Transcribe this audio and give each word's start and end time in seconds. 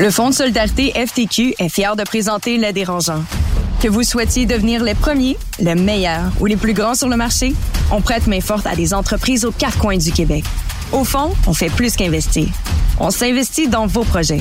Le 0.00 0.12
Fonds 0.12 0.30
de 0.30 0.34
solidarité 0.34 0.92
FTQ 0.92 1.56
est 1.58 1.68
fier 1.68 1.96
de 1.96 2.04
présenter 2.04 2.56
Les 2.56 2.72
Dérangeants. 2.72 3.24
Que 3.80 3.88
vous 3.88 4.04
souhaitiez 4.04 4.46
devenir 4.46 4.84
les 4.84 4.94
premiers, 4.94 5.36
les 5.58 5.74
meilleurs 5.74 6.30
ou 6.38 6.46
les 6.46 6.56
plus 6.56 6.72
grands 6.72 6.94
sur 6.94 7.08
le 7.08 7.16
marché, 7.16 7.52
on 7.90 8.00
prête 8.00 8.28
main 8.28 8.40
forte 8.40 8.64
à 8.68 8.76
des 8.76 8.94
entreprises 8.94 9.44
aux 9.44 9.50
quatre 9.50 9.76
coins 9.78 9.96
du 9.96 10.12
Québec. 10.12 10.44
Au 10.92 11.02
fond, 11.02 11.32
on 11.48 11.52
fait 11.52 11.68
plus 11.68 11.96
qu'investir. 11.96 12.46
On 13.00 13.10
s'investit 13.10 13.66
dans 13.66 13.88
vos 13.88 14.04
projets. 14.04 14.40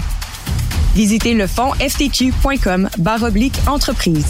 Visitez 0.93 1.33
le 1.33 1.47
ftq.com 1.47 2.89
oblique 3.23 3.59
entreprise. 3.65 4.27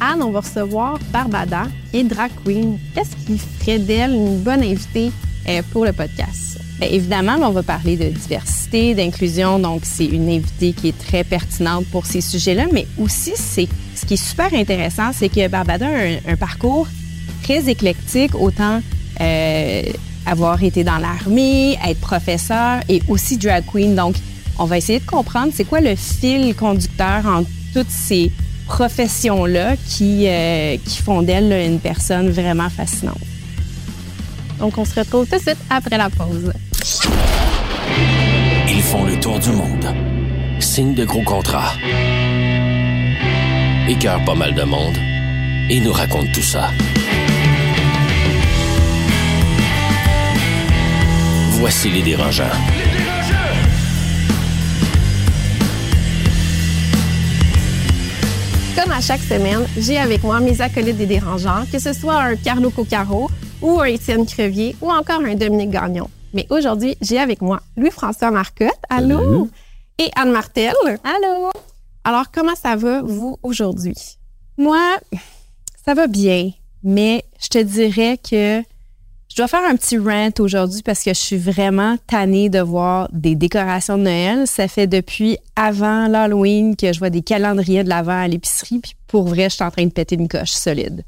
Anne, 0.00 0.22
on 0.22 0.30
va 0.30 0.40
recevoir 0.40 0.98
Barbada, 1.12 1.64
est 1.92 2.04
drag 2.04 2.30
queen. 2.42 2.78
Qu'est-ce 2.94 3.14
qui 3.26 3.38
ferait 3.38 3.80
d'elle 3.80 4.12
une 4.12 4.38
bonne 4.38 4.62
invitée 4.62 5.12
euh, 5.46 5.60
pour 5.72 5.84
le 5.84 5.92
podcast? 5.92 6.65
Bien, 6.78 6.88
évidemment, 6.88 7.36
on 7.40 7.50
va 7.50 7.62
parler 7.62 7.96
de 7.96 8.08
diversité, 8.08 8.94
d'inclusion, 8.94 9.58
donc 9.58 9.82
c'est 9.84 10.04
une 10.04 10.28
invitée 10.28 10.74
qui 10.74 10.88
est 10.88 10.98
très 10.98 11.24
pertinente 11.24 11.86
pour 11.86 12.04
ces 12.04 12.20
sujets-là, 12.20 12.66
mais 12.70 12.86
aussi, 12.98 13.32
c'est 13.34 13.66
ce 13.94 14.04
qui 14.04 14.14
est 14.14 14.22
super 14.22 14.52
intéressant, 14.52 15.10
c'est 15.14 15.30
que 15.30 15.48
Barbada 15.48 15.86
a 15.86 16.30
un, 16.30 16.36
parcours 16.36 16.86
très 17.42 17.70
éclectique, 17.70 18.34
autant 18.34 18.82
euh, 19.22 19.82
avoir 20.26 20.62
été 20.62 20.84
dans 20.84 20.98
l'armée, 20.98 21.78
être 21.86 22.00
professeur 22.00 22.80
et 22.90 23.00
aussi 23.08 23.38
drag 23.38 23.64
queen. 23.64 23.94
Donc, 23.94 24.16
on 24.58 24.66
va 24.66 24.76
essayer 24.76 25.00
de 25.00 25.06
comprendre 25.06 25.52
c'est 25.54 25.64
quoi 25.64 25.80
le 25.80 25.96
fil 25.96 26.54
conducteur 26.54 27.24
entre 27.24 27.48
toutes 27.72 27.90
ces 27.90 28.30
professions-là 28.66 29.76
qui, 29.88 30.26
euh, 30.26 30.76
qui 30.84 31.00
font 31.00 31.22
d'elle 31.22 31.52
une 31.52 31.80
personne 31.80 32.28
vraiment 32.28 32.68
fascinante. 32.68 33.18
Donc, 34.58 34.76
on 34.76 34.84
se 34.84 34.98
retrouve 34.98 35.26
tout 35.26 35.36
de 35.36 35.40
suite 35.40 35.58
après 35.70 35.96
la 35.96 36.10
pause. 36.10 36.52
Ils 38.68 38.82
font 38.82 39.04
le 39.04 39.18
tour 39.18 39.40
du 39.40 39.50
monde. 39.50 39.86
Signent 40.60 40.94
de 40.94 41.04
gros 41.04 41.22
contrats. 41.22 41.72
Écœurent 43.88 44.24
pas 44.24 44.36
mal 44.36 44.54
de 44.54 44.62
monde. 44.62 44.96
Et 45.68 45.80
nous 45.80 45.92
racontent 45.92 46.30
tout 46.32 46.42
ça. 46.42 46.70
Voici 51.58 51.90
les 51.90 52.02
dérangeants. 52.02 52.44
Comme 58.76 58.92
à 58.92 59.00
chaque 59.00 59.22
semaine, 59.22 59.66
j'ai 59.76 59.98
avec 59.98 60.22
moi 60.22 60.38
mes 60.38 60.60
acolytes 60.60 60.96
des 60.96 61.06
dérangeants, 61.06 61.64
que 61.72 61.80
ce 61.80 61.92
soit 61.92 62.20
un 62.20 62.36
Carlo 62.36 62.70
Coccaro 62.70 63.28
ou 63.60 63.80
un 63.80 63.86
Étienne 63.86 64.24
Crevier 64.24 64.76
ou 64.80 64.92
encore 64.92 65.22
un 65.26 65.34
Dominique 65.34 65.70
Gagnon. 65.70 66.08
Mais 66.36 66.46
aujourd'hui, 66.50 66.98
j'ai 67.00 67.18
avec 67.18 67.40
moi 67.40 67.62
Louis-François 67.78 68.30
Marcotte. 68.30 68.68
Allô? 68.90 69.48
Et 69.98 70.10
Anne 70.14 70.32
Martel. 70.32 70.74
Allô? 71.02 71.50
Alors, 72.04 72.30
comment 72.30 72.54
ça 72.54 72.76
va, 72.76 73.00
vous, 73.00 73.38
aujourd'hui? 73.42 73.96
Moi, 74.58 74.98
ça 75.82 75.94
va 75.94 76.06
bien, 76.08 76.50
mais 76.82 77.24
je 77.40 77.48
te 77.48 77.58
dirais 77.58 78.18
que 78.18 78.62
je 79.30 79.36
dois 79.36 79.48
faire 79.48 79.64
un 79.66 79.76
petit 79.76 79.96
rant 79.96 80.28
aujourd'hui 80.38 80.82
parce 80.82 81.02
que 81.02 81.14
je 81.14 81.18
suis 81.18 81.38
vraiment 81.38 81.96
tannée 82.06 82.50
de 82.50 82.60
voir 82.60 83.08
des 83.12 83.34
décorations 83.34 83.96
de 83.96 84.02
Noël. 84.02 84.46
Ça 84.46 84.68
fait 84.68 84.86
depuis 84.86 85.38
avant 85.56 86.06
l'Halloween 86.06 86.76
que 86.76 86.92
je 86.92 86.98
vois 86.98 87.08
des 87.08 87.22
calendriers 87.22 87.82
de 87.82 87.88
l'Avent 87.88 88.24
à 88.24 88.28
l'épicerie. 88.28 88.80
Puis 88.80 88.94
pour 89.06 89.26
vrai, 89.26 89.44
je 89.44 89.54
suis 89.54 89.64
en 89.64 89.70
train 89.70 89.86
de 89.86 89.90
péter 89.90 90.16
une 90.16 90.28
coche 90.28 90.50
solide. 90.50 91.02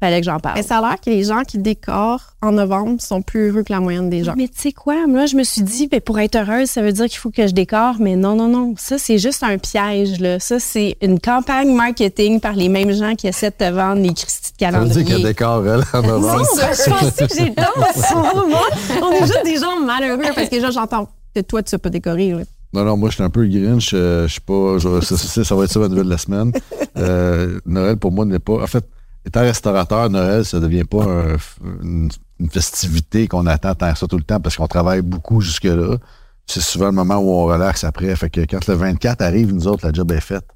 Fallait 0.00 0.20
que 0.20 0.24
j'en 0.24 0.38
parle. 0.40 0.56
Mais 0.56 0.62
ça 0.62 0.78
a 0.78 0.80
l'air 0.80 0.96
que 0.98 1.10
les 1.10 1.22
gens 1.24 1.42
qui 1.42 1.58
décorent 1.58 2.34
en 2.40 2.52
novembre 2.52 3.02
sont 3.02 3.20
plus 3.20 3.48
heureux 3.50 3.62
que 3.62 3.72
la 3.72 3.80
moyenne 3.80 4.08
des 4.08 4.24
gens. 4.24 4.32
Mais 4.34 4.48
tu 4.48 4.58
sais 4.58 4.72
quoi? 4.72 5.06
Moi, 5.06 5.26
je 5.26 5.36
me 5.36 5.42
suis 5.44 5.60
dit, 5.60 5.88
ben, 5.88 6.00
pour 6.00 6.18
être 6.18 6.36
heureuse, 6.36 6.68
ça 6.70 6.80
veut 6.80 6.92
dire 6.92 7.04
qu'il 7.06 7.18
faut 7.18 7.30
que 7.30 7.46
je 7.46 7.52
décore. 7.52 7.96
Mais 8.00 8.16
non, 8.16 8.34
non, 8.34 8.48
non. 8.48 8.74
Ça, 8.78 8.96
c'est 8.96 9.18
juste 9.18 9.42
un 9.42 9.58
piège. 9.58 10.18
Là. 10.18 10.40
Ça, 10.40 10.58
c'est 10.58 10.96
une 11.02 11.20
campagne 11.20 11.74
marketing 11.74 12.40
par 12.40 12.54
les 12.54 12.70
mêmes 12.70 12.92
gens 12.92 13.14
qui 13.14 13.26
essaient 13.28 13.50
de 13.50 13.56
te 13.56 13.70
vendre 13.70 14.00
les 14.00 14.14
Christy 14.14 14.52
de 14.52 14.56
calendrier. 14.56 14.92
Ça 14.94 14.98
veut 15.00 15.04
dire 15.04 15.14
qu'elle 15.16 15.22
décore, 15.26 15.66
elle, 15.68 15.82
en 15.92 16.02
novembre. 16.02 16.38
Non, 16.38 16.44
je 16.44 16.90
pensais 16.90 17.26
que 17.28 17.34
j'ai 17.36 17.54
tort. 17.54 18.54
On 19.02 19.12
est 19.12 19.20
juste 19.26 19.44
des 19.44 19.56
gens 19.56 19.80
malheureux 19.84 20.18
parce 20.34 20.48
que 20.48 20.60
j'entends 20.72 21.08
que 21.34 21.40
toi, 21.42 21.62
tu 21.62 21.70
sais 21.70 21.78
pas 21.78 21.90
décorer. 21.90 22.30
Là. 22.32 22.42
Non, 22.72 22.84
non, 22.84 22.96
moi, 22.96 23.10
je 23.10 23.16
suis 23.16 23.22
un 23.24 23.30
peu 23.30 23.44
grinch. 23.46 23.90
euh, 23.94 24.26
Je 24.26 24.32
suis 24.32 24.40
pas. 24.40 24.78
je- 24.78 25.00
ça, 25.00 25.16
ça- 25.16 25.44
ça 25.44 25.54
va 25.54 25.64
être 25.64 25.70
ça 25.72 25.80
ma 25.80 25.88
nouvelle 25.88 26.04
de 26.04 26.10
la 26.10 26.18
semaine. 26.18 26.52
Euh, 26.96 27.58
Noël, 27.66 27.96
pour 27.96 28.12
moi, 28.12 28.24
n'est 28.24 28.38
pas. 28.38 28.62
En 28.62 28.66
fait, 28.66 28.84
étant 29.26 29.40
restaurateur, 29.40 30.10
Noël, 30.10 30.44
ça 30.44 30.60
devient 30.60 30.84
pas 30.84 31.04
un- 31.04 31.36
une, 31.82 32.10
festivité 32.50 33.28
qu'on 33.28 33.46
attend 33.46 33.74
tant 33.74 33.94
ça 33.94 34.06
tout 34.06 34.16
le 34.16 34.22
temps 34.22 34.40
parce 34.40 34.56
qu'on 34.56 34.66
travaille 34.66 35.02
beaucoup 35.02 35.40
jusque-là. 35.42 35.98
C'est 36.46 36.62
souvent 36.62 36.86
le 36.86 36.92
moment 36.92 37.18
où 37.18 37.30
on 37.30 37.44
relaxe 37.44 37.84
après. 37.84 38.14
Fait 38.16 38.30
que 38.30 38.40
quand 38.40 38.66
le 38.66 38.74
24 38.74 39.20
arrive, 39.20 39.52
nous 39.52 39.68
autres, 39.68 39.86
la 39.86 39.92
job 39.92 40.10
est 40.12 40.20
faite. 40.20 40.46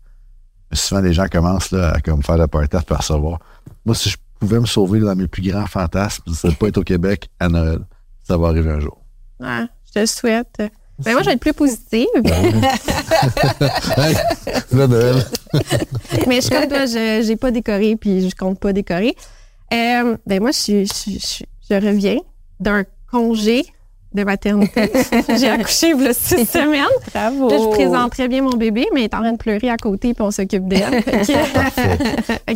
Mais 0.71 0.77
souvent, 0.77 1.03
les 1.03 1.13
gens 1.13 1.27
commencent 1.29 1.71
là, 1.73 1.91
à 1.91 2.01
comme, 2.01 2.23
faire 2.23 2.39
le 2.39 2.47
party, 2.47 2.79
se 2.79 2.83
percevoir. 2.85 3.39
Moi, 3.85 3.95
si 3.95 4.09
je 4.09 4.17
pouvais 4.41 4.59
me 4.61 4.67
sauver 4.67 5.01
dans 5.01 5.15
mes 5.15 5.29
plus 5.29 5.43
grands 5.43 5.67
fantasmes, 5.67 6.23
c'est 6.35 6.49
de 6.49 6.55
pas 6.55 6.69
être 6.69 6.79
au 6.79 6.83
Québec 6.83 7.29
à 7.39 7.49
Noël. 7.49 7.81
Ça 8.23 8.37
va 8.39 8.49
arriver 8.49 8.71
un 8.71 8.81
jour. 8.81 8.99
Ouais, 9.41 9.67
je 9.87 10.01
te 10.01 10.07
souhaite. 10.07 10.63
Ben, 10.99 11.13
moi, 11.13 11.23
je 11.23 11.27
vais 11.27 11.33
être 11.35 11.41
plus 11.41 11.53
positive. 11.53 12.07
Hey, 13.97 14.15
là, 14.73 14.87
Noël. 14.87 15.25
Mais 16.27 16.41
je 16.41 16.49
comme 16.49 16.69
toi, 16.69 16.87
je 16.87 17.27
n'ai 17.27 17.37
pas 17.37 17.51
décoré 17.51 17.97
puis 17.97 18.29
je 18.29 18.35
compte 18.35 18.59
pas 18.59 18.73
décorer. 18.73 19.15
Euh, 19.73 20.17
ben 20.27 20.41
moi, 20.41 20.51
je 20.53 21.75
reviens 21.75 22.19
d'un 22.61 22.85
congé 23.11 23.65
de 24.15 24.25
maternité. 24.25 24.91
J'ai 25.39 25.49
accouché 25.49 25.91
il 25.91 26.03
y 26.03 26.07
a 26.07 26.15
six 26.15 26.47
semaines. 26.51 26.85
Bravo. 27.13 27.49
Là, 27.51 27.57
je 27.59 27.69
présente 27.71 28.13
très 28.13 28.29
bien 28.29 28.43
mon 28.43 28.57
bébé, 28.57 28.87
mais 28.95 29.01
elle 29.01 29.05
est 29.07 29.15
en 29.15 29.21
train 29.21 29.33
de 29.33 29.37
pleurer 29.39 29.71
à 29.71 29.77
côté 29.77 30.15
puis 30.15 30.23
on 30.23 30.31
s'occupe 30.31 30.67
d'elle. 30.69 31.03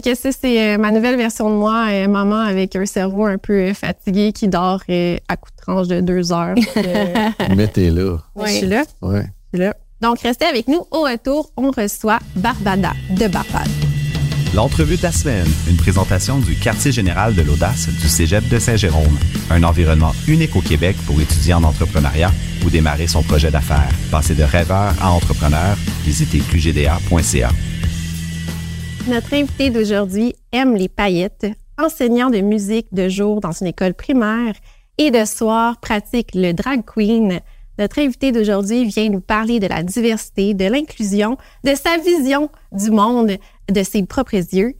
Que 0.08 0.14
ça, 0.14 0.30
c'est 0.32 0.62
euh, 0.74 0.78
ma 0.78 0.90
nouvelle 0.92 1.16
version 1.16 1.50
de 1.50 1.56
moi, 1.56 1.86
euh, 1.90 2.06
maman 2.06 2.38
avec 2.38 2.76
un 2.76 2.86
cerveau 2.86 3.26
un 3.26 3.36
peu 3.36 3.52
euh, 3.52 3.74
fatigué 3.74 4.32
qui 4.32 4.46
dort 4.48 4.80
euh, 4.88 5.16
à 5.28 5.36
coup 5.36 5.50
de 5.50 5.60
tranche 5.60 5.88
de 5.88 6.00
deux 6.00 6.32
heures. 6.32 6.54
Que, 6.54 6.78
euh, 6.78 7.54
Mettez-là. 7.56 8.18
Je 8.44 8.50
suis 8.50 8.66
là. 8.66 8.84
Ouais. 9.02 9.24
je 9.52 9.58
suis 9.58 9.66
là. 9.66 9.74
Donc, 10.00 10.20
restez 10.20 10.44
avec 10.46 10.68
nous. 10.68 10.82
Au 10.92 11.02
retour, 11.02 11.50
on 11.56 11.72
reçoit 11.72 12.20
Barbada 12.36 12.92
de 13.10 13.26
Barbade. 13.26 13.68
L'entrevue 14.54 14.96
de 14.96 15.02
la 15.02 15.12
semaine, 15.12 15.46
une 15.68 15.76
présentation 15.76 16.38
du 16.38 16.56
quartier 16.56 16.90
général 16.90 17.34
de 17.34 17.42
l'audace 17.42 17.88
du 17.88 18.08
Cégep 18.08 18.48
de 18.48 18.58
Saint-Jérôme, 18.58 19.18
un 19.50 19.62
environnement 19.62 20.12
unique 20.26 20.56
au 20.56 20.62
Québec 20.62 20.96
pour 21.06 21.20
étudier 21.20 21.52
en 21.52 21.62
entrepreneuriat 21.64 22.30
ou 22.64 22.70
démarrer 22.70 23.06
son 23.06 23.22
projet 23.22 23.50
d'affaires. 23.50 23.92
Passer 24.10 24.34
de 24.34 24.42
rêveur 24.42 24.94
à 25.02 25.10
entrepreneur, 25.12 25.76
visitez 26.02 26.38
qgda.ca. 26.38 27.50
Notre 29.06 29.34
invité 29.34 29.68
d'aujourd'hui 29.68 30.34
aime 30.50 30.76
les 30.76 30.88
paillettes, 30.88 31.46
enseignant 31.78 32.30
de 32.30 32.40
musique 32.40 32.88
de 32.92 33.08
jour 33.10 33.40
dans 33.40 33.52
une 33.52 33.66
école 33.66 33.94
primaire 33.94 34.54
et 34.96 35.10
de 35.10 35.26
soir 35.26 35.78
pratique 35.78 36.30
le 36.34 36.52
drag 36.52 36.84
queen. 36.86 37.40
Notre 37.78 38.00
invité 38.00 38.32
d'aujourd'hui 38.32 38.86
vient 38.86 39.10
nous 39.10 39.20
parler 39.20 39.60
de 39.60 39.66
la 39.66 39.82
diversité, 39.82 40.54
de 40.54 40.64
l'inclusion, 40.64 41.36
de 41.64 41.74
sa 41.74 41.98
vision 41.98 42.50
du 42.72 42.90
monde, 42.90 43.36
de 43.70 43.82
ses 43.82 44.02
propres 44.04 44.34
yeux. 44.34 44.74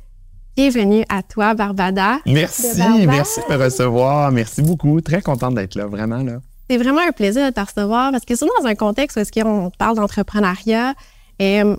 Bienvenue 0.57 1.05
à 1.09 1.23
toi, 1.23 1.55
Barbada. 1.55 2.19
Merci, 2.27 2.67
merci 3.07 3.41
de 3.49 3.55
me 3.55 3.63
recevoir. 3.63 4.33
Merci 4.33 4.63
beaucoup. 4.63 5.01
Très 5.01 5.23
contente 5.23 5.55
d'être 5.55 5.77
là, 5.77 5.87
vraiment. 5.87 6.23
Là. 6.23 6.39
C'est 6.69 6.79
vraiment 6.79 7.01
un 7.07 7.13
plaisir 7.13 7.47
de 7.47 7.53
te 7.53 7.61
recevoir 7.61 8.11
parce 8.11 8.25
que 8.25 8.35
c'est 8.35 8.47
dans 8.61 8.67
un 8.67 8.75
contexte 8.75 9.17
où 9.17 9.21
est-ce 9.21 9.31
qu'on 9.33 9.71
parle 9.79 9.97
d'entrepreneuriat, 9.97 10.95
euh, 11.41 11.77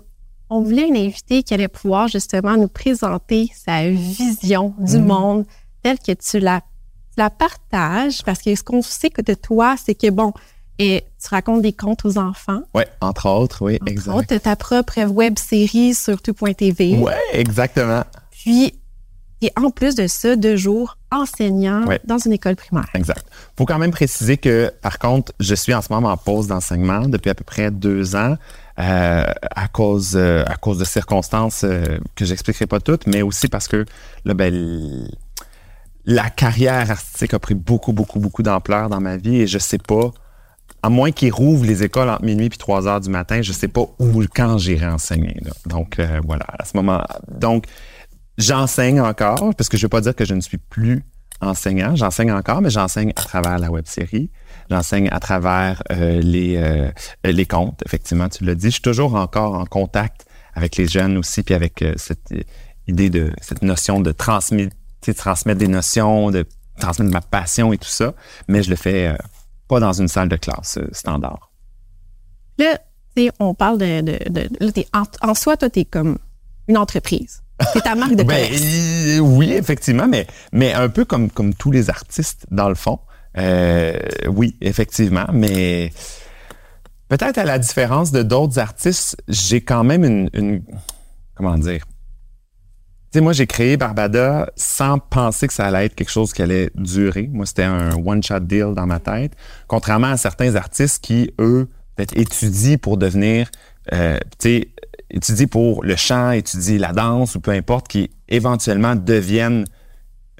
on 0.48 0.62
voulait 0.62 0.88
une 0.88 0.96
invitée 0.96 1.42
qui 1.42 1.52
allait 1.54 1.68
pouvoir 1.68 2.08
justement 2.08 2.56
nous 2.56 2.68
présenter 2.68 3.50
sa 3.54 3.88
vision 3.88 4.74
du 4.78 4.98
Mm. 4.98 5.04
monde 5.06 5.44
telle 5.82 5.98
que 5.98 6.12
tu 6.12 6.38
la, 6.40 6.60
tu 6.60 7.18
la 7.18 7.30
partages 7.30 8.22
parce 8.24 8.40
que 8.40 8.54
ce 8.54 8.62
qu'on 8.62 8.82
sait 8.82 9.10
que 9.10 9.22
de 9.22 9.34
toi, 9.34 9.76
c'est 9.82 9.94
que 9.94 10.10
bon, 10.10 10.32
et 10.80 11.04
tu 11.22 11.28
racontes 11.28 11.60
des 11.62 11.74
contes 11.74 12.04
aux 12.06 12.16
enfants. 12.18 12.62
Oui, 12.74 12.84
entre 13.02 13.28
autres, 13.28 13.62
oui, 13.64 13.78
Entre 13.82 13.92
exact. 13.92 14.12
autres, 14.14 14.36
ta 14.38 14.56
propre 14.56 15.04
web 15.04 15.38
série 15.38 15.94
sur 15.94 16.22
tout.tv. 16.22 16.96
Oui, 16.98 17.12
exactement. 17.32 18.02
Puis, 18.30 18.74
et 19.42 19.52
en 19.56 19.70
plus 19.70 19.94
de 19.94 20.06
ça, 20.06 20.36
deux 20.36 20.56
jours 20.56 20.96
enseignant 21.10 21.86
Ouais. 21.86 22.00
dans 22.04 22.18
une 22.18 22.32
école 22.32 22.56
primaire. 22.56 22.88
Exact. 22.94 23.26
faut 23.58 23.66
quand 23.66 23.78
même 23.78 23.90
préciser 23.90 24.38
que, 24.38 24.72
par 24.80 24.98
contre, 24.98 25.32
je 25.38 25.54
suis 25.54 25.74
en 25.74 25.82
ce 25.82 25.92
moment 25.92 26.08
en 26.10 26.16
pause 26.16 26.46
d'enseignement 26.46 27.00
depuis 27.08 27.28
à 27.30 27.34
peu 27.34 27.44
près 27.44 27.70
deux 27.70 28.16
ans 28.16 28.36
euh, 28.78 29.24
à, 29.54 29.68
cause, 29.68 30.12
euh, 30.14 30.44
à 30.46 30.56
cause 30.56 30.78
de 30.78 30.84
circonstances 30.84 31.64
euh, 31.64 31.98
que 32.16 32.24
j'expliquerai 32.24 32.66
pas 32.66 32.80
toutes, 32.80 33.06
mais 33.06 33.20
aussi 33.20 33.48
parce 33.48 33.68
que 33.68 33.84
là, 34.24 34.32
ben, 34.32 35.06
la 36.06 36.30
carrière 36.30 36.90
artistique 36.90 37.34
a 37.34 37.38
pris 37.38 37.54
beaucoup, 37.54 37.92
beaucoup, 37.92 38.18
beaucoup 38.20 38.42
d'ampleur 38.42 38.88
dans 38.88 39.00
ma 39.00 39.18
vie 39.18 39.42
et 39.42 39.46
je 39.46 39.58
sais 39.58 39.76
pas, 39.78 40.10
à 40.82 40.88
moins 40.88 41.10
qu'ils 41.10 41.32
rouvrent 41.32 41.64
les 41.64 41.82
écoles 41.82 42.08
entre 42.08 42.24
minuit 42.24 42.46
et 42.46 42.50
3 42.50 42.86
heures 42.86 43.00
du 43.00 43.10
matin, 43.10 43.42
je 43.42 43.52
sais 43.52 43.68
pas 43.68 43.82
où, 43.98 44.24
quand 44.34 44.58
j'irai 44.58 44.86
enseigner. 44.86 45.36
Donc, 45.66 45.98
euh, 45.98 46.20
voilà, 46.24 46.46
à 46.58 46.64
ce 46.64 46.76
moment. 46.76 47.02
Donc, 47.28 47.66
j'enseigne 48.38 49.00
encore, 49.00 49.54
parce 49.56 49.68
que 49.68 49.76
je 49.76 49.82
veux 49.82 49.88
pas 49.88 50.00
dire 50.00 50.14
que 50.14 50.24
je 50.24 50.34
ne 50.34 50.40
suis 50.40 50.58
plus 50.58 51.04
enseignant. 51.40 51.96
J'enseigne 51.96 52.32
encore, 52.32 52.60
mais 52.60 52.70
j'enseigne 52.70 53.10
à 53.10 53.22
travers 53.22 53.58
la 53.58 53.70
web 53.70 53.86
série. 53.86 54.30
J'enseigne 54.70 55.08
à 55.10 55.20
travers 55.20 55.82
euh, 55.90 56.20
les, 56.20 56.56
euh, 56.56 56.90
les 57.24 57.46
comptes, 57.46 57.82
effectivement, 57.86 58.28
tu 58.28 58.44
l'as 58.44 58.54
dit. 58.54 58.66
Je 58.66 58.74
suis 58.74 58.82
toujours 58.82 59.14
encore 59.14 59.54
en 59.54 59.64
contact 59.64 60.26
avec 60.54 60.76
les 60.76 60.86
jeunes 60.86 61.16
aussi, 61.18 61.42
puis 61.42 61.54
avec 61.54 61.82
euh, 61.82 61.94
cette 61.96 62.32
idée 62.86 63.10
de 63.10 63.32
cette 63.40 63.62
notion 63.62 64.00
de 64.00 64.12
transmettre, 64.12 64.76
transmettre 65.16 65.58
des 65.58 65.68
notions, 65.68 66.30
de 66.30 66.46
transmettre 66.78 67.12
ma 67.12 67.20
passion 67.20 67.72
et 67.72 67.78
tout 67.78 67.88
ça, 67.88 68.14
mais 68.48 68.62
je 68.62 68.70
le 68.70 68.76
fais 68.76 69.14
pas 69.70 69.80
dans 69.80 69.92
une 69.92 70.08
salle 70.08 70.28
de 70.28 70.36
classe 70.36 70.76
euh, 70.78 70.88
standard. 70.92 71.50
Là, 72.58 72.76
tu 73.16 73.24
sais, 73.24 73.30
on 73.38 73.54
parle 73.54 73.78
de. 73.78 74.00
de, 74.02 74.18
de 74.28 74.48
là, 74.60 74.72
t'es- 74.72 74.86
en, 74.92 75.04
en 75.28 75.34
soi, 75.34 75.56
toi, 75.56 75.70
tu 75.70 75.80
es 75.80 75.84
comme 75.84 76.18
une 76.68 76.76
entreprise. 76.76 77.42
C'est 77.72 77.82
ta 77.82 77.94
marque 77.94 78.14
de 78.16 78.22
Ben, 78.24 78.46
commerce. 78.46 78.62
euh, 78.64 79.18
oui, 79.20 79.52
effectivement, 79.52 80.06
mais, 80.08 80.26
mais 80.52 80.72
un 80.72 80.88
peu 80.88 81.04
comme, 81.04 81.30
comme 81.30 81.54
tous 81.54 81.70
les 81.70 81.88
artistes, 81.90 82.46
dans 82.50 82.68
le 82.68 82.74
fond. 82.74 82.98
Euh, 83.38 83.98
oui, 84.28 84.56
effectivement, 84.60 85.26
mais 85.32 85.92
peut-être 87.08 87.38
à 87.38 87.44
la 87.44 87.58
différence 87.58 88.10
de 88.12 88.22
d'autres 88.22 88.58
artistes, 88.58 89.16
j'ai 89.28 89.60
quand 89.60 89.84
même 89.84 90.04
une, 90.04 90.30
une- 90.32 90.62
comment 91.36 91.56
dire. 91.58 91.84
Tu 93.10 93.18
sais, 93.18 93.22
moi, 93.22 93.32
j'ai 93.32 93.48
créé 93.48 93.76
Barbada 93.76 94.52
sans 94.54 95.00
penser 95.00 95.48
que 95.48 95.52
ça 95.52 95.66
allait 95.66 95.86
être 95.86 95.96
quelque 95.96 96.12
chose 96.12 96.32
qui 96.32 96.42
allait 96.42 96.70
durer. 96.76 97.28
Moi, 97.32 97.44
c'était 97.44 97.64
un 97.64 97.96
one-shot 97.96 98.38
deal 98.38 98.72
dans 98.76 98.86
ma 98.86 99.00
tête. 99.00 99.32
Contrairement 99.66 100.12
à 100.12 100.16
certains 100.16 100.54
artistes 100.54 101.02
qui, 101.02 101.34
eux, 101.40 101.68
peut-être 101.96 102.16
étudient 102.16 102.76
pour 102.76 102.98
devenir, 102.98 103.50
euh, 103.92 104.16
tu 104.38 104.60
sais, 104.60 104.68
étudient 105.10 105.48
pour 105.48 105.82
le 105.82 105.96
chant, 105.96 106.30
étudient 106.30 106.78
la 106.78 106.92
danse 106.92 107.34
ou 107.34 107.40
peu 107.40 107.50
importe, 107.50 107.88
qui 107.88 108.10
éventuellement 108.28 108.94
deviennent 108.94 109.64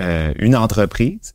euh, 0.01 0.33
une 0.39 0.55
entreprise. 0.55 1.35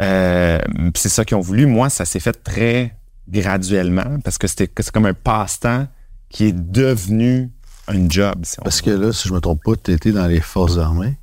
Euh, 0.00 0.60
c'est 0.94 1.08
ça 1.08 1.24
qu'ils 1.24 1.36
ont 1.36 1.40
voulu. 1.40 1.66
Moi, 1.66 1.90
ça 1.90 2.04
s'est 2.04 2.20
fait 2.20 2.44
très 2.44 2.94
graduellement 3.26 4.18
parce 4.22 4.38
que 4.38 4.46
c'était 4.46 4.70
c'est 4.78 4.92
comme 4.92 5.06
un 5.06 5.14
passe-temps 5.14 5.88
qui 6.28 6.46
est 6.46 6.52
devenu 6.52 7.50
un 7.90 8.08
job. 8.08 8.34
si 8.44 8.56
on 8.60 8.62
Parce 8.62 8.84
veut. 8.84 8.92
que 8.96 9.00
là, 9.06 9.12
si 9.12 9.28
je 9.28 9.34
me 9.34 9.40
trompe 9.40 9.62
pas, 9.64 9.72
tu 9.82 9.92
étais 9.92 10.12
dans 10.12 10.26
les 10.26 10.40
forces 10.40 10.78
armées. 10.78 11.16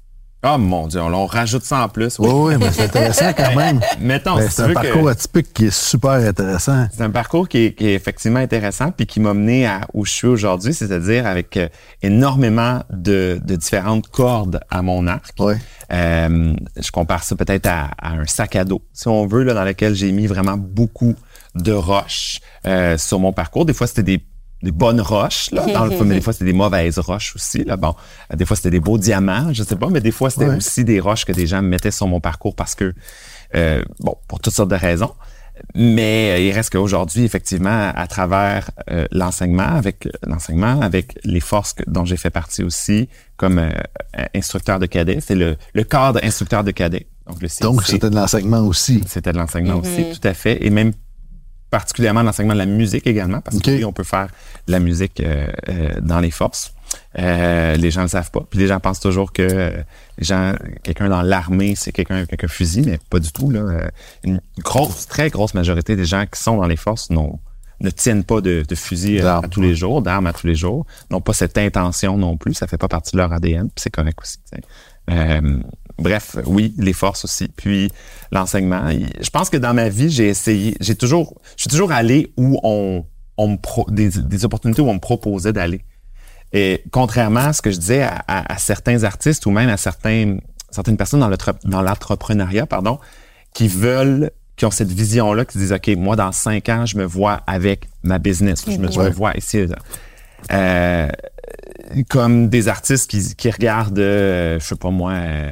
Ah 0.43 0.59
mon 0.59 0.87
Dieu, 0.87 1.01
on, 1.01 1.11
on 1.13 1.25
rajoute 1.25 1.63
ça 1.63 1.83
en 1.83 1.89
plus. 1.89 2.19
Oui, 2.19 2.29
oui, 2.31 2.53
mais 2.59 2.71
c'est 2.71 2.83
intéressant 2.83 3.33
quand 3.35 3.55
même. 3.55 3.79
Mettons, 3.99 4.35
Ben, 4.35 4.47
si 4.47 4.53
c'est 4.55 4.61
un 4.61 4.73
parcours 4.73 5.03
que- 5.05 5.07
atypique 5.09 5.51
qui 5.51 5.65
est 5.65 5.73
super 5.75 6.11
intéressant. 6.11 6.87
c'est 6.93 7.01
un 7.01 7.09
parcours 7.09 7.49
qui 7.49 7.57
est, 7.65 7.73
qui 7.73 7.87
est 7.87 7.95
effectivement 7.95 8.39
intéressant 8.39 8.91
puis 8.91 9.07
qui 9.07 9.19
m'a 9.19 9.33
mené 9.33 9.65
à 9.65 9.81
où 9.95 10.05
je 10.05 10.11
suis 10.11 10.27
aujourd'hui, 10.27 10.75
c'est-à-dire 10.75 11.25
avec 11.25 11.57
euh, 11.57 11.67
énormément 12.03 12.83
de, 12.91 13.41
de 13.43 13.55
différentes 13.55 14.07
cordes 14.09 14.59
à 14.69 14.83
mon 14.83 15.07
arc. 15.07 15.33
Euh, 15.91 16.53
je 16.79 16.91
compare 16.91 17.23
ça 17.23 17.35
peut-être 17.35 17.65
à, 17.65 17.89
à 17.97 18.11
un 18.13 18.25
sac 18.25 18.55
à 18.55 18.63
dos, 18.63 18.83
si 18.93 19.07
on 19.07 19.25
veut, 19.25 19.43
là, 19.43 19.53
dans 19.55 19.63
lequel 19.65 19.95
j'ai 19.95 20.11
mis 20.11 20.27
vraiment 20.27 20.55
beaucoup 20.55 21.15
de 21.55 21.71
roches 21.71 22.39
euh, 22.67 22.97
sur 22.97 23.19
mon 23.19 23.33
parcours. 23.33 23.65
Des 23.65 23.73
fois, 23.73 23.87
c'était 23.87 24.03
des, 24.03 24.23
des 24.63 24.71
bonnes 24.71 25.01
roches, 25.01 25.51
là, 25.51 25.65
dans 25.71 25.85
le 25.85 25.91
fond, 25.91 26.03
mais 26.05 26.15
des 26.15 26.21
fois, 26.21 26.33
c'était 26.33 26.45
des 26.45 26.53
mauvaises 26.53 26.97
roches 26.99 27.35
aussi. 27.35 27.63
Là. 27.63 27.77
Bon, 27.77 27.93
des 28.35 28.45
fois, 28.45 28.55
c'était 28.55 28.71
des 28.71 28.79
beaux 28.79 28.97
diamants, 28.97 29.53
je 29.53 29.61
sais 29.63 29.75
pas, 29.75 29.87
mais 29.89 30.01
des 30.01 30.11
fois, 30.11 30.29
c'était 30.29 30.47
Ouais. 30.47 30.55
aussi 30.57 30.83
des 30.83 30.99
roches 30.99 31.25
que 31.25 31.31
des 31.31 31.45
gens 31.47 31.61
mettaient 31.61 31.91
sur 31.91 32.07
mon 32.07 32.19
parcours 32.19 32.55
parce 32.55 32.73
que, 32.73 32.93
euh, 33.55 33.83
bon, 33.99 34.15
pour 34.27 34.39
toutes 34.39 34.53
sortes 34.53 34.69
de 34.71 34.75
raisons. 34.75 35.13
Mais 35.73 36.31
euh, 36.35 36.39
il 36.39 36.51
reste 36.51 36.71
qu'aujourd'hui, 36.71 37.23
effectivement, 37.23 37.91
à 37.95 38.05
travers 38.07 38.69
euh, 38.91 39.07
l'enseignement, 39.11 39.63
avec 39.75 40.07
l'enseignement, 40.25 40.79
avec 40.81 41.17
les 41.23 41.39
forces 41.39 41.73
que- 41.73 41.83
dont 41.87 42.05
j'ai 42.05 42.17
fait 42.17 42.29
partie 42.29 42.63
aussi, 42.63 43.09
comme 43.37 43.57
euh, 43.59 43.69
instructeur 44.35 44.77
de 44.79 44.85
cadet, 44.85 45.19
c'est 45.19 45.33
le, 45.35 45.57
le 45.73 45.83
cadre 45.83 46.19
instructeur 46.23 46.63
de 46.63 46.69
cadet. 46.71 47.07
Donc, 47.27 47.41
le 47.41 47.47
Donc, 47.61 47.81
CIC. 47.81 47.91
c'était 47.91 48.09
de 48.11 48.15
l'enseignement 48.15 48.59
aussi. 48.61 49.03
C'était 49.07 49.33
de 49.33 49.37
l'enseignement 49.37 49.75
aussi, 49.75 50.05
tout 50.19 50.27
à 50.27 50.33
fait. 50.33 50.63
Et 50.65 50.69
même 50.69 50.93
particulièrement 51.69 52.23
l'enseignement 52.23 52.53
de 52.53 52.59
la 52.59 52.65
musique 52.65 53.07
également, 53.07 53.41
parce 53.41 53.59
que 53.59 53.71
oui, 53.71 53.85
on 53.85 53.91
peut 53.91 54.03
faire 54.03 54.27
de 54.67 54.71
la 54.71 54.79
musique 54.79 55.19
euh, 55.19 55.47
euh, 55.69 55.89
dans 56.01 56.19
les 56.19 56.31
forces. 56.31 56.73
Euh, 57.19 57.75
les 57.75 57.91
gens 57.91 58.01
ne 58.01 58.05
le 58.05 58.09
savent 58.09 58.31
pas. 58.31 58.45
Puis 58.49 58.59
les 58.59 58.67
gens 58.67 58.79
pensent 58.79 59.01
toujours 59.01 59.33
que 59.33 59.73
les 60.17 60.23
gens, 60.23 60.53
quelqu'un 60.83 61.09
dans 61.09 61.21
l'armée, 61.21 61.75
c'est 61.75 61.91
quelqu'un 61.91 62.15
avec 62.15 62.43
un 62.43 62.47
fusil, 62.47 62.83
mais 62.85 62.99
pas 63.09 63.19
du 63.19 63.31
tout. 63.31 63.49
Là. 63.49 63.89
Une 64.23 64.39
grosse, 64.59 65.07
très 65.07 65.29
grosse 65.29 65.53
majorité 65.53 65.97
des 65.97 66.05
gens 66.05 66.25
qui 66.25 66.41
sont 66.41 66.57
dans 66.57 66.67
les 66.67 66.77
forces 66.77 67.09
n'ont 67.09 67.39
ne 67.79 67.89
tiennent 67.89 68.23
pas 68.23 68.41
de, 68.41 68.63
de 68.67 68.75
fusil 68.75 69.19
euh, 69.19 69.37
à 69.37 69.41
tous 69.47 69.61
les 69.61 69.75
jours, 69.75 70.01
d'armes 70.01 70.27
à 70.27 70.33
tous 70.33 70.47
les 70.47 70.55
jours, 70.55 70.85
n'ont 71.11 71.21
pas 71.21 71.33
cette 71.33 71.57
intention 71.57 72.17
non 72.17 72.37
plus, 72.37 72.53
ça 72.53 72.67
fait 72.67 72.77
pas 72.77 72.87
partie 72.87 73.11
de 73.13 73.17
leur 73.17 73.31
ADN, 73.33 73.69
c'est 73.75 73.89
correct 73.91 74.17
aussi. 74.21 74.37
Euh, 75.09 75.59
bref, 75.99 76.35
oui, 76.45 76.73
les 76.77 76.93
forces 76.93 77.23
aussi, 77.25 77.47
puis 77.47 77.91
l'enseignement. 78.31 78.89
Je 79.21 79.29
pense 79.29 79.49
que 79.49 79.57
dans 79.57 79.73
ma 79.73 79.89
vie, 79.89 80.09
j'ai 80.09 80.27
essayé, 80.27 80.75
j'ai 80.81 80.95
toujours, 80.95 81.39
je 81.55 81.61
suis 81.61 81.69
toujours 81.69 81.91
allé 81.91 82.33
où 82.35 82.59
on, 82.63 83.05
on 83.37 83.47
me 83.49 83.57
pro- 83.57 83.85
des, 83.89 84.09
des 84.09 84.45
opportunités 84.45 84.81
où 84.81 84.89
on 84.89 84.95
me 84.95 84.99
proposait 84.99 85.53
d'aller. 85.53 85.81
Et 86.53 86.83
contrairement 86.91 87.41
à 87.41 87.53
ce 87.53 87.61
que 87.61 87.71
je 87.71 87.77
disais 87.77 88.01
à, 88.01 88.23
à- 88.27 88.53
à 88.53 88.57
certains 88.57 89.03
artistes 89.03 89.45
ou 89.45 89.51
même 89.51 89.69
à 89.69 89.77
certains, 89.77 90.37
certaines 90.71 90.97
personnes 90.97 91.19
dans 91.65 91.81
l'entrepreneuriat, 91.81 92.65
pardon, 92.65 92.99
qui 93.53 93.67
veulent, 93.67 94.31
qui 94.57 94.65
ont 94.65 94.71
cette 94.71 94.91
vision-là, 94.91 95.45
qui 95.45 95.53
se 95.53 95.57
disent, 95.59 95.71
OK, 95.73 95.87
moi, 95.97 96.15
dans 96.15 96.31
cinq 96.31 96.67
ans, 96.69 96.85
je 96.85 96.97
me 96.97 97.05
vois 97.05 97.41
avec 97.47 97.87
ma 98.03 98.17
business, 98.19 98.63
je 98.67 98.77
me, 98.77 98.87
me 98.87 99.09
vois 99.11 99.33
ici. 99.37 99.65
Euh, 100.51 101.09
comme 102.09 102.49
des 102.49 102.67
artistes 102.67 103.09
qui, 103.09 103.35
qui 103.35 103.49
regardent, 103.49 103.99
euh, 103.99 104.59
je 104.59 104.65
sais 104.65 104.75
pas 104.75 104.89
moi, 104.89 105.11
euh, 105.13 105.49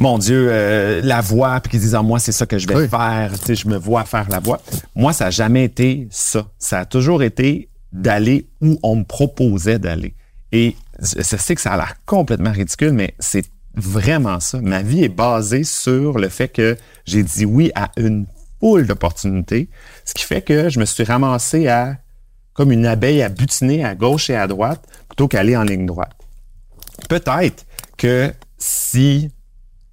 mon 0.00 0.18
Dieu, 0.18 0.48
euh, 0.50 1.00
la 1.02 1.20
voix, 1.20 1.60
puis 1.60 1.72
qui 1.72 1.78
disent, 1.78 1.94
ah, 1.94 2.02
moi, 2.02 2.18
c'est 2.18 2.32
ça 2.32 2.46
que 2.46 2.58
je 2.58 2.66
vais 2.68 2.74
Oui. 2.76 2.88
faire, 2.88 3.32
tu 3.38 3.46
sais, 3.46 3.54
je 3.54 3.68
me 3.68 3.76
vois 3.76 4.04
faire 4.04 4.28
la 4.28 4.40
voix. 4.40 4.60
Moi, 4.94 5.12
ça 5.12 5.24
n'a 5.26 5.30
jamais 5.30 5.64
été 5.64 6.06
ça. 6.10 6.46
Ça 6.58 6.80
a 6.80 6.84
toujours 6.84 7.22
été 7.22 7.68
d'aller 7.92 8.46
où 8.60 8.78
on 8.82 8.96
me 8.96 9.04
proposait 9.04 9.78
d'aller. 9.78 10.14
Et 10.52 10.76
je 11.00 11.22
sais 11.22 11.54
que 11.54 11.60
ça 11.60 11.72
a 11.72 11.76
l'air 11.76 11.94
complètement 12.04 12.52
ridicule, 12.52 12.92
mais 12.92 13.14
c'est 13.18 13.44
vraiment 13.74 14.40
ça. 14.40 14.60
Ma 14.60 14.82
vie 14.82 15.04
est 15.04 15.08
basée 15.08 15.64
sur 15.64 16.18
le 16.18 16.28
fait 16.28 16.48
que 16.48 16.76
j'ai 17.04 17.22
dit 17.22 17.44
oui 17.44 17.70
à 17.74 17.90
une 17.96 18.26
foule 18.60 18.86
d'opportunités, 18.86 19.68
ce 20.04 20.14
qui 20.14 20.24
fait 20.24 20.42
que 20.42 20.68
je 20.68 20.78
me 20.78 20.84
suis 20.84 21.04
ramassé 21.04 21.68
à 21.68 21.98
comme 22.52 22.70
une 22.70 22.86
abeille 22.86 23.22
à 23.22 23.28
butiner 23.28 23.84
à 23.84 23.94
gauche 23.94 24.30
et 24.30 24.36
à 24.36 24.46
droite 24.46 24.86
plutôt 25.08 25.26
qu'aller 25.26 25.56
en 25.56 25.64
ligne 25.64 25.86
droite. 25.86 26.16
Peut-être 27.08 27.64
que 27.96 28.32
si 28.58 29.30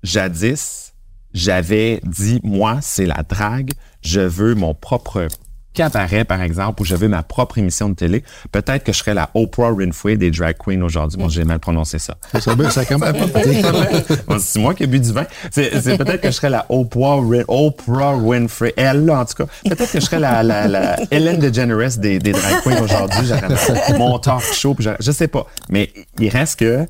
jadis 0.03 0.93
j'avais 1.33 2.01
dit 2.03 2.39
moi 2.43 2.79
c'est 2.81 3.05
la 3.05 3.23
drague, 3.23 3.71
je 4.01 4.21
veux 4.21 4.55
mon 4.55 4.73
propre 4.73 5.27
cabaret 5.73 6.25
par 6.25 6.41
exemple 6.41 6.83
je 6.83 6.95
veux 6.95 7.07
ma 7.07 7.23
propre 7.23 7.57
émission 7.57 7.89
de 7.89 7.93
télé, 7.95 8.23
peut-être 8.51 8.83
que 8.83 8.91
je 8.93 8.97
serais 8.97 9.13
la 9.13 9.29
Oprah 9.33 9.71
Winfrey 9.71 10.17
des 10.17 10.31
drag 10.31 10.55
queens 10.57 10.81
aujourd'hui. 10.81 11.17
Bon, 11.19 11.29
j'ai 11.29 11.43
mal 11.43 11.59
prononcé 11.59 11.99
ça. 11.99 12.15
Ça, 12.39 12.39
ça 12.71 12.85
commence 12.85 13.11
pas 13.11 13.39
Bon, 14.27 14.37
c'est 14.39 14.59
moi 14.59 14.73
qui 14.73 14.83
ai 14.83 14.87
bu 14.87 14.99
du 14.99 15.11
vin. 15.13 15.25
C'est 15.51 15.69
peut-être 15.97 16.21
que 16.21 16.27
je 16.29 16.35
serais 16.35 16.49
la 16.49 16.65
Oprah, 16.69 17.17
Win- 17.17 17.45
Oprah 17.47 18.15
Winfrey. 18.17 18.73
Elle, 18.77 19.05
là, 19.05 19.19
en 19.21 19.25
tout 19.25 19.43
cas. 19.45 19.51
Peut-être 19.63 19.91
que 19.91 19.99
je 19.99 20.05
serais 20.05 20.19
la, 20.19 20.43
la, 20.43 20.67
la 20.67 20.97
Ellen 21.11 21.37
DeGeneres 21.39 21.97
des, 21.97 22.19
des 22.19 22.31
drag 22.31 22.61
queens 22.63 22.81
aujourd'hui. 22.81 23.25
J'aurais 23.27 23.97
mon 23.97 24.17
talk 24.19 24.41
show. 24.53 24.75
Je 24.99 25.11
sais 25.11 25.27
pas. 25.27 25.45
Mais 25.69 25.91
il 26.19 26.29
reste 26.29 26.59
que, 26.59 26.85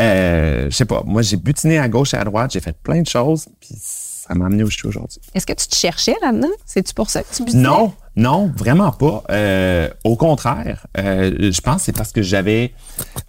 euh, 0.00 0.66
je 0.70 0.76
sais 0.76 0.84
pas. 0.84 1.02
Moi, 1.04 1.22
j'ai 1.22 1.36
butiné 1.36 1.78
à 1.78 1.88
gauche 1.88 2.14
et 2.14 2.16
à 2.16 2.24
droite. 2.24 2.52
J'ai 2.52 2.60
fait 2.60 2.76
plein 2.76 3.02
de 3.02 3.08
choses. 3.08 3.46
Puis 3.60 3.74
ça 3.78 4.34
m'a 4.34 4.46
amené 4.46 4.62
où 4.62 4.70
je 4.70 4.76
suis 4.76 4.86
aujourd'hui. 4.86 5.20
Est-ce 5.34 5.46
que 5.46 5.54
tu 5.54 5.66
te 5.66 5.74
cherchais 5.74 6.14
là-dedans? 6.22 6.48
C'est-tu 6.66 6.94
pour 6.94 7.08
ça 7.10 7.22
que 7.22 7.34
tu 7.34 7.44
butinais? 7.44 7.62
Non, 7.62 7.92
non, 8.18 8.52
vraiment 8.54 8.90
pas. 8.90 9.22
Euh, 9.30 9.88
au 10.02 10.16
contraire, 10.16 10.88
euh, 10.98 11.52
je 11.52 11.60
pense 11.60 11.76
que 11.76 11.82
c'est 11.82 11.96
parce 11.96 12.10
que 12.10 12.20
j'avais... 12.20 12.74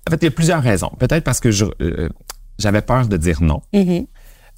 En 0.08 0.12
fait, 0.12 0.18
il 0.24 0.26
y 0.26 0.28
a 0.28 0.32
plusieurs 0.32 0.64
raisons. 0.64 0.92
Peut-être 0.98 1.24
parce 1.24 1.40
que 1.40 1.50
euh, 1.82 2.10
j'avais 2.58 2.82
peur 2.82 3.08
de 3.08 3.16
dire 3.16 3.44
non. 3.44 3.62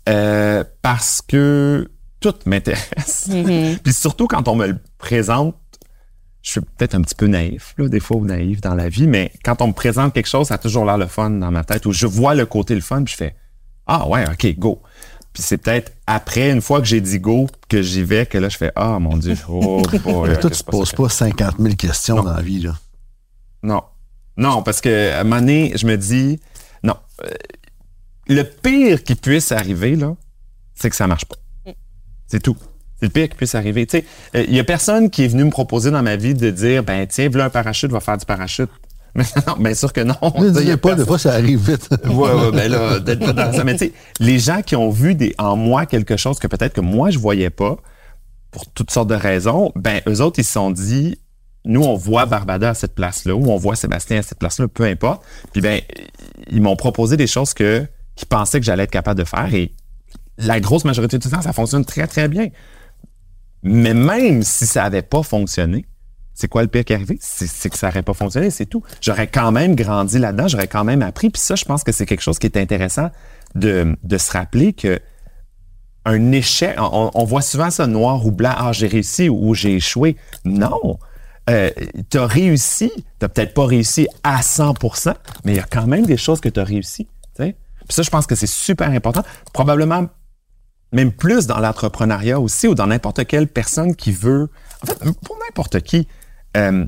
Euh, 0.07 0.63
parce 0.81 1.21
que 1.21 1.91
tout 2.21 2.33
m'intéresse. 2.45 3.29
Puis 3.83 3.93
surtout 3.93 4.27
quand 4.27 4.47
on 4.47 4.55
me 4.55 4.67
le 4.67 4.77
présente, 4.97 5.55
je 6.41 6.51
suis 6.51 6.61
peut-être 6.61 6.95
un 6.95 7.01
petit 7.01 7.15
peu 7.15 7.27
naïf, 7.27 7.73
là, 7.77 7.89
des 7.89 7.99
fois, 7.99 8.15
ou 8.15 8.25
naïf 8.25 8.61
dans 8.61 8.73
la 8.73 8.87
vie, 8.87 9.07
mais 9.07 9.33
quand 9.43 9.61
on 9.61 9.67
me 9.67 9.73
présente 9.73 10.13
quelque 10.13 10.29
chose, 10.29 10.47
ça 10.47 10.53
a 10.53 10.57
toujours 10.57 10.85
l'air 10.85 10.97
le 10.97 11.07
fun 11.07 11.29
dans 11.29 11.51
ma 11.51 11.65
tête, 11.65 11.85
où 11.85 11.91
je 11.91 12.07
vois 12.07 12.35
le 12.35 12.45
côté 12.45 12.73
le 12.73 12.81
fun, 12.81 13.03
puis 13.03 13.11
je 13.11 13.17
fais 13.17 13.35
Ah 13.85 14.07
ouais, 14.07 14.23
OK, 14.29 14.57
go. 14.57 14.81
Puis 15.33 15.43
c'est 15.43 15.57
peut-être 15.57 15.93
après, 16.07 16.51
une 16.51 16.61
fois 16.61 16.79
que 16.79 16.85
j'ai 16.85 16.99
dit 16.99 17.19
go, 17.19 17.47
que 17.69 17.81
j'y 17.81 18.03
vais, 18.03 18.25
que 18.25 18.37
là, 18.37 18.49
je 18.49 18.57
fais 18.57 18.71
Ah 18.75 18.99
mon 18.99 19.17
Dieu, 19.17 19.35
oh 19.49 19.81
boy, 20.03 20.29
Mais 20.29 20.39
toi, 20.39 20.49
tu 20.49 20.63
pas 20.63 20.71
poses 20.71 20.91
pas 20.91 21.09
50 21.09 21.55
000 21.59 21.75
questions 21.75 22.21
dans 22.21 22.33
la 22.33 22.41
vie. 22.41 22.61
Là. 22.61 22.75
non. 23.63 23.81
Non, 24.37 24.63
parce 24.63 24.81
que 24.81 25.11
à 25.11 25.19
un 25.19 25.23
moment 25.23 25.41
donné, 25.41 25.73
je 25.75 25.85
me 25.85 25.97
dis, 25.97 26.39
non. 26.83 26.95
Euh, 27.23 27.29
le 28.27 28.43
pire 28.43 29.03
qui 29.03 29.15
puisse 29.15 29.51
arriver, 29.51 29.95
là, 29.95 30.15
c'est 30.73 30.89
que 30.89 30.95
ça 30.95 31.05
marche 31.07 31.25
pas. 31.25 31.35
C'est 32.27 32.41
tout. 32.41 32.57
C'est 32.99 33.07
le 33.07 33.11
pire 33.11 33.29
qui 33.29 33.35
puisse 33.35 33.55
arriver. 33.55 33.85
Tu 33.85 33.97
sais, 33.97 34.05
euh, 34.35 34.45
il 34.47 34.55
y 34.55 34.59
a 34.59 34.63
personne 34.63 35.09
qui 35.09 35.25
est 35.25 35.27
venu 35.27 35.43
me 35.43 35.49
proposer 35.49 35.91
dans 35.91 36.01
ma 36.01 36.15
vie 36.15 36.33
de 36.33 36.49
dire, 36.49 36.83
ben, 36.83 37.05
tiens, 37.07 37.29
voilà 37.29 37.45
un 37.45 37.49
parachute, 37.49 37.91
va 37.91 37.99
faire 37.99 38.17
du 38.17 38.25
parachute. 38.25 38.69
Mais 39.15 39.25
non, 39.47 39.55
bien 39.59 39.73
sûr 39.73 39.91
que 39.91 40.01
non. 40.01 40.15
Ne 40.39 40.47
Il 40.61 40.67
y 40.67 40.71
a 40.71 40.75
dis 40.75 40.81
pas, 40.81 40.95
des 40.95 41.05
fois, 41.05 41.19
ça 41.19 41.33
arrive 41.33 41.69
vite. 41.69 41.89
Ouais, 42.05 42.33
ouais, 42.33 42.51
ben 42.51 42.71
là, 42.71 42.99
peut-être 42.99 43.19
pas 43.19 43.33
dans 43.33 43.51
ça. 43.51 43.63
Mais 43.63 43.73
tu 43.73 43.85
sais, 43.85 43.93
les 44.19 44.39
gens 44.39 44.61
qui 44.61 44.75
ont 44.75 44.89
vu 44.89 45.15
des, 45.15 45.35
en 45.37 45.55
moi 45.55 45.85
quelque 45.85 46.17
chose 46.17 46.39
que 46.39 46.47
peut-être 46.47 46.73
que 46.73 46.81
moi, 46.81 47.09
je 47.09 47.19
voyais 47.19 47.49
pas, 47.49 47.77
pour 48.51 48.65
toutes 48.71 48.91
sortes 48.91 49.09
de 49.09 49.15
raisons, 49.15 49.71
ben 49.75 50.01
eux 50.07 50.21
autres, 50.21 50.39
ils 50.39 50.45
se 50.45 50.53
sont 50.53 50.71
dit, 50.71 51.17
nous, 51.65 51.83
on 51.83 51.95
voit 51.95 52.25
Barbada 52.25 52.69
à 52.69 52.73
cette 52.73 52.95
place-là, 52.95 53.35
ou 53.35 53.51
on 53.51 53.57
voit 53.57 53.75
Sébastien 53.75 54.19
à 54.19 54.21
cette 54.21 54.39
place-là, 54.39 54.67
peu 54.67 54.83
importe. 54.83 55.23
Puis 55.51 55.61
ben, 55.61 55.81
ils 56.49 56.61
m'ont 56.61 56.75
proposé 56.75 57.17
des 57.17 57.27
choses 57.27 57.53
que 57.53 57.85
qu'ils 58.15 58.27
pensaient 58.27 58.59
que 58.59 58.65
j'allais 58.65 58.83
être 58.83 58.91
capable 58.91 59.19
de 59.19 59.25
faire 59.25 59.53
et 59.53 59.73
la 60.37 60.59
grosse 60.59 60.85
majorité 60.85 61.17
du 61.17 61.29
temps, 61.29 61.41
ça 61.41 61.53
fonctionne 61.53 61.85
très, 61.85 62.07
très 62.07 62.27
bien. 62.27 62.49
Mais 63.63 63.93
même 63.93 64.43
si 64.43 64.65
ça 64.65 64.83
n'avait 64.83 65.01
pas 65.01 65.23
fonctionné, 65.23 65.85
c'est 66.41 66.47
quoi 66.47 66.63
le 66.63 66.67
pire 66.67 66.83
qui 66.83 66.93
est 66.93 66.95
arrivé? 66.95 67.19
C'est 67.21 67.69
que 67.69 67.77
ça 67.77 67.87
n'aurait 67.87 68.01
pas 68.01 68.15
fonctionné, 68.15 68.49
c'est 68.49 68.65
tout. 68.65 68.83
J'aurais 68.99 69.27
quand 69.27 69.51
même 69.51 69.75
grandi 69.75 70.17
là-dedans, 70.17 70.47
j'aurais 70.47 70.67
quand 70.67 70.83
même 70.83 71.03
appris. 71.03 71.29
Puis 71.29 71.41
ça, 71.41 71.55
je 71.55 71.65
pense 71.65 71.83
que 71.83 71.91
c'est 71.91 72.07
quelque 72.07 72.21
chose 72.21 72.39
qui 72.39 72.47
est 72.47 72.57
intéressant 72.57 73.11
de, 73.53 73.95
se 74.17 74.31
rappeler 74.31 74.73
que 74.73 74.99
un 76.03 76.31
échec, 76.31 76.75
on, 76.79 77.23
voit 77.25 77.43
souvent 77.43 77.69
ça 77.69 77.85
noir 77.85 78.25
ou 78.25 78.31
blanc, 78.31 78.53
ah, 78.57 78.71
j'ai 78.71 78.87
réussi 78.87 79.29
ou 79.29 79.53
j'ai 79.53 79.75
échoué. 79.75 80.17
Non! 80.43 80.97
Euh, 81.49 81.69
tu 82.09 82.17
as 82.17 82.25
réussi, 82.25 82.91
tu 82.95 83.27
peut-être 83.29 83.53
pas 83.53 83.65
réussi 83.65 84.07
à 84.23 84.41
100% 84.41 85.13
mais 85.43 85.53
il 85.53 85.57
y 85.57 85.59
a 85.59 85.65
quand 85.69 85.85
même 85.85 86.05
des 86.05 86.17
choses 86.17 86.41
que 86.41 86.49
tu 86.49 86.59
as 86.59 86.63
réussi. 86.63 87.07
Puis 87.35 87.95
ça, 87.95 88.03
je 88.03 88.09
pense 88.09 88.25
que 88.25 88.35
c'est 88.35 88.47
super 88.47 88.89
important. 88.89 89.23
Probablement 89.53 90.07
même 90.91 91.11
plus 91.11 91.47
dans 91.47 91.59
l'entrepreneuriat 91.59 92.39
aussi 92.39 92.67
ou 92.67 92.75
dans 92.75 92.87
n'importe 92.87 93.25
quelle 93.25 93.47
personne 93.47 93.95
qui 93.95 94.11
veut, 94.11 94.49
en 94.83 94.87
fait, 94.87 94.97
pour 95.23 95.37
n'importe 95.47 95.81
qui, 95.81 96.07
euh, 96.57 96.85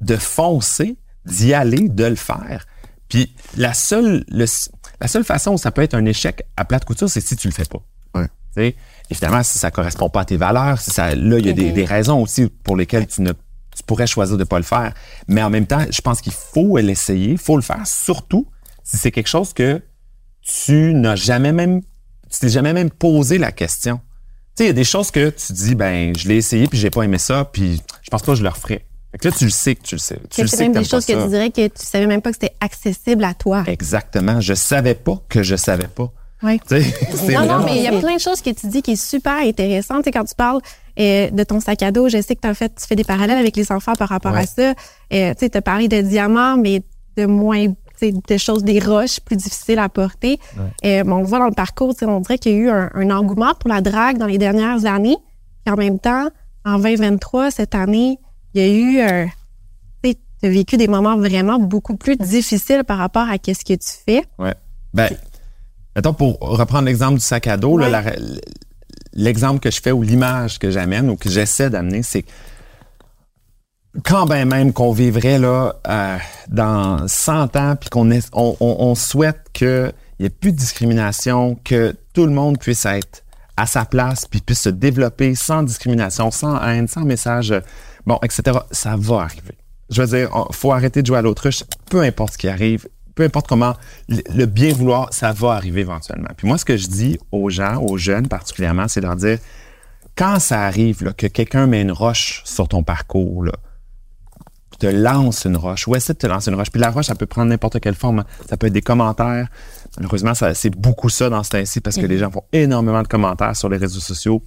de 0.00 0.16
foncer, 0.16 0.98
d'y 1.24 1.54
aller, 1.54 1.88
de 1.88 2.04
le 2.04 2.16
faire. 2.16 2.66
Puis 3.08 3.34
la 3.56 3.74
seule, 3.74 4.24
la 4.28 5.08
seule 5.08 5.24
façon 5.24 5.52
où 5.52 5.58
ça 5.58 5.70
peut 5.70 5.82
être 5.82 5.94
un 5.94 6.04
échec 6.04 6.42
à 6.56 6.64
plate 6.64 6.84
couture, 6.84 7.08
c'est 7.08 7.20
si 7.20 7.36
tu 7.36 7.48
le 7.48 7.52
fais 7.52 7.64
pas. 7.64 7.82
Ouais. 8.14 8.74
Évidemment, 9.10 9.42
si 9.42 9.58
ça 9.58 9.70
correspond 9.70 10.08
pas 10.08 10.22
à 10.22 10.24
tes 10.24 10.36
valeurs, 10.36 10.80
si 10.80 10.90
ça, 10.90 11.14
là, 11.14 11.38
il 11.38 11.46
y 11.46 11.50
a 11.50 11.52
des, 11.52 11.72
des, 11.72 11.84
raisons 11.84 12.22
aussi 12.22 12.48
pour 12.64 12.76
lesquelles 12.76 13.06
tu 13.06 13.22
ne 13.22 13.32
tu 13.32 13.82
pourrais 13.82 14.06
choisir 14.06 14.38
de 14.38 14.44
pas 14.44 14.58
le 14.58 14.64
faire. 14.64 14.94
Mais 15.28 15.42
en 15.42 15.50
même 15.50 15.66
temps, 15.66 15.84
je 15.90 16.00
pense 16.00 16.22
qu'il 16.22 16.32
faut 16.32 16.78
l'essayer, 16.78 17.32
il 17.32 17.38
faut 17.38 17.56
le 17.56 17.62
faire, 17.62 17.86
surtout 17.86 18.48
si 18.82 18.96
c'est 18.96 19.10
quelque 19.10 19.28
chose 19.28 19.52
que 19.52 19.82
tu 20.40 20.94
n'as 20.94 21.16
jamais 21.16 21.52
même, 21.52 21.82
tu 22.30 22.38
t'es 22.40 22.48
jamais 22.48 22.72
même 22.72 22.90
posé 22.90 23.36
la 23.36 23.52
question. 23.52 24.00
Tu 24.56 24.62
sais, 24.62 24.64
il 24.64 24.66
y 24.68 24.70
a 24.70 24.74
des 24.74 24.84
choses 24.84 25.10
que 25.10 25.28
tu 25.28 25.52
dis, 25.52 25.74
ben, 25.74 26.16
je 26.16 26.28
l'ai 26.28 26.36
essayé 26.36 26.66
puis 26.66 26.78
j'ai 26.78 26.90
pas 26.90 27.02
aimé 27.02 27.18
ça, 27.18 27.44
puis 27.44 27.82
je 28.02 28.10
pense 28.10 28.22
pas 28.22 28.32
que 28.32 28.38
je 28.38 28.42
le 28.42 28.48
referai. 28.48 28.86
Fait 29.12 29.18
que 29.18 29.28
là, 29.28 29.34
tu 29.36 29.44
le 29.44 29.50
sais 29.50 29.74
que 29.74 29.82
tu 29.82 29.94
le 29.94 30.00
sais. 30.00 30.18
Tu 30.30 30.42
le 30.42 30.46
sais 30.46 30.68
même 30.68 30.72
des 30.72 30.84
choses 30.84 31.06
que 31.06 31.12
tu 31.12 31.28
dirais 31.28 31.50
que 31.50 31.68
tu 31.68 31.84
savais 31.84 32.06
même 32.06 32.22
pas 32.22 32.30
que 32.30 32.36
c'était 32.40 32.56
accessible 32.60 33.24
à 33.24 33.34
toi. 33.34 33.64
Exactement. 33.66 34.40
Je 34.40 34.54
savais 34.54 34.94
pas 34.94 35.22
que 35.28 35.42
je 35.42 35.56
savais 35.56 35.88
pas. 35.88 36.12
Oui. 36.42 36.60
non, 37.32 37.46
non, 37.46 37.64
mais 37.64 37.76
il 37.76 37.82
y 37.82 37.86
a 37.86 37.98
plein 37.98 38.16
de 38.16 38.20
choses 38.20 38.42
que 38.42 38.50
tu 38.50 38.66
dis 38.66 38.82
qui 38.82 38.92
est 38.92 39.02
super 39.02 39.36
intéressante. 39.38 40.06
quand 40.12 40.24
tu 40.24 40.34
parles 40.34 40.60
euh, 40.98 41.30
de 41.30 41.44
ton 41.44 41.60
sac 41.60 41.82
à 41.82 41.90
dos, 41.90 42.08
je 42.08 42.20
sais 42.20 42.36
que 42.36 42.46
en 42.46 42.54
fait, 42.54 42.74
tu 42.78 42.86
fais 42.86 42.96
des 42.96 43.04
parallèles 43.04 43.38
avec 43.38 43.56
les 43.56 43.72
enfants 43.72 43.94
par 43.94 44.08
rapport 44.08 44.34
à 44.34 44.44
ça. 44.44 44.74
Euh, 45.12 45.34
tu 45.38 45.50
as 45.52 45.62
parlé 45.62 45.88
de 45.88 46.00
diamants, 46.02 46.56
mais 46.56 46.82
de 47.16 47.26
moins 47.26 47.66
des 48.00 48.38
choses, 48.38 48.62
des 48.62 48.78
roches 48.78 49.20
plus 49.20 49.36
difficiles 49.36 49.78
à 49.78 49.88
porter. 49.88 50.38
Euh, 50.84 51.02
on 51.06 51.18
le 51.20 51.24
voit 51.24 51.38
dans 51.38 51.46
le 51.46 51.54
parcours, 51.54 51.94
on 52.02 52.20
dirait 52.20 52.38
qu'il 52.38 52.52
y 52.52 52.54
a 52.56 52.58
eu 52.58 52.70
un, 52.70 53.10
engouement 53.10 53.54
pour 53.54 53.70
la 53.70 53.80
drague 53.80 54.18
dans 54.18 54.26
les 54.26 54.38
dernières 54.38 54.84
années. 54.84 55.16
Et 55.66 55.70
en 55.70 55.76
même 55.76 55.98
temps, 55.98 56.28
en 56.64 56.78
2023, 56.78 57.50
cette 57.50 57.74
année, 57.74 58.18
il 58.56 58.62
y 58.62 58.64
a 58.64 58.74
eu 58.74 59.00
un. 59.00 59.28
Tu 60.02 60.46
as 60.46 60.50
vécu 60.50 60.76
des 60.76 60.86
moments 60.86 61.16
vraiment 61.16 61.58
beaucoup 61.58 61.96
plus 61.96 62.16
difficiles 62.16 62.84
par 62.84 62.98
rapport 62.98 63.26
à 63.28 63.36
ce 63.36 63.64
que 63.64 63.72
tu 63.72 63.90
fais. 64.04 64.22
Ouais. 64.38 64.54
Ben, 64.92 65.08
Mettons, 65.96 66.12
pour 66.12 66.38
reprendre 66.40 66.84
l'exemple 66.84 67.14
du 67.14 67.24
sac 67.24 67.46
à 67.46 67.56
dos, 67.56 67.80
l'exemple 69.14 69.60
que 69.60 69.70
je 69.70 69.80
fais 69.80 69.92
ou 69.92 70.02
l'image 70.02 70.58
que 70.58 70.70
j'amène 70.70 71.08
ou 71.08 71.16
que 71.16 71.30
j'essaie 71.30 71.70
d'amener, 71.70 72.02
c'est 72.02 72.26
quand 74.04 74.26
bien 74.26 74.44
même 74.44 74.74
qu'on 74.74 74.92
vivrait 74.92 75.38
là 75.38 75.76
euh, 75.88 76.18
dans 76.48 77.08
100 77.08 77.56
ans 77.56 77.76
puis 77.80 77.88
qu'on 77.88 78.10
on, 78.34 78.56
on, 78.60 78.94
souhaite 78.94 79.40
qu'il 79.54 79.90
n'y 80.20 80.26
ait 80.26 80.30
plus 80.30 80.52
de 80.52 80.58
discrimination, 80.58 81.58
que 81.64 81.96
tout 82.12 82.26
le 82.26 82.32
monde 82.32 82.58
puisse 82.58 82.84
être 82.84 83.24
à 83.56 83.66
sa 83.66 83.84
place 83.84 84.26
puis 84.26 84.40
puisse 84.40 84.60
se 84.60 84.68
développer 84.68 85.34
sans 85.34 85.62
discrimination, 85.62 86.30
sans 86.30 86.60
haine, 86.62 86.88
sans 86.88 87.02
message, 87.02 87.54
bon, 88.06 88.18
etc. 88.22 88.58
Ça 88.70 88.96
va 88.96 89.20
arriver. 89.20 89.56
Je 89.90 90.02
veux 90.02 90.18
dire, 90.18 90.30
faut 90.50 90.72
arrêter 90.72 91.02
de 91.02 91.06
jouer 91.06 91.18
à 91.18 91.22
l'autruche, 91.22 91.62
peu 91.90 92.02
importe 92.02 92.34
ce 92.34 92.38
qui 92.38 92.48
arrive 92.48 92.86
peu 93.16 93.24
importe 93.24 93.48
comment, 93.48 93.74
le 94.08 94.44
bien 94.44 94.72
vouloir, 94.72 95.12
ça 95.12 95.32
va 95.32 95.52
arriver 95.52 95.80
éventuellement. 95.80 96.28
Puis 96.36 96.46
moi, 96.46 96.58
ce 96.58 96.64
que 96.64 96.76
je 96.76 96.86
dis 96.86 97.18
aux 97.32 97.48
gens, 97.48 97.82
aux 97.82 97.96
jeunes 97.96 98.28
particulièrement, 98.28 98.88
c'est 98.88 99.00
de 99.00 99.06
leur 99.06 99.16
dire, 99.16 99.38
quand 100.16 100.38
ça 100.38 100.62
arrive, 100.62 101.14
que 101.14 101.26
quelqu'un 101.26 101.66
met 101.66 101.80
une 101.80 101.92
roche 101.92 102.42
sur 102.44 102.68
ton 102.68 102.82
parcours, 102.82 103.42
là, 103.42 103.52
te 104.78 104.86
lance 104.86 105.46
une 105.46 105.56
roche, 105.56 105.88
ou 105.88 105.96
essaie 105.96 106.12
de 106.12 106.18
te 106.18 106.26
lancer 106.26 106.50
une 106.50 106.56
roche. 106.56 106.70
Puis 106.70 106.80
la 106.80 106.90
roche, 106.90 107.06
ça 107.06 107.14
peut 107.14 107.24
prendre 107.24 107.48
n'importe 107.48 107.80
quelle 107.80 107.94
forme. 107.94 108.20
Hein. 108.20 108.26
Ça 108.48 108.58
peut 108.58 108.66
être 108.66 108.74
des 108.74 108.82
commentaires. 108.82 109.48
Malheureusement, 109.96 110.32
c'est 110.34 110.70
beaucoup 110.70 111.08
ça 111.08 111.30
dans 111.30 111.42
ce 111.42 111.50
temps-ci 111.50 111.80
parce 111.80 111.96
que 111.96 112.06
les 112.06 112.18
gens 112.18 112.30
font 112.30 112.44
énormément 112.52 113.02
de 113.02 113.08
commentaires 113.08 113.56
sur 113.56 113.68
les 113.68 113.78
réseaux 113.78 114.00
sociaux 114.00 114.42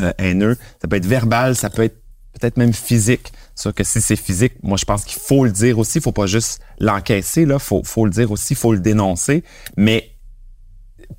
euh, 0.00 0.12
haineux. 0.18 0.56
Ça 0.80 0.88
peut 0.88 0.96
être 0.96 1.06
verbal, 1.06 1.56
ça 1.56 1.70
peut 1.70 1.82
être 1.82 2.00
peut-être 2.38 2.56
même 2.56 2.72
physique. 2.72 3.32
Sauf 3.54 3.74
que 3.74 3.84
si 3.84 4.00
c'est 4.00 4.16
physique, 4.16 4.54
moi, 4.62 4.76
je 4.76 4.84
pense 4.84 5.04
qu'il 5.04 5.20
faut 5.20 5.44
le 5.44 5.50
dire 5.50 5.78
aussi. 5.78 5.98
Il 5.98 6.02
faut 6.02 6.12
pas 6.12 6.26
juste 6.26 6.60
l'encaisser, 6.78 7.44
là. 7.44 7.58
Faut, 7.58 7.82
faut 7.84 8.04
le 8.04 8.10
dire 8.10 8.30
aussi, 8.30 8.54
faut 8.54 8.72
le 8.72 8.80
dénoncer. 8.80 9.44
Mais 9.76 10.12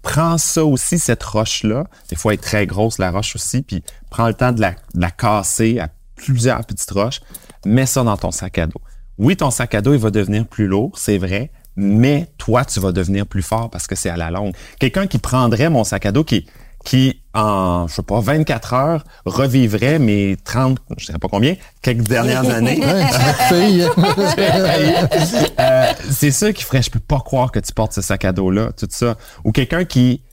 prends 0.01 0.37
ça 0.37 0.65
aussi, 0.65 0.97
cette 0.97 1.23
roche-là. 1.23 1.85
Des 2.09 2.15
fois, 2.15 2.33
elle 2.33 2.39
est 2.39 2.41
très 2.41 2.65
grosse, 2.65 2.97
la 2.97 3.11
roche 3.11 3.35
aussi. 3.35 3.61
Puis 3.61 3.83
prends 4.09 4.27
le 4.27 4.33
temps 4.33 4.53
de 4.53 4.61
la, 4.61 4.71
de 4.71 5.01
la 5.01 5.11
casser 5.11 5.79
à 5.79 5.89
plusieurs 6.15 6.65
petites 6.65 6.91
roches. 6.91 7.21
Mets 7.65 7.85
ça 7.85 8.03
dans 8.03 8.17
ton 8.17 8.31
sac 8.31 8.57
à 8.57 8.67
dos. 8.67 8.81
Oui, 9.17 9.35
ton 9.35 9.51
sac 9.51 9.75
à 9.75 9.81
dos, 9.81 9.93
il 9.93 9.99
va 9.99 10.09
devenir 10.09 10.47
plus 10.47 10.67
lourd, 10.67 10.91
c'est 10.95 11.17
vrai. 11.17 11.51
Mais 11.75 12.27
toi, 12.37 12.65
tu 12.65 12.79
vas 12.79 12.91
devenir 12.91 13.25
plus 13.25 13.41
fort 13.41 13.69
parce 13.69 13.87
que 13.87 13.95
c'est 13.95 14.09
à 14.09 14.17
la 14.17 14.31
longue. 14.31 14.53
Quelqu'un 14.79 15.07
qui 15.07 15.19
prendrait 15.19 15.69
mon 15.69 15.83
sac 15.83 16.05
à 16.05 16.11
dos, 16.11 16.23
qui, 16.23 16.47
qui, 16.83 17.21
en, 17.33 17.87
je 17.87 17.95
sais 17.95 18.03
pas, 18.03 18.19
24 18.19 18.73
heures, 18.73 19.03
revivrait 19.25 19.99
mes 19.99 20.37
30, 20.43 20.79
je 20.97 21.05
sais 21.05 21.13
pas 21.13 21.27
combien, 21.29 21.55
quelques 21.81 22.07
dernières 22.07 22.49
années. 22.53 22.81
euh, 25.59 25.85
c'est 26.09 26.31
ça 26.31 26.53
qui 26.53 26.63
ferait, 26.63 26.81
je 26.81 26.91
peux 26.91 26.99
pas 26.99 27.19
croire 27.19 27.51
que 27.51 27.59
tu 27.59 27.73
portes 27.73 27.93
ce 27.93 28.01
sac 28.01 28.25
à 28.25 28.31
dos-là, 28.31 28.71
tout 28.77 28.87
ça. 28.89 29.15
Ou 29.45 29.51
quelqu'un 29.51 29.85
qui, 29.85 30.23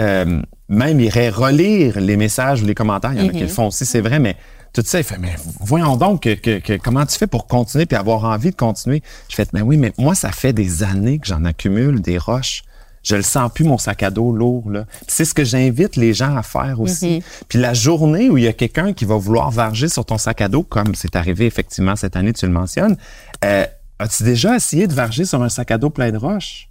euh, 0.00 0.40
même 0.68 1.00
irait 1.00 1.30
relire 1.30 2.00
les 2.00 2.16
messages 2.16 2.62
ou 2.62 2.66
les 2.66 2.74
commentaires, 2.74 3.12
il 3.12 3.22
y 3.22 3.24
en 3.24 3.28
a 3.28 3.32
qui 3.32 3.40
le 3.40 3.48
font 3.48 3.68
aussi, 3.68 3.84
c'est 3.84 4.00
vrai, 4.00 4.18
mais 4.18 4.36
tout 4.76 4.82
ça, 4.84 4.98
il 4.98 5.04
fait, 5.04 5.18
mais 5.18 5.34
voyons 5.60 5.96
donc 5.96 6.22
que, 6.22 6.76
comment 6.76 7.06
tu 7.06 7.16
fais 7.16 7.26
pour 7.26 7.46
continuer 7.46 7.86
puis 7.86 7.96
avoir 7.96 8.24
envie 8.24 8.50
de 8.50 8.56
continuer? 8.56 9.02
Je 9.28 9.34
fais, 9.34 9.46
mais 9.54 9.62
oui, 9.62 9.78
mais 9.78 9.92
moi, 9.96 10.14
ça 10.14 10.32
fait 10.32 10.52
des 10.52 10.82
années 10.82 11.18
que 11.18 11.26
j'en 11.26 11.44
accumule 11.44 12.00
des 12.00 12.18
roches 12.18 12.62
je 13.02 13.14
le 13.14 13.22
sens 13.22 13.52
plus 13.54 13.64
mon 13.64 13.78
sac 13.78 14.02
à 14.02 14.10
dos 14.10 14.32
lourd 14.32 14.68
là. 14.68 14.84
C'est 15.06 15.24
ce 15.24 15.32
que 15.32 15.44
j'invite 15.44 15.94
les 15.94 16.12
gens 16.12 16.36
à 16.36 16.42
faire 16.42 16.80
aussi. 16.80 17.18
Mhm. 17.18 17.22
Puis 17.48 17.58
la 17.60 17.72
journée 17.72 18.28
où 18.30 18.36
il 18.36 18.42
y 18.42 18.48
a 18.48 18.52
quelqu'un 18.52 18.92
qui 18.92 19.04
va 19.04 19.14
vouloir 19.14 19.52
varger 19.52 19.88
sur 19.88 20.04
ton 20.04 20.18
sac 20.18 20.40
à 20.40 20.48
dos, 20.48 20.64
comme 20.64 20.96
c'est 20.96 21.14
arrivé 21.14 21.46
effectivement 21.46 21.94
cette 21.94 22.16
année, 22.16 22.32
tu 22.32 22.46
le 22.46 22.52
mentionnes, 22.52 22.96
euh, 23.44 23.64
as-tu 24.00 24.24
déjà 24.24 24.56
essayé 24.56 24.88
de 24.88 24.92
varger 24.92 25.24
sur 25.24 25.40
un 25.40 25.48
sac 25.48 25.70
à 25.70 25.78
dos 25.78 25.90
plein 25.90 26.10
de 26.10 26.16
roches? 26.16 26.68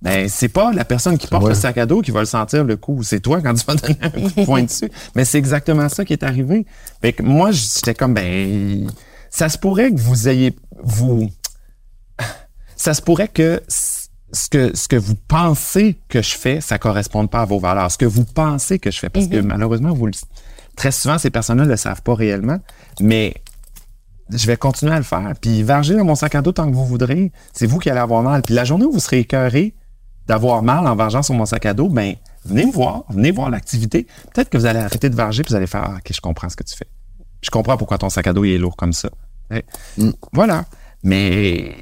Ben, 0.00 0.28
c'est 0.28 0.48
pas 0.48 0.72
la 0.72 0.84
personne 0.84 1.18
qui 1.18 1.26
porte 1.26 1.48
le 1.48 1.54
sac 1.54 1.76
à 1.76 1.86
dos 1.86 2.02
qui 2.02 2.12
va 2.12 2.20
le 2.20 2.26
sentir 2.26 2.62
le 2.62 2.76
coup. 2.76 3.02
C'est 3.02 3.20
toi 3.20 3.40
quand 3.42 3.54
tu 3.54 3.64
vas 3.66 3.74
donner 3.74 3.98
un 4.00 4.10
coup 4.10 4.30
de 4.30 4.44
poing 4.44 4.62
dessus. 4.62 4.90
Mais 5.16 5.24
c'est 5.24 5.38
exactement 5.38 5.88
ça 5.88 6.04
qui 6.04 6.12
est 6.12 6.22
arrivé. 6.22 6.66
Fait 7.00 7.12
que 7.12 7.22
moi, 7.22 7.50
j'étais 7.50 7.94
comme, 7.94 8.14
ben, 8.14 8.88
ça 9.30 9.48
se 9.48 9.58
pourrait 9.58 9.90
que 9.90 9.98
vous 9.98 10.28
ayez, 10.28 10.56
vous, 10.82 11.28
ça 12.76 12.94
se 12.94 13.02
pourrait 13.02 13.28
que 13.28 13.60
ce 14.32 14.48
que, 14.48 14.76
ce 14.76 14.88
que 14.88 14.96
vous 14.96 15.16
pensez 15.16 15.98
que 16.08 16.22
je 16.22 16.36
fais, 16.36 16.60
ça 16.60 16.78
corresponde 16.78 17.30
pas 17.30 17.40
à 17.40 17.44
vos 17.44 17.58
valeurs. 17.58 17.90
Ce 17.90 17.98
que 17.98 18.06
vous 18.06 18.24
pensez 18.24 18.78
que 18.78 18.90
je 18.90 18.98
fais, 18.98 19.08
parce 19.08 19.26
que 19.26 19.36
mhm. 19.36 19.46
malheureusement, 19.46 19.92
vous 19.92 20.10
très 20.76 20.92
souvent, 20.92 21.18
ces 21.18 21.30
personnes-là 21.30 21.64
ne 21.64 21.70
le 21.70 21.76
savent 21.76 22.02
pas 22.02 22.14
réellement, 22.14 22.58
mais 23.00 23.34
je 24.30 24.46
vais 24.46 24.56
continuer 24.56 24.92
à 24.92 24.98
le 24.98 25.02
faire. 25.02 25.32
Puis 25.40 25.62
varger 25.62 25.96
dans 25.96 26.04
mon 26.04 26.14
sac 26.14 26.34
à 26.34 26.42
dos 26.42 26.52
tant 26.52 26.68
que 26.68 26.74
vous 26.74 26.86
voudrez, 26.86 27.32
c'est 27.52 27.66
vous 27.66 27.78
qui 27.78 27.90
allez 27.90 28.00
avoir 28.00 28.22
mal. 28.22 28.42
Puis 28.42 28.54
la 28.54 28.64
journée 28.64 28.84
où 28.84 28.92
vous 28.92 29.00
serez 29.00 29.20
écœuré 29.20 29.74
d'avoir 30.28 30.62
mal 30.62 30.86
en 30.86 30.94
vargeant 30.94 31.22
sur 31.22 31.34
mon 31.34 31.46
sac 31.46 31.66
à 31.66 31.74
dos, 31.74 31.88
ben 31.88 32.14
venez 32.44 32.66
me 32.66 32.72
voir, 32.72 33.04
venez 33.08 33.30
voir 33.30 33.50
l'activité. 33.50 34.06
Peut-être 34.34 34.50
que 34.50 34.58
vous 34.58 34.66
allez 34.66 34.78
arrêter 34.78 35.08
de 35.08 35.16
varger 35.16 35.42
puis 35.42 35.52
vous 35.52 35.56
allez 35.56 35.66
faire 35.66 35.84
ah, 35.84 35.96
OK, 35.96 36.12
je 36.12 36.20
comprends 36.20 36.48
ce 36.48 36.56
que 36.56 36.64
tu 36.64 36.76
fais. 36.76 36.86
Je 37.40 37.50
comprends 37.50 37.76
pourquoi 37.76 37.98
ton 37.98 38.10
sac 38.10 38.26
à 38.26 38.32
dos 38.32 38.44
est 38.44 38.58
lourd 38.58 38.76
comme 38.76 38.92
ça. 38.92 39.10
Mm. 39.96 40.10
Voilà. 40.32 40.66
Mais 41.02 41.74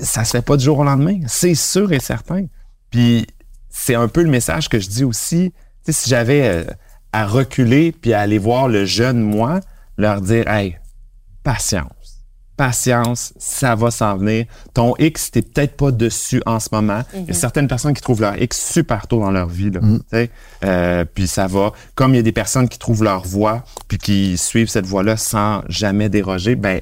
ça 0.00 0.24
se 0.24 0.32
fait 0.32 0.42
pas 0.42 0.56
du 0.56 0.64
jour 0.64 0.78
au 0.78 0.84
lendemain. 0.84 1.20
C'est 1.26 1.54
sûr 1.54 1.92
et 1.92 2.00
certain. 2.00 2.46
Puis 2.90 3.26
c'est 3.68 3.94
un 3.94 4.08
peu 4.08 4.22
le 4.22 4.30
message 4.30 4.68
que 4.68 4.78
je 4.78 4.88
dis 4.88 5.04
aussi. 5.04 5.52
si 5.88 6.08
j'avais 6.08 6.48
euh, 6.48 6.64
à 7.12 7.26
reculer 7.26 7.92
puis 7.92 8.12
à 8.12 8.20
aller 8.20 8.38
voir 8.38 8.68
le 8.68 8.84
jeune 8.84 9.20
moi, 9.20 9.60
leur 9.96 10.20
dire 10.20 10.46
Hey, 10.48 10.78
patience. 11.42 11.90
Patience, 12.58 13.32
ça 13.38 13.74
va 13.76 13.90
s'en 13.90 14.16
venir. 14.18 14.44
Ton 14.74 14.94
X, 14.98 15.30
t'es 15.30 15.42
peut-être 15.42 15.76
pas 15.76 15.92
dessus 15.92 16.42
en 16.44 16.58
ce 16.58 16.68
moment. 16.72 17.02
Il 17.14 17.28
y 17.28 17.30
a 17.30 17.34
certaines 17.34 17.68
personnes 17.68 17.94
qui 17.94 18.02
trouvent 18.02 18.20
leur 18.20 18.36
X 18.42 18.72
super 18.72 19.06
tôt 19.06 19.20
dans 19.20 19.30
leur 19.30 19.48
vie, 19.48 19.70
là, 19.70 19.80
sais. 20.10 20.28
Euh, 20.64 21.04
puis 21.06 21.28
ça 21.28 21.46
va. 21.46 21.72
Comme 21.94 22.14
il 22.14 22.16
y 22.16 22.20
a 22.20 22.22
des 22.22 22.32
personnes 22.32 22.68
qui 22.68 22.78
trouvent 22.78 23.04
leur 23.04 23.24
voie, 23.24 23.64
puis 23.86 23.96
qui 23.96 24.36
suivent 24.36 24.68
cette 24.68 24.86
voie-là 24.86 25.16
sans 25.16 25.62
jamais 25.68 26.08
déroger, 26.08 26.56
ben 26.56 26.80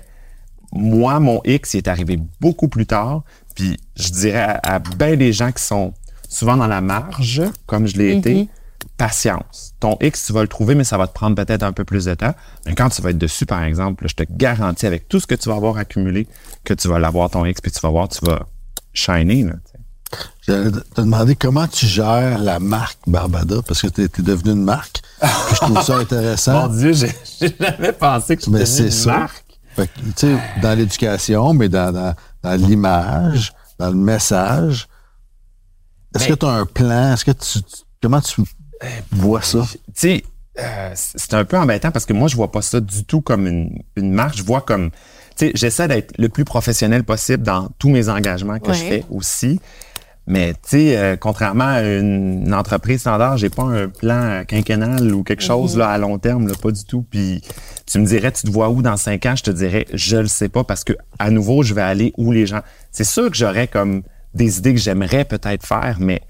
moi, 0.73 1.21
mon 1.21 1.40
X, 1.45 1.75
il 1.75 1.78
est 1.78 1.88
arrivé 1.88 2.18
beaucoup 2.40 2.68
plus 2.68 2.87
tard. 2.87 3.23
Puis 3.54 3.76
je 3.97 4.09
dirais 4.09 4.59
à, 4.62 4.75
à 4.75 4.78
bien 4.78 5.16
des 5.16 5.33
gens 5.33 5.52
qui 5.52 5.62
sont 5.62 5.92
souvent 6.28 6.56
dans 6.56 6.66
la 6.66 6.80
marge, 6.80 7.42
comme 7.66 7.87
je 7.87 7.99
l'ai 7.99 8.16
été, 8.16 8.49
patience. 8.97 9.75
Ton 9.81 9.97
X, 10.00 10.26
tu 10.26 10.33
vas 10.33 10.43
le 10.43 10.49
trouver, 10.49 10.75
mais 10.75 10.85
ça 10.85 10.97
va 10.99 11.07
te 11.07 11.12
prendre 11.12 11.37
peut-être 11.37 11.62
un 11.62 11.73
peu 11.73 11.85
plus 11.85 12.05
de 12.07 12.15
temps. 12.15 12.35
Mais 12.65 12.75
quand 12.75 12.88
tu 12.88 13.03
vas 13.03 13.11
être 13.11 13.19
dessus, 13.19 13.47
par 13.47 13.62
exemple, 13.62 14.07
je 14.09 14.15
te 14.15 14.25
garantis 14.29 14.87
avec 14.87 15.09
tout 15.09 15.21
ce 15.21 15.26
que 15.26 15.35
tu 15.35 15.49
vas 15.49 15.57
avoir 15.57 15.76
accumulé, 15.76 16.26
que 16.65 16.75
tu 16.75 16.88
vas 16.88 16.99
l'avoir 16.99 17.31
ton 17.31 17.45
X, 17.45 17.61
puis 17.61 17.71
tu 17.71 17.81
vas 17.81 17.91
voir, 17.91 18.09
tu 18.09 18.25
vas 18.25 18.47
shiner. 18.93 19.45
Là, 19.45 19.53
sais. 19.65 19.79
J'allais 20.47 20.71
te 20.71 21.00
demander 21.00 21.35
comment 21.35 21.67
tu 21.67 21.87
gères 21.87 22.38
la 22.38 22.61
marque 22.61 22.99
Barbada, 23.07 23.57
parce 23.67 23.83
que 23.83 23.88
tu 23.88 24.03
es, 24.03 24.23
devenu 24.23 24.53
une 24.53 24.65
marque. 24.65 25.03
Je 25.23 25.57
trouve 25.57 25.83
ça 25.83 25.97
intéressant. 25.99 26.69
Mon 26.69 26.76
Dieu, 26.76 26.93
j'ai 26.93 27.12
jamais 27.61 27.93
pensé 27.93 28.37
que 28.37 28.45
je 28.45 28.65
c'est 28.65 28.85
une 28.85 28.91
ça. 28.91 29.19
marque. 29.19 29.45
Fait 29.75 29.88
que, 29.88 30.00
tu 30.00 30.12
sais, 30.17 30.37
dans 30.62 30.79
l'éducation, 30.79 31.53
mais 31.53 31.69
dans, 31.69 31.93
dans, 31.93 32.15
dans 32.43 32.55
l'image, 32.55 33.53
dans 33.79 33.88
le 33.91 33.97
message. 33.97 34.88
Est-ce 36.15 36.29
que 36.29 36.35
tu 36.35 36.47
as 36.47 36.50
un 36.50 36.65
plan? 36.65 37.12
Est-ce 37.12 37.25
que 37.26 37.33
tu, 37.33 37.62
tu- 37.62 37.83
comment 38.03 38.21
tu 38.21 38.41
vois 39.11 39.42
ça? 39.42 39.66
Tu 39.71 39.92
sais, 39.95 40.25
euh, 40.59 40.90
c'est 40.95 41.35
un 41.35 41.45
peu 41.45 41.56
embêtant 41.56 41.90
parce 41.90 42.06
que 42.06 42.12
moi, 42.12 42.28
je 42.28 42.37
vois 42.37 42.50
pas 42.50 42.62
ça 42.62 42.80
du 42.80 43.04
tout 43.04 43.21
comme 43.21 43.47
une, 43.47 43.83
une 43.97 44.12
marque. 44.12 44.37
Je 44.37 44.42
vois 44.42 44.61
comme, 44.61 44.90
tu 45.37 45.47
sais, 45.47 45.52
j'essaie 45.54 45.88
d'être 45.88 46.16
le 46.18 46.28
plus 46.28 46.45
professionnel 46.45 47.04
possible 47.04 47.42
dans 47.42 47.68
tous 47.78 47.90
mes 47.90 48.09
engagements 48.09 48.59
que 48.59 48.73
je 48.73 48.78
fais 48.85 49.04
aussi. 49.11 49.61
Mais 50.28 50.54
tu 50.54 50.61
sais, 50.64 50.97
euh, 50.97 51.16
contrairement 51.16 51.68
à 51.68 51.83
une, 51.83 52.47
une 52.47 52.54
entreprise 52.54 53.00
standard, 53.02 53.37
j'ai 53.37 53.49
pas 53.49 53.62
un 53.62 53.88
plan 53.88 54.42
quinquennal 54.47 55.14
ou 55.14 55.23
quelque 55.23 55.42
chose 55.42 55.76
là 55.76 55.88
à 55.88 55.99
long 55.99 56.18
terme, 56.18 56.49
là, 56.49 56.54
pas 56.61 56.73
du 56.73 56.85
tout. 56.85 57.06
Puis 57.09 57.42
tu 57.87 58.00
me 58.00 58.06
dirais, 58.06 58.33
tu 58.33 58.42
te 58.42 58.50
vois 58.50 58.68
où 58.71 58.83
dans 58.83 58.97
cinq 58.97 59.25
ans? 59.26 59.37
Je 59.37 59.45
te 59.45 59.52
dirais, 59.52 59.87
je 59.92 60.16
le 60.16 60.26
sais 60.26 60.49
pas 60.49 60.64
parce 60.64 60.83
que 60.83 60.95
à 61.21 61.30
nouveau, 61.30 61.62
je 61.62 61.75
vais 61.75 61.83
aller 61.83 62.12
où 62.16 62.33
les 62.33 62.45
gens? 62.47 62.62
C'est 62.90 63.04
sûr 63.04 63.30
que 63.30 63.37
j'aurais 63.37 63.68
comme 63.68 64.02
des 64.35 64.59
idées 64.59 64.75
que 64.75 64.80
j'aimerais 64.80 65.25
peut-être 65.25 65.64
faire, 65.64 65.99
mais 66.00 66.21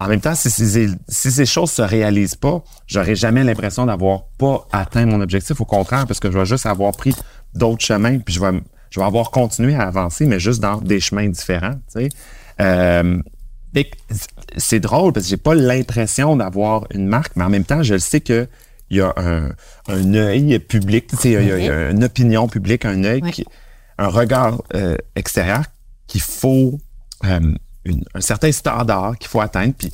en 0.00 0.08
même 0.08 0.20
temps, 0.20 0.34
si 0.34 0.50
ces, 0.50 0.88
si 1.08 1.30
ces 1.30 1.46
choses 1.46 1.70
se 1.70 1.82
réalisent 1.82 2.34
pas, 2.34 2.62
j'aurai 2.86 3.14
jamais 3.14 3.44
l'impression 3.44 3.86
d'avoir 3.86 4.24
pas 4.38 4.66
atteint 4.72 5.06
mon 5.06 5.20
objectif. 5.20 5.60
Au 5.60 5.64
contraire, 5.64 6.06
parce 6.06 6.20
que 6.20 6.30
je 6.30 6.38
vais 6.38 6.46
juste 6.46 6.66
avoir 6.66 6.92
pris 6.92 7.14
d'autres 7.54 7.84
chemins, 7.84 8.18
puis 8.18 8.34
je 8.34 8.40
vais, 8.40 8.60
je 8.90 9.00
vais 9.00 9.06
avoir 9.06 9.30
continué 9.30 9.74
à 9.76 9.82
avancer, 9.82 10.26
mais 10.26 10.40
juste 10.40 10.60
dans 10.60 10.78
des 10.78 11.00
chemins 11.00 11.28
différents. 11.28 11.74
Tu 11.94 12.02
sais. 12.02 12.08
Euh, 12.60 13.20
c'est 14.56 14.78
drôle 14.80 15.12
parce 15.12 15.26
que 15.26 15.30
j'ai 15.30 15.36
pas 15.36 15.54
l'impression 15.54 16.36
d'avoir 16.36 16.86
une 16.92 17.06
marque, 17.06 17.32
mais 17.36 17.44
en 17.44 17.50
même 17.50 17.64
temps, 17.64 17.82
je 17.82 17.94
le 17.94 18.00
sais 18.00 18.20
que 18.20 18.46
il 18.90 18.98
y 18.98 19.00
a 19.00 19.12
un, 19.16 19.48
un 19.88 20.14
œil 20.14 20.58
public, 20.60 21.06
tu 21.08 21.16
sais, 21.16 21.28
il 21.30 21.32
y 21.32 21.36
a- 21.52 21.58
il 21.58 21.64
y, 21.64 21.68
a 21.68 21.90
une 21.90 22.04
opinion 22.04 22.46
publique, 22.48 22.84
un 22.84 23.02
œil, 23.02 23.22
Ouais. 23.22 23.32
qui- 23.32 23.46
un 23.98 24.08
regard 24.08 24.62
euh, 24.74 24.96
extérieur 25.16 25.62
qu'il 26.06 26.20
faut 26.20 26.78
euh, 27.24 27.54
une- 27.84 28.04
un 28.14 28.20
certain 28.20 28.50
standard 28.52 29.16
qu'il 29.18 29.28
faut 29.28 29.40
atteindre. 29.40 29.74
Puis 29.76 29.92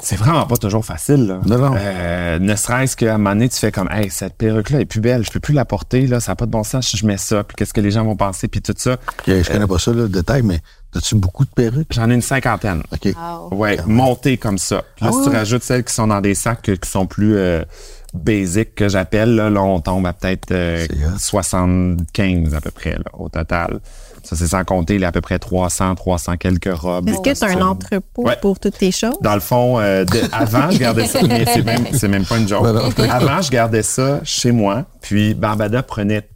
c'est 0.00 0.16
vraiment 0.16 0.46
pas 0.46 0.56
toujours 0.56 0.84
facile. 0.84 1.26
Là. 1.26 1.40
Non, 1.44 1.58
non. 1.58 1.74
Euh, 1.76 2.38
ne 2.38 2.54
serait-ce 2.54 2.96
qu'à 2.96 3.14
un 3.14 3.18
moment 3.18 3.30
donné, 3.30 3.48
tu 3.48 3.56
fais 3.58 3.72
comme 3.72 3.88
Hey, 3.90 4.10
cette 4.10 4.34
perruque-là 4.34 4.80
est 4.80 4.84
plus 4.84 5.00
belle, 5.00 5.24
je 5.24 5.30
peux 5.30 5.40
plus 5.40 5.54
la 5.54 5.64
porter, 5.64 6.06
là, 6.06 6.20
ça 6.20 6.32
n'a 6.32 6.36
pas 6.36 6.46
de 6.46 6.50
bon 6.52 6.62
sens 6.62 6.86
si 6.88 6.96
je 6.96 7.04
mets 7.06 7.16
ça, 7.16 7.42
puis 7.42 7.56
qu'est-ce 7.56 7.72
que 7.74 7.80
les 7.80 7.90
gens 7.90 8.04
vont 8.04 8.14
penser, 8.16 8.46
puis 8.48 8.60
tout 8.62 8.74
ça. 8.76 8.96
Je 9.26 9.42
je 9.42 9.50
connais 9.50 9.66
pas 9.66 9.78
ça, 9.78 9.90
là, 9.92 10.02
le 10.02 10.08
détail, 10.08 10.42
mais 10.42 10.60
as-tu 10.94 11.16
beaucoup 11.16 11.44
de 11.44 11.50
perruques? 11.50 11.88
J'en 11.90 12.08
ai 12.10 12.14
une 12.14 12.22
cinquantaine. 12.22 12.82
OK. 12.92 13.12
Ouais, 13.50 13.78
montées 13.86 14.36
comme 14.36 14.58
ça. 14.58 14.84
Puis 14.96 15.04
là, 15.04 15.10
Ah 15.12 15.16
si 15.16 15.24
tu 15.24 15.30
ouais? 15.30 15.36
rajoutes 15.38 15.62
celles 15.64 15.84
qui 15.84 15.92
sont 15.94 16.06
dans 16.06 16.20
des 16.20 16.34
sacs 16.34 16.68
euh, 16.68 16.76
qui 16.76 16.88
sont 16.88 17.06
plus 17.06 17.36
euh, 17.36 17.64
basic 18.14 18.74
que 18.76 18.88
j'appelle, 18.88 19.34
là, 19.34 19.50
là, 19.50 19.62
on 19.62 19.80
tombe 19.80 20.06
à 20.06 20.12
peut-être 20.12 20.52
euh, 20.52 20.86
C'est 20.88 21.06
hot. 21.06 21.18
75 21.18 22.54
à 22.54 22.60
peu 22.60 22.70
près 22.70 22.92
là, 22.92 23.04
au 23.14 23.28
total. 23.28 23.80
Ça, 24.22 24.36
c'est 24.36 24.46
sans 24.48 24.64
compter 24.64 24.98
les 24.98 25.06
à 25.06 25.12
peu 25.12 25.20
près 25.20 25.38
300, 25.38 25.94
300 25.94 26.36
quelques 26.36 26.72
robes. 26.72 27.08
Est-ce 27.08 27.20
que 27.20 27.38
tu 27.38 27.44
as 27.44 27.56
un 27.58 27.62
entrepôt 27.62 28.24
Ouais. 28.24 28.36
pour 28.40 28.58
toutes 28.60 28.78
tes 28.78 28.90
choses? 28.92 29.16
Dans 29.20 29.34
le 29.34 29.40
fond, 29.40 29.78
euh, 29.80 30.04
de- 30.04 30.20
avant, 30.32 30.70
je 30.70 30.78
gardais 30.78 31.06
ça, 31.06 31.20
mais 31.26 31.44
c'est 31.46 31.62
même, 31.64 31.86
c'est 31.92 32.08
même 32.08 32.24
pas 32.24 32.38
une 32.38 32.48
joke. 32.48 32.66
Avant, 33.10 33.40
je 33.42 33.50
gardais 33.50 33.82
ça 33.82 34.20
chez 34.24 34.52
moi, 34.52 34.84
puis 35.00 35.34
Barbada 35.34 35.82
prenait 35.82 36.28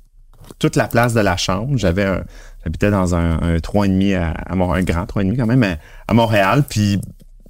toute 0.59 0.77
la 0.77 0.87
place 0.89 1.13
de 1.15 1.21
la 1.21 1.37
chambre. 1.37 1.77
J'avais 1.77 2.05
un, 2.05 2.23
j'habitais 2.65 2.91
dans 2.91 3.15
un, 3.15 3.33
un 3.43 3.57
3,5 3.59 4.15
à, 4.17 4.31
à 4.31 4.53
un 4.55 4.83
grand 4.83 5.05
3,5 5.05 5.37
quand 5.37 5.47
même, 5.47 5.63
à, 5.63 5.77
à 6.09 6.15
Montréal, 6.15 6.65
puis 6.69 7.01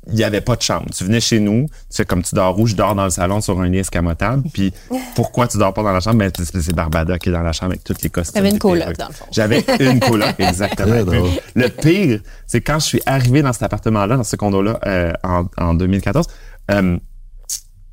il 0.08 0.14
n'y 0.14 0.24
avait 0.24 0.40
pas 0.40 0.56
de 0.56 0.62
chambre. 0.62 0.86
Tu 0.94 1.04
venais 1.04 1.20
chez 1.20 1.38
nous, 1.38 1.66
tu 1.68 1.74
sais, 1.90 2.04
comme 2.04 2.22
tu 2.22 2.34
dors 2.34 2.58
où, 2.58 2.66
je 2.66 2.74
dors 2.74 2.94
dans 2.94 3.04
le 3.04 3.10
salon 3.10 3.40
sur 3.40 3.60
un 3.60 3.68
lit 3.68 3.78
escamotable, 3.78 4.42
puis 4.52 4.72
pourquoi 5.14 5.46
tu 5.46 5.58
dors 5.58 5.72
pas 5.72 5.82
dans 5.82 5.92
la 5.92 6.00
chambre? 6.00 6.18
Ben, 6.18 6.30
c'est 6.36 6.74
Barbada 6.74 7.18
qui 7.18 7.28
est 7.28 7.32
dans 7.32 7.42
la 7.42 7.52
chambre 7.52 7.72
avec 7.72 7.84
toutes 7.84 8.02
les 8.02 8.10
costumes. 8.10 8.34
T'avais 8.34 8.50
une 8.50 8.58
coloc, 8.58 8.96
dans 8.96 9.08
le 9.08 9.14
fond. 9.14 9.26
J'avais 9.30 9.64
une 9.80 10.00
coloc, 10.00 10.34
exactement. 10.38 10.90
Très 10.90 11.04
drôle. 11.04 11.30
Le 11.54 11.68
pire, 11.68 12.20
c'est 12.46 12.60
quand 12.60 12.78
je 12.80 12.86
suis 12.86 13.02
arrivé 13.06 13.42
dans 13.42 13.52
cet 13.52 13.62
appartement-là, 13.62 14.16
dans 14.16 14.24
ce 14.24 14.36
condo-là, 14.36 14.80
euh, 14.86 15.12
en, 15.22 15.44
en 15.56 15.74
2014, 15.74 16.26
euh, 16.70 16.98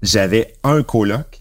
j'avais 0.01 0.53
un 0.63 0.81
coloc 0.83 1.38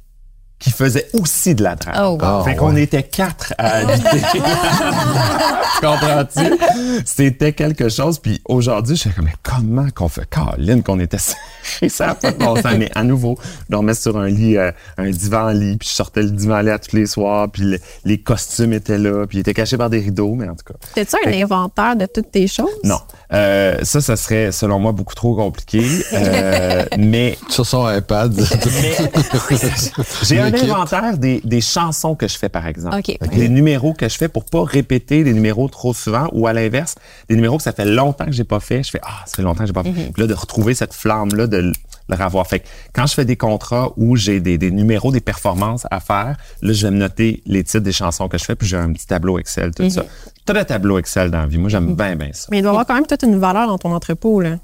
qui 0.59 0.71
faisait 0.71 1.09
aussi 1.13 1.55
de 1.55 1.63
la 1.63 1.77
drague. 1.77 1.97
Oh, 2.01 2.19
wow. 2.21 2.43
Fait 2.45 2.57
qu'on 2.57 2.75
ouais. 2.75 2.83
était 2.83 3.05
quatre 3.05 3.55
à 3.59 3.77
habiter. 3.77 4.23
Comprends-tu? 5.81 6.59
C'était 7.05 7.53
quelque 7.53 7.89
chose. 7.89 8.19
Puis 8.19 8.41
aujourd'hui, 8.47 8.97
je 8.97 9.03
suis 9.03 9.11
comme, 9.11 9.27
mais 9.27 9.35
comment 9.43 9.87
qu'on 9.95 10.09
fait? 10.09 10.29
Caroline, 10.29 10.83
qu'on 10.83 10.99
était 11.01 11.19
serrés, 11.19 11.89
ça 11.89 12.15
pas 12.15 12.33
de 12.33 12.39
bon 12.39 12.57
sens. 12.57 12.75
Mais 12.79 12.91
à 12.95 13.05
nouveau, 13.05 13.39
je 13.43 13.71
dormais 13.73 13.95
sur 13.95 14.17
un 14.19 14.29
lit, 14.29 14.57
euh, 14.57 14.73
un 14.97 15.11
divan-lit, 15.11 15.77
puis 15.79 15.89
je 15.89 15.95
sortais 15.95 16.23
le 16.23 16.31
divan-lit 16.31 16.71
tous 16.89 16.97
les 16.97 17.07
soirs, 17.07 17.49
puis 17.51 17.63
le- 17.63 17.79
les 18.05 18.19
costumes 18.21 18.73
étaient 18.73 18.99
là, 18.99 19.27
puis 19.27 19.39
ils 19.39 19.41
étaient 19.41 19.55
cachés 19.55 19.77
par 19.79 19.91
des 19.91 20.01
rideaux, 20.01 20.35
mais 20.35 20.49
en 20.49 20.55
tout 20.57 20.65
cas. 20.73 20.75
T'as-tu 20.95 21.17
un 21.29 21.43
inventaire 21.43 21.97
de 21.97 22.07
toutes 22.07 22.31
tes 22.33 22.47
choses? 22.49 22.69
Non. 22.85 22.99
Euh, 23.33 23.79
ça, 23.83 24.01
ça 24.01 24.17
serait, 24.17 24.53
selon 24.53 24.79
moi, 24.79 24.93
beaucoup 24.93 25.15
trop 25.15 25.35
compliqué. 25.35 25.85
Euh, 26.13 26.85
mais 26.99 27.39
Sur 27.49 27.67
son 27.67 27.89
iPad. 27.91 28.33
j'ai 30.23 30.39
un 30.41 30.53
inventaire 30.53 31.19
des, 31.19 31.41
des 31.45 31.61
chansons 31.61 32.15
que 32.15 32.27
je 32.27 32.39
fais, 32.39 32.49
par 32.49 32.67
exemple. 32.67 32.97
OK. 32.97 33.19
Les 33.33 33.49
numéros 33.49 33.93
que 33.93 34.09
je 34.09 34.17
fais 34.17 34.29
pour 34.29 34.45
pas 34.45 34.65
répéter 34.65 35.25
les 35.25 35.33
numéros 35.33 35.69
trop 35.69 35.93
souvent 35.93 36.29
ou 36.33 36.47
à 36.47 36.53
l'inverse, 36.53 36.95
des 37.29 37.35
numéros 37.37 37.59
que 37.59 37.63
ça 37.63 37.73
fait 37.73 37.85
longtemps 37.85 38.27
que 38.27 38.33
j'ai 38.33 38.45
pas 38.45 38.61
fait. 38.61 38.83
Je 38.83 38.91
fais, 38.91 39.01
ah, 39.03 39.25
ça 39.27 39.37
fait 39.37 39.43
longtemps 39.43 39.61
que 39.61 39.67
j'ai 39.67 39.73
pas 39.73 39.85
fait. 39.85 39.91
Puis 39.91 40.23
là, 40.23 40.27
de 40.27 40.35
retrouver 40.35 40.75
cette 40.75 40.95
flamme-là, 40.95 41.47
de 41.47 41.59
le 41.59 41.73
le 42.09 42.25
revoir. 42.25 42.47
Fait 42.47 42.61
que 42.61 42.67
quand 42.93 43.07
je 43.07 43.15
fais 43.15 43.25
des 43.25 43.37
contrats 43.37 43.93
où 43.97 44.17
j'ai 44.17 44.41
des, 44.41 44.59
des 44.59 44.71
numéros, 44.71 45.13
des 45.13 45.21
performances 45.21 45.87
à 45.91 46.01
faire, 46.01 46.37
là, 46.63 46.73
je 46.73 46.87
vais 46.87 46.91
me 46.91 46.99
noter 46.99 47.43
les 47.47 47.65
titres 47.65 47.81
des 47.81 47.93
chansons 47.93 48.29
que 48.29 48.39
je 48.39 48.45
fais, 48.45 48.57
puis 48.57 48.67
j'ai 48.67 48.77
un 48.77 48.93
petit 48.93 49.07
tableau 49.07 49.39
Excel, 49.39 49.73
tout 49.75 49.89
ça. 49.91 50.05
Très 50.49 50.65
tableau 50.65 50.99
Excel 50.99 51.31
dans 51.31 51.41
la 51.41 51.47
vie. 51.47 51.59
Moi, 51.59 51.69
j'aime 51.69 51.95
bien, 51.95 52.17
bien 52.17 52.31
ça. 52.33 52.49
Mais 52.51 52.59
il 52.59 52.63
doit 52.63 52.71
y 52.71 52.73
avoir 52.73 52.87
quand 52.87 52.95
même 52.95 53.07
toute 53.07 53.23
une 53.23 53.39
valeur 53.39 53.67
dans 53.67 53.77
ton 53.77 53.93
entrepôt, 53.93 54.41
là. 54.41 54.57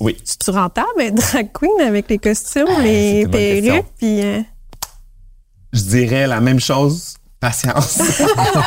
Oui. 0.00 0.16
Tu 0.40 0.50
rentable 0.50 1.00
être 1.00 1.14
drag 1.14 1.50
queen 1.52 1.86
avec 1.86 2.08
les 2.08 2.18
costumes, 2.18 2.66
les 2.82 3.26
bonne 3.26 3.32
question. 3.32 3.72
perruques, 3.74 3.86
puis... 3.98 4.22
euh, 4.22 4.40
je 5.72 5.82
dirais 5.82 6.26
la 6.26 6.40
même 6.40 6.60
chose. 6.60 7.14
Patience. 7.40 8.00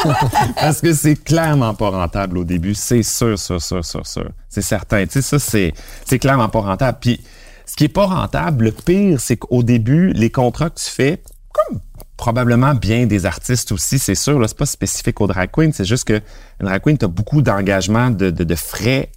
Parce 0.56 0.80
que 0.80 0.94
c'est 0.94 1.16
clairement 1.16 1.74
pas 1.74 1.90
rentable 1.90 2.38
au 2.38 2.44
début. 2.46 2.74
C'est 2.74 3.04
sûr, 3.04 3.38
sûr, 3.38 3.62
sûr, 3.62 3.84
sûr, 3.84 4.06
sûr. 4.08 4.30
C'est 4.48 4.62
certain. 4.62 5.06
Tu 5.06 5.14
sais, 5.14 5.22
ça, 5.22 5.40
c'est, 5.40 5.74
c'est 6.06 6.20
clairement 6.20 6.48
pas 6.48 6.62
rentable. 6.62 7.00
Puis, 7.02 7.20
ce 7.66 7.76
qui 7.76 7.86
est 7.86 7.90
pas 7.90 8.06
rentable, 8.06 8.66
le 8.66 8.72
pire, 8.72 9.20
c'est 9.20 9.36
qu'au 9.36 9.64
début, 9.64 10.14
les 10.14 10.30
contrats 10.30 10.70
que 10.70 10.80
tu 10.80 10.90
fais, 10.90 11.22
comme 11.52 11.82
probablement 12.22 12.76
bien 12.76 13.08
des 13.08 13.26
artistes 13.26 13.72
aussi, 13.72 13.98
c'est 13.98 14.14
sûr, 14.14 14.38
là, 14.38 14.48
c'est 14.48 14.56
pas 14.58 14.68
spécifique 14.68 15.20
aux 15.22 15.26
drag 15.28 15.50
queens, 15.52 15.72
c'est 15.74 15.86
juste 15.86 16.06
que 16.08 16.22
une 16.60 16.68
drag 16.68 16.80
queen, 16.84 16.96
t'as 16.96 17.08
beaucoup 17.08 17.42
d'engagement, 17.42 18.12
de, 18.12 18.30
de, 18.30 18.44
de 18.44 18.56
frais 18.56 19.12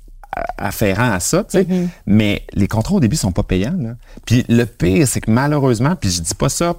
afférents 0.57 1.13
à 1.13 1.21
ça, 1.21 1.45
tu 1.45 1.59
sais. 1.59 1.67
Mais 2.07 2.47
les 2.55 2.67
contrats 2.67 2.95
au 2.95 3.01
début 3.01 3.17
sont 3.17 3.31
pas 3.31 3.43
payants, 3.43 3.77
là. 3.79 3.91
Puis 4.25 4.47
le 4.49 4.65
pire, 4.65 5.07
c'est 5.07 5.21
que 5.21 5.31
malheureusement, 5.31 5.97
puis 5.97 6.11
je 6.11 6.23
dis 6.23 6.35
pas 6.35 6.49
ça 6.49 6.77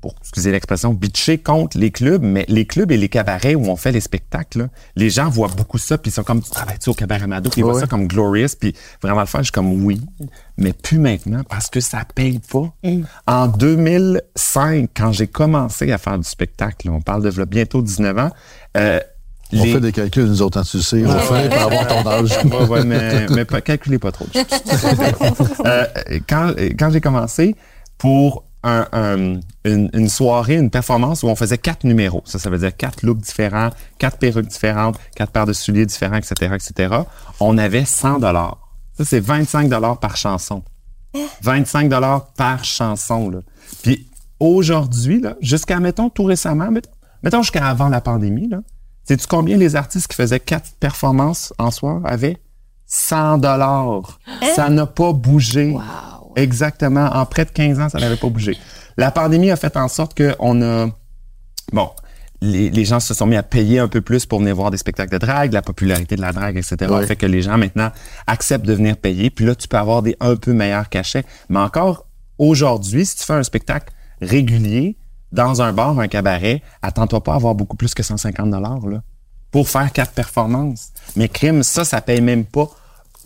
pour 0.00 0.14
excusez 0.20 0.52
l'expression, 0.52 0.92
bitcher 0.94 1.38
contre 1.38 1.76
les 1.78 1.90
clubs, 1.90 2.22
mais 2.22 2.44
les 2.48 2.64
clubs 2.66 2.92
et 2.92 2.96
les 2.96 3.08
cabarets 3.08 3.54
où 3.54 3.66
on 3.68 3.76
fait 3.76 3.90
les 3.92 4.00
spectacles, 4.00 4.58
là, 4.60 4.68
les 4.96 5.10
gens 5.10 5.28
voient 5.28 5.48
beaucoup 5.48 5.78
ça, 5.78 5.98
puis 5.98 6.10
ils 6.10 6.14
sont 6.14 6.22
comme, 6.22 6.40
tu 6.42 6.50
travailles-tu 6.50 6.90
au 6.90 6.94
cabaret 6.94 7.26
Mado? 7.26 7.50
Puis 7.50 7.60
ils 7.60 7.64
voient 7.64 7.80
ça 7.80 7.86
comme 7.86 8.06
glorious, 8.06 8.48
puis 8.60 8.74
vraiment 9.02 9.20
le 9.20 9.26
faire. 9.26 9.40
Je 9.40 9.46
suis 9.46 9.52
comme, 9.52 9.84
oui, 9.84 10.00
mais 10.56 10.72
plus 10.72 10.98
maintenant, 10.98 11.42
parce 11.48 11.68
que 11.68 11.80
ça 11.80 12.02
paye 12.14 12.38
pas. 12.50 12.72
En 13.26 13.48
2005, 13.48 14.90
quand 14.96 15.12
j'ai 15.12 15.26
commencé 15.26 15.90
à 15.92 15.98
faire 15.98 16.18
du 16.18 16.28
spectacle, 16.28 16.88
on 16.90 17.00
parle 17.00 17.22
de 17.30 17.36
là, 17.38 17.46
bientôt 17.46 17.82
19 17.82 18.18
ans, 18.18 18.30
euh, 18.76 19.00
On 19.52 19.64
les- 19.64 19.72
fait 19.72 19.80
des 19.80 19.92
calculs, 19.92 20.26
nous 20.26 20.42
autres, 20.42 20.58
hein, 20.58 20.62
tu 20.62 20.80
sais. 20.82 21.04
On 21.06 21.18
fait 21.18 21.48
pour 21.48 21.58
avoir 21.60 21.86
ton 21.88 22.08
âge. 22.10 22.38
Ouais, 22.44 22.66
ouais, 22.66 22.84
mais, 22.84 23.26
mais 23.30 23.44
pas, 23.44 23.60
calculez 23.60 23.98
pas 23.98 24.12
trop. 24.12 24.26
Euh, 25.66 25.86
quand 26.28 26.52
quand 26.78 26.90
j'ai 26.90 27.00
commencé, 27.00 27.56
pour 27.98 28.44
un- 28.64 28.86
un- 28.92 29.40
une, 29.64 29.88
une 29.92 30.08
soirée, 30.08 30.56
une 30.56 30.70
performance 30.70 31.22
où 31.22 31.28
on 31.28 31.36
faisait 31.36 31.58
quatre 31.58 31.84
numéros. 31.84 32.22
Ça, 32.26 32.38
ça 32.38 32.50
veut 32.50 32.58
dire 32.58 32.76
quatre 32.76 33.02
looks 33.02 33.18
différents, 33.20 33.70
quatre 33.98 34.18
perruques 34.18 34.48
différentes, 34.48 34.98
quatre 35.14 35.30
paires 35.32 35.46
de 35.46 35.52
souliers 35.52 35.86
différents, 35.86 36.16
etc., 36.16 36.54
etc. 36.54 36.96
On 37.40 37.56
avait 37.58 37.84
100 37.84 38.18
dollars. 38.18 38.58
Ça, 38.96 39.04
c'est 39.04 39.20
25 39.20 39.68
dollars 39.68 39.98
par 40.00 40.16
chanson. 40.16 40.62
25 41.42 41.88
dollars 41.88 42.26
par 42.32 42.64
chanson, 42.64 43.30
là. 43.30 43.38
Puis 43.82 44.08
aujourd'hui, 44.40 45.20
là, 45.20 45.34
jusqu'à, 45.40 45.80
mettons, 45.80 46.10
tout 46.10 46.24
récemment, 46.24 46.70
mettons, 46.70 46.90
mettons 47.22 47.42
jusqu'à 47.42 47.66
avant 47.66 47.88
la 47.88 48.00
pandémie, 48.00 48.48
là, 48.48 48.58
sais-tu 49.04 49.26
combien 49.26 49.56
les 49.56 49.76
artistes 49.76 50.08
qui 50.08 50.16
faisaient 50.16 50.40
quatre 50.40 50.72
performances 50.80 51.52
en 51.58 51.70
soir 51.70 52.00
avaient? 52.04 52.38
100 52.86 53.38
dollars. 53.38 54.18
Ça 54.54 54.68
n'a 54.70 54.86
pas 54.86 55.12
bougé. 55.12 55.76
Exactement. 56.36 57.06
En 57.12 57.26
près 57.26 57.44
de 57.44 57.50
15 57.50 57.80
ans, 57.80 57.88
ça 57.88 57.98
n'avait 57.98 58.16
pas 58.16 58.28
bougé. 58.28 58.56
La 58.96 59.10
pandémie 59.10 59.50
a 59.50 59.56
fait 59.56 59.76
en 59.76 59.88
sorte 59.88 60.16
qu'on 60.20 60.62
a... 60.62 60.88
Bon, 61.72 61.90
les, 62.40 62.70
les 62.70 62.84
gens 62.84 63.00
se 63.00 63.14
sont 63.14 63.26
mis 63.26 63.36
à 63.36 63.42
payer 63.42 63.78
un 63.78 63.88
peu 63.88 64.00
plus 64.00 64.26
pour 64.26 64.38
venir 64.40 64.54
voir 64.54 64.70
des 64.70 64.76
spectacles 64.78 65.12
de 65.12 65.18
drague, 65.18 65.52
la 65.52 65.62
popularité 65.62 66.16
de 66.16 66.20
la 66.20 66.32
drague, 66.32 66.56
etc. 66.56 66.90
Ouais. 66.90 67.06
fait 67.06 67.16
que 67.16 67.26
les 67.26 67.42
gens 67.42 67.58
maintenant 67.58 67.90
acceptent 68.26 68.66
de 68.66 68.74
venir 68.74 68.96
payer. 68.96 69.30
Puis 69.30 69.44
là, 69.44 69.54
tu 69.54 69.68
peux 69.68 69.76
avoir 69.76 70.02
des 70.02 70.16
un 70.20 70.36
peu 70.36 70.52
meilleurs 70.52 70.88
cachets. 70.88 71.24
Mais 71.48 71.58
encore 71.58 72.06
aujourd'hui, 72.38 73.04
si 73.04 73.16
tu 73.16 73.24
fais 73.24 73.34
un 73.34 73.42
spectacle 73.42 73.92
régulier 74.20 74.96
dans 75.32 75.60
un 75.62 75.72
bar, 75.72 75.98
un 75.98 76.08
cabaret, 76.08 76.62
attends-toi 76.82 77.22
pas 77.22 77.32
à 77.32 77.36
avoir 77.36 77.54
beaucoup 77.54 77.76
plus 77.76 77.94
que 77.94 78.02
150 78.02 78.50
dollars 78.50 78.86
là 78.86 79.02
pour 79.50 79.68
faire 79.68 79.92
quatre 79.92 80.12
performances. 80.12 80.90
Mais 81.16 81.28
crime, 81.28 81.62
ça, 81.62 81.84
ça 81.84 82.00
paye 82.00 82.20
même 82.20 82.44
pas 82.44 82.70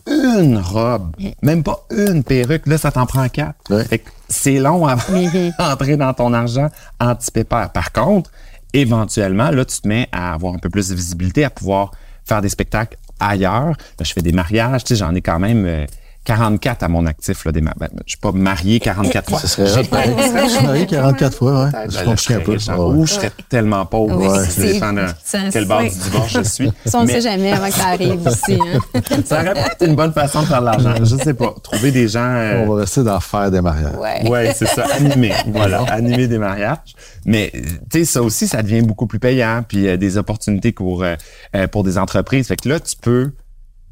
une 0.06 0.58
robe, 0.58 1.14
même 1.42 1.62
pas 1.62 1.86
une 1.90 2.24
perruque. 2.24 2.66
Là, 2.66 2.78
ça 2.78 2.90
t'en 2.90 3.06
prend 3.06 3.28
quatre. 3.28 3.56
Ouais. 3.70 3.84
Fait 3.84 3.98
que 3.98 4.10
c'est 4.28 4.58
long 4.58 4.86
à 4.86 4.96
entrer 5.58 5.96
dans 5.96 6.12
ton 6.14 6.32
argent 6.32 6.68
anti-pépère. 7.00 7.70
Par 7.70 7.92
contre, 7.92 8.30
éventuellement, 8.72 9.50
là, 9.50 9.64
tu 9.64 9.80
te 9.80 9.88
mets 9.88 10.08
à 10.12 10.34
avoir 10.34 10.54
un 10.54 10.58
peu 10.58 10.70
plus 10.70 10.88
de 10.88 10.94
visibilité, 10.94 11.44
à 11.44 11.50
pouvoir 11.50 11.92
faire 12.24 12.40
des 12.40 12.48
spectacles 12.48 12.96
ailleurs. 13.20 13.68
Là, 13.68 14.04
je 14.04 14.12
fais 14.12 14.22
des 14.22 14.32
mariages, 14.32 14.84
tu 14.84 14.94
sais, 14.94 14.96
j'en 14.96 15.14
ai 15.14 15.20
quand 15.20 15.38
même 15.38 15.64
euh, 15.66 15.86
44 16.24 16.82
à 16.84 16.88
mon 16.88 17.04
actif. 17.06 17.44
Là, 17.44 17.52
des 17.52 17.60
ma- 17.60 17.74
ben, 17.76 17.88
je 18.06 18.10
suis 18.12 18.18
pas 18.18 18.30
marié 18.32 18.78
44 18.78 19.28
fois. 19.30 19.40
Ce 19.40 19.46
serait. 19.48 19.66
Je 19.66 20.48
suis 20.48 20.64
marié 20.64 20.86
44 20.86 21.36
fois, 21.36 21.64
ouais. 21.64 21.70
Je 21.88 21.96
Ben, 21.98 22.04
comprends 22.04 22.34
un 22.34 22.40
peu. 22.40 22.52
riche, 22.52 22.68
hein. 22.68 22.76
Ouais. 22.76 22.94
Ou 22.96 23.06
je 23.06 23.12
serais 23.14 23.32
tellement 23.48 23.84
pauvre. 23.86 24.16
Oui, 24.16 24.28
Ouais. 24.28 24.46
c'est- 24.48 24.66
Ça 24.68 24.72
dépend 24.72 24.92
de 24.92 25.06
ça, 25.24 25.38
quel 25.42 25.52
c'est- 25.52 25.64
bord 25.64 25.82
du 25.82 25.88
divorce 25.88 26.32
je 26.32 26.42
suis. 26.42 26.72
Ça, 26.86 26.98
on 26.98 27.02
ne 27.02 27.06
Mais- 27.08 27.12
sait 27.14 27.20
jamais 27.22 27.52
avant 27.52 27.66
que 27.66 27.74
ça 27.74 27.86
arrive 27.88 28.20
ici. 28.30 28.58
Hein. 28.60 29.00
ça 29.24 29.40
aurait 29.40 29.52
peut-être 29.54 29.86
une 29.86 29.96
bonne 29.96 30.12
façon 30.12 30.42
de 30.42 30.46
faire 30.46 30.60
de 30.60 30.66
l'argent. 30.66 30.94
Je 31.02 31.16
sais 31.16 31.34
pas. 31.34 31.54
Trouver 31.62 31.90
des 31.90 32.06
gens. 32.08 32.20
euh, 32.22 32.64
On 32.66 32.74
va 32.74 32.80
rester 32.82 33.02
dans 33.02 33.18
faire 33.20 33.50
des 33.50 33.60
mariages. 33.60 33.96
Ouais. 33.96 34.28
Ouais, 34.30 34.52
c'est 34.56 34.66
ça, 34.68 34.84
animer. 34.94 35.32
voilà, 35.48 35.82
animer 35.88 36.28
des 36.28 36.38
mariages. 36.38 36.78
Mais 37.24 37.50
euh, 37.54 37.60
tu 37.90 37.98
sais, 38.00 38.04
ça 38.04 38.22
aussi, 38.22 38.46
ça 38.46 38.62
devient 38.62 38.82
beaucoup 38.82 39.06
plus 39.06 39.18
payant, 39.18 39.64
puis 39.66 39.88
euh, 39.88 39.96
des 39.96 40.16
opportunités 40.18 40.72
pour 40.72 41.02
euh, 41.02 41.14
euh, 41.56 41.66
pour 41.66 41.82
des 41.84 41.98
entreprises. 41.98 42.46
Fait 42.48 42.56
que 42.56 42.68
là, 42.68 42.78
tu 42.80 42.94
peux 43.00 43.32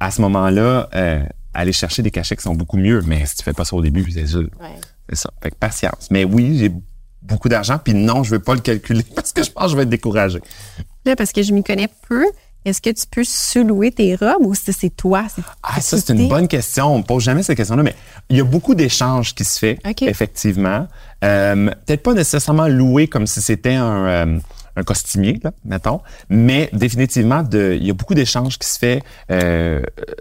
à 0.00 0.10
ce 0.10 0.20
moment-là 0.22 0.88
euh, 0.94 1.20
aller 1.54 1.72
chercher 1.72 2.02
des 2.02 2.10
cachets 2.10 2.36
qui 2.36 2.42
sont 2.42 2.54
beaucoup 2.54 2.76
mieux. 2.76 3.02
Mais 3.06 3.24
si 3.26 3.36
tu 3.36 3.42
fais 3.42 3.52
pas 3.52 3.64
ça 3.64 3.76
au 3.76 3.82
début, 3.82 4.10
c'est 4.10 4.26
sûr. 4.26 4.48
Ouais. 4.60 4.76
C'est 5.08 5.16
ça. 5.16 5.30
Fait 5.42 5.50
que 5.50 5.56
patience. 5.56 6.08
Mais 6.10 6.24
oui, 6.24 6.58
j'ai 6.58 6.72
beaucoup 7.22 7.48
d'argent, 7.48 7.78
puis 7.82 7.94
non, 7.94 8.22
je 8.22 8.30
vais 8.30 8.38
pas 8.38 8.54
le 8.54 8.60
calculer 8.60 9.04
parce 9.14 9.32
que 9.32 9.42
je 9.42 9.50
pense 9.50 9.64
que 9.64 9.70
je 9.70 9.76
vais 9.76 9.82
être 9.82 9.88
découragé. 9.90 10.40
Là, 11.04 11.16
parce 11.16 11.32
que 11.32 11.42
je 11.42 11.52
m'y 11.52 11.62
connais 11.62 11.88
peu, 12.08 12.24
est-ce 12.64 12.80
que 12.82 12.90
tu 12.90 13.06
peux 13.10 13.24
sous-louer 13.24 13.90
tes 13.90 14.14
robes 14.16 14.44
ou 14.46 14.54
si 14.54 14.72
c'est 14.72 14.90
toi? 14.90 15.24
c'est 15.34 15.42
Ah, 15.62 15.80
ça, 15.80 15.98
c'est 15.98 16.12
une 16.12 16.28
bonne 16.28 16.46
question. 16.46 16.94
On 16.94 16.98
me 16.98 17.02
pose 17.02 17.22
jamais 17.22 17.42
cette 17.42 17.56
question-là, 17.56 17.82
mais 17.82 17.94
il 18.28 18.36
y 18.36 18.40
a 18.40 18.44
beaucoup 18.44 18.74
d'échanges 18.74 19.34
qui 19.34 19.44
se 19.44 19.58
fait, 19.58 19.78
OK. 19.88 20.02
effectivement. 20.02 20.86
Euh, 21.24 21.70
Peut-être 21.86 22.02
pas 22.02 22.14
nécessairement 22.14 22.68
loué 22.68 23.06
comme 23.08 23.26
si 23.26 23.40
c'était 23.40 23.74
un, 23.74 24.06
euh, 24.06 24.38
un 24.80 24.84
costumier, 24.84 25.38
là, 25.44 25.52
mettons, 25.64 26.00
mais 26.28 26.68
définitivement, 26.72 27.44
il 27.52 27.84
y 27.84 27.90
a 27.90 27.94
beaucoup 27.94 28.14
d'échanges 28.14 28.58
qui 28.58 28.68
se 28.68 28.78
fait. 28.78 29.02
Euh, 29.30 29.80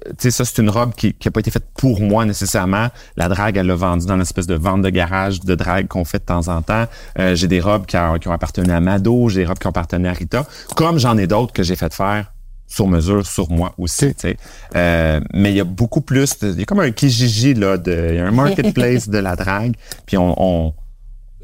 tu 0.09 0.13
sais, 0.19 0.31
ça, 0.31 0.45
c'est 0.45 0.61
une 0.61 0.69
robe 0.69 0.93
qui 0.93 1.15
n'a 1.25 1.31
pas 1.31 1.39
été 1.39 1.51
faite 1.51 1.65
pour 1.77 2.01
moi 2.01 2.25
nécessairement. 2.25 2.89
La 3.17 3.27
drague, 3.29 3.57
elle 3.57 3.67
l'a 3.67 3.75
vendue 3.75 4.05
dans 4.05 4.17
l'espèce 4.17 4.47
de 4.47 4.55
vente 4.55 4.81
de 4.81 4.89
garage 4.89 5.39
de 5.41 5.55
drague 5.55 5.87
qu'on 5.87 6.05
fait 6.05 6.19
de 6.19 6.25
temps 6.25 6.47
en 6.47 6.61
temps. 6.61 6.85
Euh, 7.17 7.35
j'ai 7.35 7.47
des 7.47 7.59
robes 7.61 7.85
qui, 7.85 7.97
ont- 7.97 8.17
qui 8.19 8.27
ont 8.27 8.31
appartenu 8.33 8.71
à 8.71 8.79
Mado, 8.79 9.29
j'ai 9.29 9.41
des 9.41 9.45
robes 9.47 9.59
qui 9.59 9.67
ont 9.67 9.71
appartenu 9.71 10.07
à 10.07 10.13
Rita, 10.13 10.45
comme 10.75 10.99
j'en 10.99 11.17
ai 11.17 11.27
d'autres 11.27 11.53
que 11.53 11.63
j'ai 11.63 11.75
fait 11.75 11.93
faire 11.93 12.31
sur 12.67 12.87
mesure 12.87 13.25
sur 13.25 13.49
moi 13.49 13.73
aussi. 13.79 14.13
tu 14.13 14.19
sais. 14.19 14.37
Euh, 14.75 15.19
mais 15.33 15.51
il 15.51 15.55
y 15.57 15.59
a 15.59 15.63
beaucoup 15.63 16.01
plus, 16.01 16.35
il 16.43 16.59
y 16.59 16.61
a 16.61 16.65
comme 16.65 16.79
un 16.81 16.91
Kijiji 16.91 17.55
là, 17.55 17.77
de, 17.77 18.09
il 18.11 18.15
y 18.17 18.19
a 18.19 18.27
un 18.27 18.31
marketplace 18.31 19.09
de 19.15 19.17
la 19.17 19.35
drague. 19.35 19.73
Puis 20.05 20.17
on, 20.17 20.35
on 20.37 20.73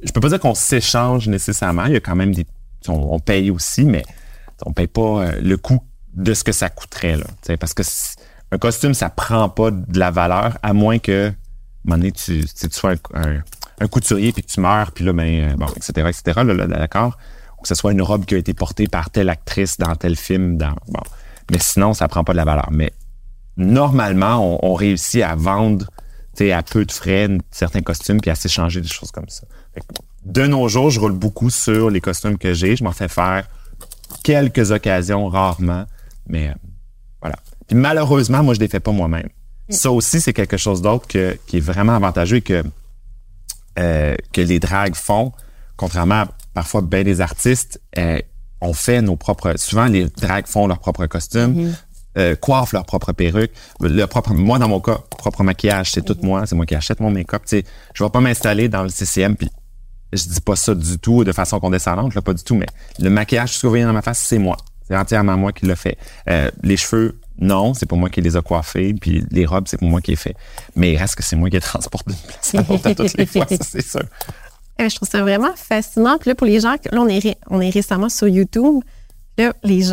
je 0.04 0.12
peux 0.12 0.19
pas 0.19 0.30
dire 0.30 0.39
qu'on 0.39 0.54
s'échange 0.54 1.28
nécessairement. 1.28 1.86
Il 1.86 1.93
y 1.93 1.95
a 1.95 1.99
quand 1.99 2.15
même 2.15 2.36
des, 2.36 2.45
on, 2.89 3.19
paye 3.19 3.52
aussi, 3.52 3.84
mais 3.84 4.04
on 4.65 4.74
paye 4.74 4.88
pas 4.88 5.02
euh, 5.02 5.41
le 5.41 5.58
coût 5.58 5.80
de 6.13 6.34
ce 6.34 6.43
que 6.43 6.52
ça 6.52 6.69
coûterait 6.69 7.17
là. 7.17 7.58
Parce 7.58 7.74
que 7.74 7.84
un 8.52 8.58
costume, 8.58 8.93
ça 8.93 9.10
prend 9.10 9.50
pas 9.50 9.71
de 9.71 10.00
la 10.00 10.12
valeur 10.12 10.58
à 10.63 10.74
moins 10.74 11.00
que, 11.00 11.30
à 11.30 11.93
un 11.93 11.98
moment 11.98 12.10
tu, 12.12 12.45
sois 12.71 12.95
un, 13.13 13.88
couturier 13.88 14.32
puis 14.32 14.43
que 14.43 14.52
tu 14.52 14.62
meurs 14.62 14.91
puis 14.91 15.04
là, 15.04 15.13
ben, 15.13 15.52
euh, 15.52 15.56
bon, 15.56 15.67
etc., 15.76 16.10
etc. 16.10 16.41
Là, 16.45 16.67
d'accord. 16.67 17.17
Ou 17.60 17.63
que 17.63 17.67
ce 17.67 17.76
soit 17.76 17.91
une 17.91 18.02
robe 18.02 18.26
qui 18.26 18.36
a 18.36 18.38
été 18.38 18.54
portée 18.54 18.88
par 18.88 19.10
telle 19.10 19.30
actrice 19.30 19.78
dans 19.78 19.95
tel 19.95 20.15
film, 20.15 20.58
dans. 20.58 20.76
Mais 21.52 21.60
sinon, 21.60 21.93
ça 21.93 22.08
prend 22.08 22.24
pas 22.24 22.34
de 22.34 22.38
la 22.38 22.45
valeur. 22.45 22.69
Mais 22.71 22.91
normalement, 23.58 24.60
on, 24.63 24.74
réussit 24.74 25.21
à 25.21 25.36
vendre 25.36 25.88
à 26.41 26.63
peu 26.63 26.86
de 26.86 26.91
frais 26.91 27.30
certains 27.52 27.82
costumes 27.82 28.19
puis 28.19 28.30
à 28.30 28.36
s'échanger 28.36 28.82
des 28.82 28.88
choses 28.88 29.12
comme 29.12 29.30
ça. 29.30 29.43
De 30.26 30.46
nos 30.48 30.68
jours, 30.68 30.90
je 30.90 31.00
roule 31.00 31.12
beaucoup 31.14 31.50
sur 31.50 31.90
les 31.90 32.02
costumes 32.02 32.38
que 32.38 32.54
j'ai. 32.54 32.76
Je 32.76 32.84
m'en 32.84 32.92
fais 32.92 33.08
faire 33.08 33.48
quelques 34.24 34.72
occasions, 34.72 35.28
rarement, 35.28 35.86
mais 36.28 36.50
euh, 36.50 36.54
voilà. 37.22 37.36
Puis 37.68 37.78
malheureusement, 37.78 38.44
moi, 38.44 38.54
je 38.54 38.60
les 38.60 38.68
fais 38.68 38.80
pas 38.80 38.92
moi-même. 38.92 39.30
Ça 39.70 39.92
aussi, 39.92 40.22
c'est 40.22 40.34
quelque 40.34 40.58
chose 40.58 40.82
d'autre 40.82 41.08
que- 41.08 41.38
qui 41.48 41.58
est 41.58 41.62
vraiment 41.62 41.96
avantageux 41.96 42.38
et 42.38 42.42
que, 42.42 42.64
euh, 43.80 44.16
que 44.34 44.42
les 44.42 44.60
dragues 44.60 44.96
font, 44.96 45.32
contrairement 45.76 46.22
à 46.22 46.28
parfois 46.54 46.82
bien 46.82 47.04
des 47.04 47.20
artistes, 47.22 47.82
euh, 47.98 48.20
on 48.62 48.74
fait 48.74 49.02
nos 49.02 49.16
propres... 49.16 49.54
Souvent, 49.58 49.86
les 49.86 50.06
dragues 50.06 50.48
font 50.48 50.68
leurs 50.68 50.80
propres 50.80 51.06
costumes, 51.08 51.74
euh, 52.18 52.36
coiffent 52.36 52.72
leurs 52.74 52.86
propres 52.86 53.12
perruques. 53.12 53.52
Le 53.82 54.06
propre, 54.06 54.34
moi, 54.34 54.58
dans 54.60 54.70
mon 54.70 54.80
cas, 54.80 55.00
propre 55.18 55.44
maquillage, 55.44 55.92
c'est 55.92 56.04
tout 56.06 56.18
moi. 56.24 56.46
C'est 56.46 56.56
moi 56.56 56.66
qui 56.66 56.76
achète 56.76 57.00
mon 57.00 57.12
make-up. 57.12 57.42
Tu 57.46 57.58
sais, 57.60 57.66
je 57.94 58.04
vais 58.04 58.10
pas 58.10 58.22
m'installer 58.22 58.70
dans 58.70 58.84
le 58.84 58.90
CCM 58.90 59.36
puis 59.36 59.50
je 60.15 60.28
dis 60.28 60.41
pas 60.41 60.56
ça 60.56 60.75
du 60.75 60.97
tout 60.99 61.23
de 61.23 61.32
façon 61.32 61.60
condescendante, 61.60 62.19
pas 62.19 62.34
du 62.34 62.43
tout, 62.43 62.56
mais 62.56 62.67
le 62.99 63.10
maquillage, 63.10 63.54
ce 63.54 63.62
que 63.62 63.67
vous 63.67 63.71
voyez 63.71 63.86
dans 63.86 63.93
ma 63.93 64.01
face, 64.01 64.19
c'est 64.19 64.39
moi. 64.39 64.58
C'est 64.88 64.95
entièrement 64.95 65.38
moi 65.38 65.51
qui 65.51 65.65
le 65.65 65.75
fait. 65.75 65.97
Euh, 66.30 66.51
les 66.62 66.78
cheveux, 66.78 67.19
non, 67.39 67.73
c'est 67.73 67.88
pas 67.88 67.95
moi 67.95 68.10
qui 68.10 68.21
les 68.21 68.36
a 68.36 68.41
coiffés, 68.41 68.93
puis 68.93 69.25
les 69.32 69.45
robes, 69.45 69.65
c'est 69.67 69.78
pour 69.78 69.88
moi 69.88 70.01
qui 70.01 70.12
les 70.12 70.17
fait. 70.17 70.36
Mais 70.75 70.93
il 70.93 70.97
reste 70.97 71.15
que 71.15 71.23
c'est 71.23 71.36
moi 71.36 71.49
qui 71.49 71.56
les 71.56 71.62
transporte 71.62 72.08
d'une 72.08 72.17
place 72.17 72.56
à 72.56 72.58
l'autre 72.60 72.84
ça, 72.84 73.45
c'est. 73.60 73.95
Euh, 74.82 74.89
je 74.89 74.95
trouve 74.95 75.08
ça 75.08 75.21
vraiment 75.21 75.54
fascinant. 75.56 76.17
Puis 76.17 76.30
là, 76.30 76.36
pour 76.36 76.47
les 76.47 76.60
gens, 76.60 76.75
là, 76.91 77.01
on 77.01 77.08
est, 77.08 77.38
on 77.49 77.62
est 77.62 77.69
récemment 77.69 78.10
sur 78.10 78.28
YouTube. 78.28 78.82
Là, 79.38 79.52
les 79.63 79.91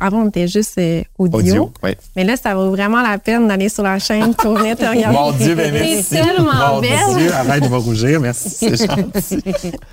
avant, 0.00 0.24
on 0.24 0.28
était 0.28 0.46
juste 0.48 0.76
euh, 0.76 1.02
audio. 1.18 1.38
Audio, 1.38 1.72
oui. 1.82 1.92
Mais 2.14 2.24
là, 2.24 2.36
ça 2.36 2.54
vaut 2.54 2.68
vraiment 2.70 3.00
la 3.00 3.16
peine 3.18 3.48
d'aller 3.48 3.70
sur 3.70 3.82
la 3.82 3.98
chaîne 3.98 4.34
pour 4.34 4.54
venir 4.58 4.76
te 4.76 4.84
regarder. 4.84 5.16
Mon 5.16 5.32
Dieu, 5.32 5.54
ben 5.54 5.72
merci. 5.72 6.10
tellement 6.10 6.74
Mon 6.74 6.80
belle. 6.82 7.16
Dieu, 7.16 7.32
arrête 7.32 7.62
de 7.64 7.68
me 7.68 7.76
rougir, 7.78 8.20
merci, 8.20 8.50
c'est 8.50 8.76
gentil. 8.76 9.40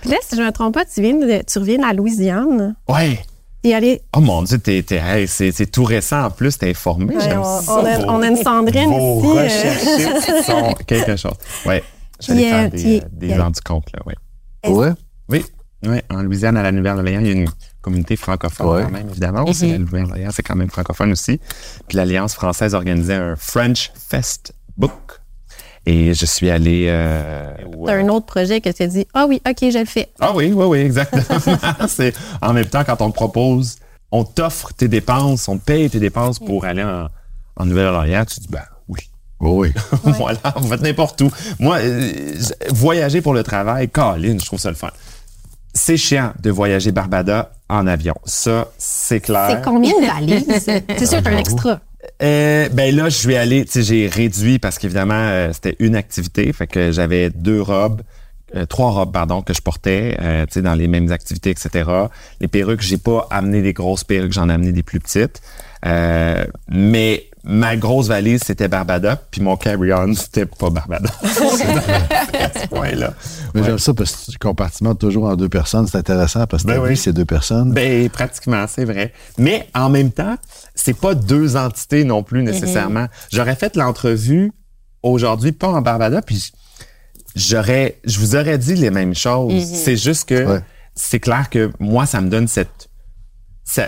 Puis 0.02 0.10
là, 0.12 0.18
si 0.28 0.36
je 0.36 0.42
me 0.42 0.52
trompe 0.52 0.74
pas, 0.74 0.84
tu 0.84 1.02
viens 1.02 1.14
de, 1.16 1.42
tu 1.50 1.60
reviens 1.60 1.78
de 1.78 1.84
la 1.84 1.94
Louisiane. 1.94 2.76
Ouais. 2.90 3.20
Et 3.64 3.74
aller, 3.74 4.02
Oh 4.16 4.20
mon 4.22 4.44
Dieu, 4.44 4.58
t'es, 4.58 4.82
t'es, 4.84 4.98
hey, 5.04 5.28
c'est, 5.28 5.52
c'est 5.52 5.66
tout 5.68 5.84
récent 5.86 6.26
en 6.26 6.30
plus, 6.30 6.58
t'es 6.58 6.70
informé. 6.70 7.16
Ouais, 7.16 7.22
j'aime 7.24 7.40
on- 7.42 7.62
ça, 7.62 7.74
on 7.82 7.86
a- 7.86 7.98
vos- 8.00 8.06
on 8.10 8.22
a 8.22 8.28
une 8.28 8.38
Sandrine 8.38 8.90
vos 8.90 9.20
ici, 9.22 9.28
euh. 9.38 9.44
recherches 9.44 10.46
sont 10.46 10.74
quelque 10.88 11.16
chose. 11.16 11.34
Ouais. 11.66 11.84
J'allais 12.22 12.42
Puis, 12.42 12.50
faire 12.50 12.66
euh, 12.66 12.70
des, 12.70 12.98
euh, 13.00 13.08
des 13.12 13.36
gens 13.36 13.50
du 13.50 13.62
compte, 13.62 13.86
là, 13.94 14.00
ouais. 14.06 14.70
Ouais. 14.70 14.90
Oui, 15.30 15.46
oui, 15.86 15.98
en 16.10 16.22
Louisiane, 16.22 16.58
à 16.58 16.64
la 16.64 16.72
Nouvelle-Orléans, 16.74 17.20
il 17.22 17.28
y 17.28 17.30
a 17.30 17.34
une 17.34 17.50
communauté 17.82 18.16
francophone 18.16 18.68
Ouais. 18.68 18.84
quand 18.84 18.92
même, 18.92 19.10
évidemment. 19.10 19.46
Nouvelle-Orléans, 19.46 20.30
c'est 20.34 20.44
quand 20.44 20.56
même 20.56 20.70
francophone 20.70 21.12
aussi. 21.12 21.40
Puis 21.88 21.98
l'Alliance 21.98 22.34
française 22.34 22.74
organisait 22.74 23.16
un 23.16 23.36
French 23.36 23.92
Fest 23.96 24.54
Book. 24.78 25.20
Et 25.86 26.14
je 26.14 26.26
suis 26.26 26.50
allé... 26.50 26.86
Euh, 26.90 27.52
t'as 27.86 27.96
un 27.96 28.10
autre 28.10 28.26
projet 28.26 28.62
que 28.62 28.70
tu 28.70 28.84
as 28.84 28.88
dit, 28.88 29.08
ah 29.14 29.26
oui, 29.28 29.42
OK, 29.48 29.58
je 29.72 29.80
le 29.80 29.86
fais. 29.86 30.10
Ah 30.20 30.34
oui, 30.36 30.52
oui, 30.54 30.66
oui, 30.66 30.78
exactement. 30.80 31.40
c'est 31.88 32.14
en 32.42 32.54
même 32.54 32.66
temps 32.66 32.84
quand 32.84 33.02
on 33.02 33.10
te 33.10 33.16
propose, 33.16 33.78
on 34.12 34.24
t'offre 34.24 34.74
tes 34.74 34.88
dépenses, 34.88 35.48
on 35.48 35.58
te 35.58 35.64
paye 35.64 35.90
tes 35.90 36.00
dépenses 36.00 36.40
pour 36.40 36.66
aller 36.66 36.84
en, 36.84 37.08
en 37.56 37.66
Nouvelle-Orléans, 37.66 38.26
tu 38.26 38.40
dis 38.42 38.48
ben 38.50 38.64
oui. 38.88 39.00
Oui, 39.40 39.72
oui. 39.74 39.82
voilà, 40.18 40.40
on 40.58 40.62
va 40.62 40.78
n'importe 40.78 41.22
où. 41.22 41.32
Moi, 41.60 41.78
euh, 41.78 42.34
voyager 42.72 43.22
pour 43.22 43.34
le 43.34 43.44
travail, 43.44 43.90
Colin, 43.90 44.38
je 44.40 44.46
trouve 44.46 44.60
ça 44.60 44.70
le 44.70 44.76
fun. 44.76 44.92
C'est 45.74 45.98
chiant 45.98 46.34
de 46.42 46.50
voyager 46.50 46.92
Barbada 46.92 47.52
en 47.70 47.88
avion. 47.88 48.16
Ça, 48.26 48.72
c'est 48.78 49.20
clair. 49.20 49.50
C'est 49.52 49.64
combien 49.64 49.94
de 50.00 50.06
valises? 50.06 50.48
c'est 50.98 51.06
sûr, 51.06 51.22
t'as 51.22 51.32
un 51.32 51.38
extra. 51.38 51.80
Euh, 52.22 52.70
ben 52.70 52.96
là, 52.96 53.10
je 53.10 53.28
vais 53.28 53.38
aller, 53.38 53.66
tu 53.66 53.72
sais, 53.72 53.84
j'ai 53.84 54.08
réduit 54.08 54.60
parce 54.60 54.78
qu'évidemment, 54.80 55.14
euh, 55.16 55.52
c'était 55.54 55.76
une 55.80 55.96
activité, 55.96 56.52
fait 56.54 56.68
que 56.68 56.92
j'avais 56.92 57.30
deux 57.30 57.62
robes 57.62 58.02
euh, 58.56 58.66
trois 58.66 58.90
robes, 58.90 59.12
pardon, 59.12 59.44
que 59.44 59.54
je 59.54 59.62
portais, 59.62 60.18
tu 60.48 60.54
sais, 60.54 60.62
dans 60.64 60.74
les 60.74 60.88
mêmes 60.88 61.12
activités, 61.12 61.52
etc. 61.52 61.88
Les 62.42 62.48
perruques, 62.48 62.82
j'ai 62.82 62.98
pas 62.98 63.28
amené 63.30 63.62
des 63.62 63.74
grosses 63.74 64.04
perruques, 64.04 64.34
j'en 64.34 64.50
ai 64.50 64.54
amené 64.54 64.72
des 64.72 64.82
plus 64.82 65.00
petites. 65.00 65.40
Mais 65.84 67.29
ma 67.44 67.78
grosse 67.78 68.08
valise, 68.08 68.42
c'était 68.46 68.68
Barbada, 68.68 69.16
puis 69.16 69.42
mon 69.42 69.56
carry-on, 69.58 70.14
c'était 70.14 70.46
pas 70.46 70.70
Barbada. 70.70 71.10
à 71.22 72.60
ce 72.62 72.68
point-là. 72.68 73.14
Mais 73.54 73.62
Ouais. 73.62 73.68
j'aime 73.68 73.80
ça 73.80 73.94
parce 73.94 74.12
que 74.26 74.32
tu 74.32 74.38
compartimentes 74.38 75.00
toujours 75.00 75.26
en 75.26 75.36
deux 75.36 75.50
personnes. 75.50 75.88
C'est 75.88 75.98
intéressant 75.98 76.46
parce 76.48 76.64
que 76.64 76.68
Ben 76.68 76.76
ta 76.76 76.82
oui. 76.82 76.90
vie, 76.92 76.98
c'est 76.98 77.14
deux 77.14 77.26
personnes. 77.26 77.72
Ben, 77.74 78.10
pratiquement, 78.10 78.66
c'est 78.68 78.86
vrai. 78.86 79.14
Mais 79.38 79.68
en 79.74 79.90
même 79.90 80.12
temps, 80.12 80.36
c'est 80.76 80.94
pas 81.00 81.16
deux 81.16 81.56
entités 81.56 82.04
non 82.04 82.24
plus 82.24 82.44
nécessairement. 82.44 83.08
J'aurais 83.32 83.56
fait 83.56 83.76
l'entrevue 83.76 84.52
aujourd'hui, 85.02 85.52
pas 85.52 85.70
en 85.70 85.82
Barbada, 85.82 86.22
puis 86.22 86.52
j'aurais, 87.36 88.00
je 88.04 88.20
vous 88.20 88.36
aurais 88.36 88.58
dit 88.58 88.76
les 88.76 88.92
mêmes 88.92 89.16
choses. 89.16 89.66
C'est 89.66 89.96
juste 89.98 90.28
que 90.28 90.46
Ouais. 90.46 90.60
c'est 90.96 91.20
clair 91.20 91.50
que 91.50 91.72
moi, 91.80 92.06
ça 92.06 92.22
me 92.22 92.30
donne 92.30 92.48
cette, 92.48 92.90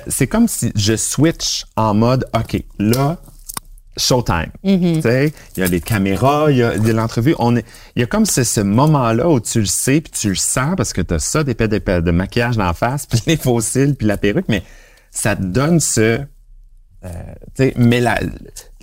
c'est 0.08 0.28
comme 0.28 0.48
si 0.48 0.72
je 0.76 0.96
switch 0.96 1.66
en 1.76 1.94
mode, 1.94 2.26
OK, 2.36 2.64
là, 2.80 3.18
showtime. 3.97 4.51
Tu 4.63 5.01
sais, 5.01 5.34
il 5.56 5.60
y 5.60 5.63
a 5.63 5.67
les 5.67 5.82
caméras, 5.82 6.51
il 6.51 6.58
y 6.58 6.63
a, 6.63 6.75
l'entrevue. 6.75 7.36
On 7.39 7.56
est, 7.56 7.65
il 7.95 8.01
y 8.01 8.04
a 8.04 8.06
comme 8.06 8.25
ce, 8.25 8.43
ce 8.43 8.62
moment-là 8.62 9.30
où 9.30 9.39
tu 9.39 9.60
le 9.60 9.65
sais 9.65 10.01
puis 10.01 10.12
tu 10.12 10.30
le 10.30 10.36
sens 10.36 10.75
parce 10.75 10.93
que 10.93 11.01
tu 11.01 11.13
as 11.13 11.19
ça, 11.19 11.43
des 11.43 11.54
pets 11.54 11.69
de, 11.69 11.99
de 11.99 12.12
maquillage 12.12 12.58
dans 12.58 12.65
la 12.65 12.73
face, 12.73 13.06
puis 13.10 13.21
les 13.27 13.38
faux 13.38 13.62
cils, 13.62 13.95
puis 13.95 14.08
la 14.08 14.17
perruque, 14.17 14.47
mais 14.47 14.63
ça 15.12 15.36
te 15.36 15.43
donne 15.43 15.80
ce... 15.80 16.21
euh, 17.04 17.10
tu 17.56 17.63
sais, 17.63 17.73
mais 17.75 17.99
la, 17.99 18.19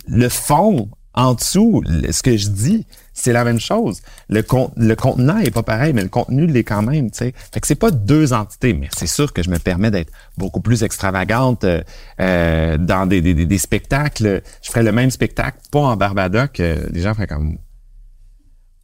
le 0.07 0.29
fond, 0.29 0.89
en 1.19 1.33
dessous, 1.33 1.83
ce 1.85 2.23
que 2.23 2.37
je 2.37 2.47
dis, 2.47 2.87
c'est 3.13 3.33
la 3.33 3.43
même 3.43 3.59
chose. 3.59 4.01
Le, 4.29 4.41
con, 4.41 4.71
le 4.77 4.95
contenant 4.95 5.37
est 5.37 5.51
pas 5.51 5.63
pareil, 5.63 5.91
mais 5.93 6.01
le 6.01 6.07
contenu 6.09 6.47
l'est 6.47 6.63
quand 6.63 6.81
même. 6.81 7.11
tu 7.11 7.17
sais. 7.17 7.33
Fait 7.53 7.59
que 7.59 7.67
c'est 7.67 7.75
pas 7.75 7.91
deux 7.91 8.31
entités, 8.31 8.73
mais 8.73 8.87
c'est 8.97 9.07
sûr 9.07 9.33
que 9.33 9.43
je 9.43 9.49
me 9.49 9.59
permets 9.59 9.91
d'être 9.91 10.11
beaucoup 10.37 10.61
plus 10.61 10.81
extravagante 10.83 11.65
euh, 11.65 11.81
euh, 12.21 12.77
dans 12.77 13.05
des, 13.05 13.57
spectacles. 13.57 14.41
Je 14.61 14.69
ferais 14.69 14.83
le 14.83 14.93
même 14.93 15.11
spectacle, 15.11 15.57
pas 15.71 15.79
en 15.79 15.97
Barbada, 15.97 16.47
que 16.47 16.87
les 16.89 17.01
gens 17.01 17.13
feraient 17.13 17.27
comme... 17.27 17.57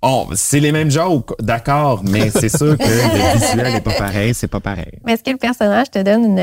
Oh, 0.01 0.27
c'est 0.35 0.59
les 0.59 0.73
mêmes 0.73 0.91
jokes, 0.91 1.33
d'accord, 1.41 2.03
mais 2.03 2.29
c'est 2.29 2.49
sûr 2.49 2.77
que 2.77 2.83
le 2.83 3.39
visuel 3.39 3.75
est 3.75 3.81
pas 3.81 3.93
pareil, 3.93 4.33
c'est 4.33 4.49
pas 4.49 4.59
pareil. 4.59 4.99
Mais 5.05 5.13
est-ce 5.13 5.23
que 5.23 5.31
le 5.31 5.37
personnage 5.37 5.89
te 5.89 5.99
donne 6.03 6.37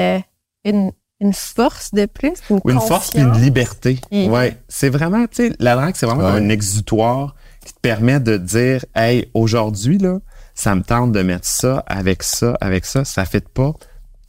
une, 0.64 0.90
une 1.22 1.32
force 1.32 1.92
de 1.94 2.06
plus? 2.06 2.32
Une, 2.50 2.60
Ou 2.64 2.70
une 2.70 2.80
force 2.80 3.10
puis 3.10 3.20
une 3.20 3.32
liberté. 3.40 3.98
Mhm. 4.10 4.30
Ouais, 4.30 4.56
c'est 4.68 4.88
vraiment, 4.90 5.24
tu 5.26 5.48
sais, 5.48 5.52
la 5.58 5.74
drague, 5.76 5.94
c'est 5.96 6.06
vraiment 6.06 6.24
Ouais. 6.24 6.34
comme 6.34 6.44
un 6.44 6.48
exutoire 6.48 7.34
qui 7.64 7.72
te 7.72 7.80
permet 7.80 8.20
de 8.20 8.36
dire, 8.36 8.84
hey, 8.94 9.28
aujourd'hui 9.34 9.98
là, 9.98 10.18
ça 10.54 10.74
me 10.74 10.82
tente 10.82 11.12
de 11.12 11.22
mettre 11.22 11.46
ça 11.46 11.82
avec 11.86 12.22
ça, 12.22 12.56
avec 12.60 12.84
ça, 12.84 13.04
ça 13.04 13.24
fait 13.24 13.48
pas. 13.48 13.72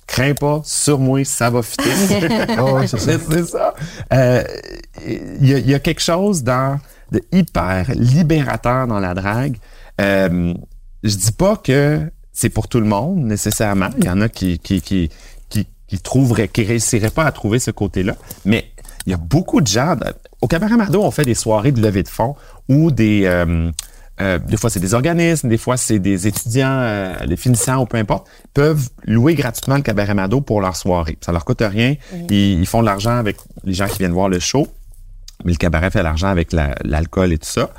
Crains 0.06 0.34
pas, 0.36 0.62
sur 0.66 1.00
moi, 1.00 1.24
ça 1.26 1.50
va 1.50 1.62
fitter. 1.64 1.90
Ah 2.58 2.86
c'est 2.88 3.00
ça. 3.00 3.46
ça. 3.48 3.74
Euh, 4.14 4.44
Il 5.06 5.50
y, 5.50 5.54
a- 5.54 5.58
il 5.60 5.70
y 5.70 5.74
a 5.74 5.80
quelque 5.80 6.02
chose 6.02 6.44
dans 6.44 6.80
de 7.12 7.22
hyper 7.32 7.92
libérateur 7.96 8.88
dans 8.88 9.00
la 9.00 9.14
drague. 9.14 9.58
Euh, 10.02 10.54
je 11.04 11.16
dis 11.16 11.32
pas 11.32 11.58
que 11.58 12.02
c'est 12.32 12.50
pour 12.50 12.68
tout 12.68 12.80
le 12.80 12.86
monde 12.88 13.20
nécessairement. 13.26 13.90
Il 13.98 14.06
y 14.06 14.10
en 14.10 14.22
a 14.22 14.30
qui 14.30 14.60
qui 14.60 14.82
qui 14.82 15.10
qui, 15.98 16.02
trouveraient, 16.02 16.48
qui 16.48 16.64
réussiraient 16.64 17.10
pas 17.12 17.26
à 17.26 17.32
trouver 17.32 17.60
ce 17.60 17.72
côté-là. 17.72 18.16
Mais 18.46 18.72
il 19.06 19.12
y 19.12 19.14
a 19.14 19.18
beaucoup 19.18 19.62
de 19.62 19.68
gens. 19.68 19.96
Au 20.42 20.48
cabaret 20.48 20.76
Mardo, 20.78 21.04
on 21.04 21.12
fait 21.12 21.24
des 21.26 21.36
soirées 21.36 21.72
de 21.72 21.82
levée 21.82 22.04
de 22.04 22.08
fonds 22.08 22.36
ou 22.70 22.90
des 22.92 23.24
euh, 23.26 23.70
euh, 24.22 24.38
des 24.40 24.58
fois, 24.58 24.70
c'est 24.70 24.80
des 24.80 24.94
organismes, 24.94 25.50
des 25.50 25.58
fois, 25.58 25.76
c'est 25.78 26.00
des 26.00 26.28
étudiants, 26.28 26.68
euh, 26.70 27.26
des 27.26 27.36
finissants 27.36 27.82
ou 27.82 27.86
peu 27.86 27.98
importe, 27.98 28.28
peuvent 28.54 28.90
louer 29.06 29.34
gratuitement 29.36 29.76
le 29.76 29.82
cabaret 29.82 30.14
Mado 30.14 30.40
pour 30.42 30.62
leur 30.62 30.76
soirée. 30.76 31.18
Ça 31.22 31.32
leur 31.32 31.46
coûte 31.46 31.62
rien. 31.62 31.96
Ils, 32.30 32.60
ils 32.62 32.66
font 32.68 32.82
de 32.82 32.86
l'argent 32.86 33.18
avec 33.18 33.38
les 33.64 33.74
gens 33.74 33.88
qui 33.88 33.98
viennent 34.00 34.12
voir 34.14 34.30
le 34.30 34.40
show. 34.40 34.68
Mais 35.46 35.52
le 35.52 35.58
cabaret 35.58 35.90
fait 35.92 36.00
de 36.00 36.04
l'argent 36.04 36.28
avec 36.28 36.54
la- 36.54 36.76
l'alcool 36.84 37.34
et 37.34 37.38
tout 37.38 37.50
ça. 37.50 37.72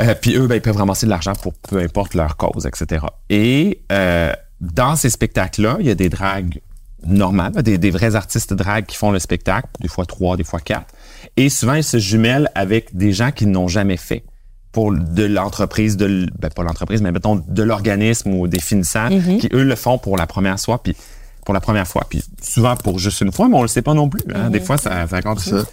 Euh, 0.00 0.14
puis 0.20 0.36
eux, 0.36 0.46
ben, 0.48 0.56
ils 0.56 0.60
peuvent 0.60 0.76
ramasser 0.76 1.06
de 1.06 1.10
l'argent 1.10 1.32
pour 1.40 1.54
peu 1.54 1.78
importe 1.78 2.14
leur 2.14 2.36
cause, 2.36 2.66
etc. 2.66 3.06
Et 3.30 3.80
euh, 3.92 4.32
dans 4.60 4.96
ces 4.96 5.08
spectacles-là, 5.08 5.76
il 5.80 5.86
y 5.86 5.90
a 5.90 5.94
des 5.94 6.08
dragues 6.08 6.60
normales, 7.06 7.52
des, 7.62 7.78
des 7.78 7.90
vrais 7.90 8.14
artistes 8.14 8.52
dragues 8.54 8.86
qui 8.86 8.96
font 8.96 9.10
le 9.10 9.18
spectacle, 9.18 9.68
des 9.80 9.88
fois 9.88 10.06
trois, 10.06 10.36
des 10.36 10.44
fois 10.44 10.60
quatre. 10.60 10.92
Et 11.36 11.48
souvent, 11.48 11.74
ils 11.74 11.84
se 11.84 11.98
jumellent 11.98 12.50
avec 12.54 12.96
des 12.96 13.12
gens 13.12 13.30
qui 13.32 13.46
n'ont 13.46 13.68
jamais 13.68 13.96
fait 13.96 14.24
pour 14.72 14.92
de 14.92 15.24
l'entreprise, 15.24 15.96
de 15.96 16.26
ben, 16.38 16.48
pas 16.50 16.62
l'entreprise, 16.64 17.00
mais 17.00 17.12
mettons 17.12 17.36
de 17.36 17.62
l'organisme 17.62 18.34
ou 18.34 18.48
des 18.48 18.60
finissants 18.60 19.08
qui, 19.38 19.48
eux, 19.52 19.62
le 19.64 19.76
font 19.76 19.98
pour 19.98 20.16
la 20.16 20.26
première 20.26 20.58
fois, 20.58 20.82
puis 20.82 20.96
pour 21.44 21.54
la 21.54 21.60
première 21.60 21.86
fois, 21.86 22.06
puis 22.08 22.24
souvent 22.42 22.74
pour 22.76 22.98
juste 22.98 23.20
une 23.20 23.30
fois, 23.30 23.48
mais 23.48 23.56
on 23.56 23.62
le 23.62 23.68
sait 23.68 23.82
pas 23.82 23.94
non 23.94 24.08
plus. 24.08 24.22
hein. 24.34 24.50
Des 24.50 24.60
fois, 24.60 24.78
ça, 24.78 24.90
ça. 25.06 25.62
Ça. 25.62 25.70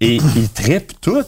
Et 0.00 0.16
ils 0.16 0.48
trippent 0.48 1.00
tout. 1.00 1.22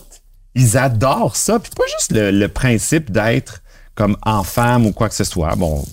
Ils 0.54 0.76
adorent 0.78 1.36
ça. 1.36 1.58
Puis 1.58 1.70
pas 1.76 1.84
juste 1.98 2.12
le, 2.12 2.30
le 2.30 2.48
principe 2.48 3.10
d'être 3.12 3.62
comme 3.94 4.16
en 4.22 4.42
femme 4.42 4.86
ou 4.86 4.92
quoi 4.92 5.08
que 5.10 5.14
ce 5.14 5.24
soit. 5.24 5.54
Bon, 5.56 5.84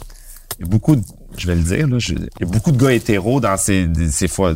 beaucoup, 0.61 0.95
de- 0.95 1.03
je 1.39 1.47
vais 1.47 1.55
le 1.55 1.63
dire, 1.63 1.87
là, 1.87 1.97
je- 1.99 2.13
il 2.13 2.29
y 2.41 2.43
a 2.43 2.45
beaucoup 2.47 2.71
de 2.71 2.77
gars 2.83 2.91
hétéros 2.93 3.39
dans 3.39 3.57
ces, 3.57 3.87
ces 4.11 4.27
fois, 4.27 4.53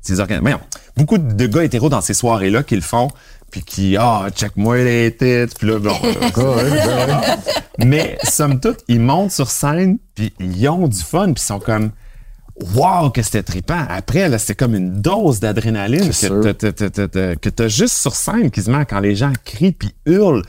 ces 0.00 0.20
organ- 0.20 0.40
voyons, 0.40 0.60
beaucoup 0.96 1.18
de 1.18 1.46
gars 1.46 1.64
hétéros 1.64 1.88
dans 1.88 2.00
ces 2.00 2.14
soirées-là 2.14 2.62
qui 2.62 2.74
le 2.76 2.82
font, 2.82 3.08
puis 3.50 3.62
qui, 3.62 3.96
ah, 3.98 4.26
check-moi 4.34 4.78
les 4.84 5.14
têtes, 5.14 5.58
puis 5.58 5.68
là, 5.68 5.78
bon, 5.78 5.94
Ah 6.36 6.40
ouais, 6.40 6.70
ben 6.70 7.20
mais 7.86 8.18
somme 8.24 8.60
toute, 8.60 8.78
ils 8.88 9.00
montent 9.00 9.32
sur 9.32 9.50
scène, 9.50 9.98
puis 10.14 10.32
ils 10.40 10.68
ont 10.68 10.88
du 10.88 10.98
fun, 11.00 11.32
puis 11.32 11.42
ils 11.42 11.46
sont 11.46 11.60
comme 11.60 11.90
Wow, 12.74 13.08
que 13.10 13.22
c'était 13.22 13.42
trippant. 13.42 13.82
Après, 13.88 14.28
là, 14.28 14.38
c'est 14.38 14.54
comme 14.54 14.74
une 14.74 15.00
dose 15.00 15.40
d'adrénaline 15.40 16.10
que 16.10 17.48
t'as- 17.48 17.68
juste 17.68 17.94
sur 17.96 18.14
scène 18.14 18.50
quasiment 18.50 18.84
quand 18.84 19.00
les 19.00 19.16
gens 19.16 19.32
crient 19.44 19.72
puis 19.72 19.94
hurlent. 20.06 20.42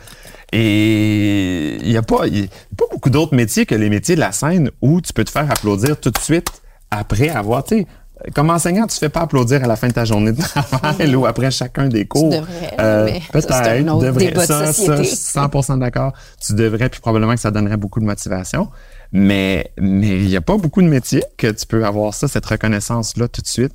Et 0.55 1.77
il 1.81 1.91
y 1.91 1.97
a 1.97 2.03
pas, 2.03 2.27
il 2.27 2.41
y 2.41 2.43
a 2.43 2.47
pas 2.77 2.85
beaucoup 2.91 3.09
d'autres 3.09 3.35
métiers 3.35 3.65
que 3.65 3.73
les 3.73 3.89
métiers 3.89 4.13
de 4.13 4.19
la 4.19 4.31
scène 4.31 4.69
où 4.81 5.01
tu 5.01 5.11
peux 5.11 5.23
te 5.23 5.31
faire 5.31 5.49
applaudir 5.49 5.99
tout 5.99 6.11
de 6.11 6.17
suite 6.19 6.47
après 6.91 7.29
avoir, 7.29 7.63
tu 7.63 7.87
comme 8.35 8.51
enseignant, 8.51 8.83
tu 8.83 8.93
te 8.93 8.99
fais 8.99 9.09
pas 9.09 9.21
applaudir 9.21 9.63
à 9.63 9.67
la 9.67 9.75
fin 9.75 9.87
de 9.87 9.93
ta 9.93 10.05
journée 10.05 10.31
de 10.31 10.39
travail 10.41 11.13
ou 11.15 11.25
après 11.25 11.49
chacun 11.51 11.87
des 11.87 12.05
cours. 12.05 12.29
devrais, 12.29 12.73
Euh, 12.79 13.05
mais 13.05 13.41
ça, 13.41 13.41
c'est 13.41 13.53
un 13.53 13.63
peut-être, 13.63 13.95
autre 13.95 14.05
devrais. 14.05 14.25
débat 14.27 14.41
de 14.43 14.45
Ça, 14.47 14.65
ça, 14.67 14.97
société. 14.97 15.03
100% 15.03 15.79
d'accord. 15.79 16.13
Tu 16.39 16.53
devrais, 16.53 16.87
puis 16.89 17.01
probablement 17.01 17.33
que 17.33 17.39
ça 17.41 17.51
donnerait 17.51 17.75
beaucoup 17.75 17.99
de 17.99 18.05
motivation. 18.05 18.69
Mais 19.11 19.71
mais 19.77 20.07
il 20.21 20.27
n'y 20.27 20.37
a 20.37 20.41
pas 20.41 20.57
beaucoup 20.57 20.81
de 20.81 20.87
métiers 20.87 21.23
que 21.37 21.47
tu 21.47 21.65
peux 21.65 21.83
avoir 21.85 22.13
ça, 22.13 22.27
cette 22.27 22.45
reconnaissance-là 22.45 23.27
tout 23.27 23.41
de 23.41 23.47
suite. 23.47 23.73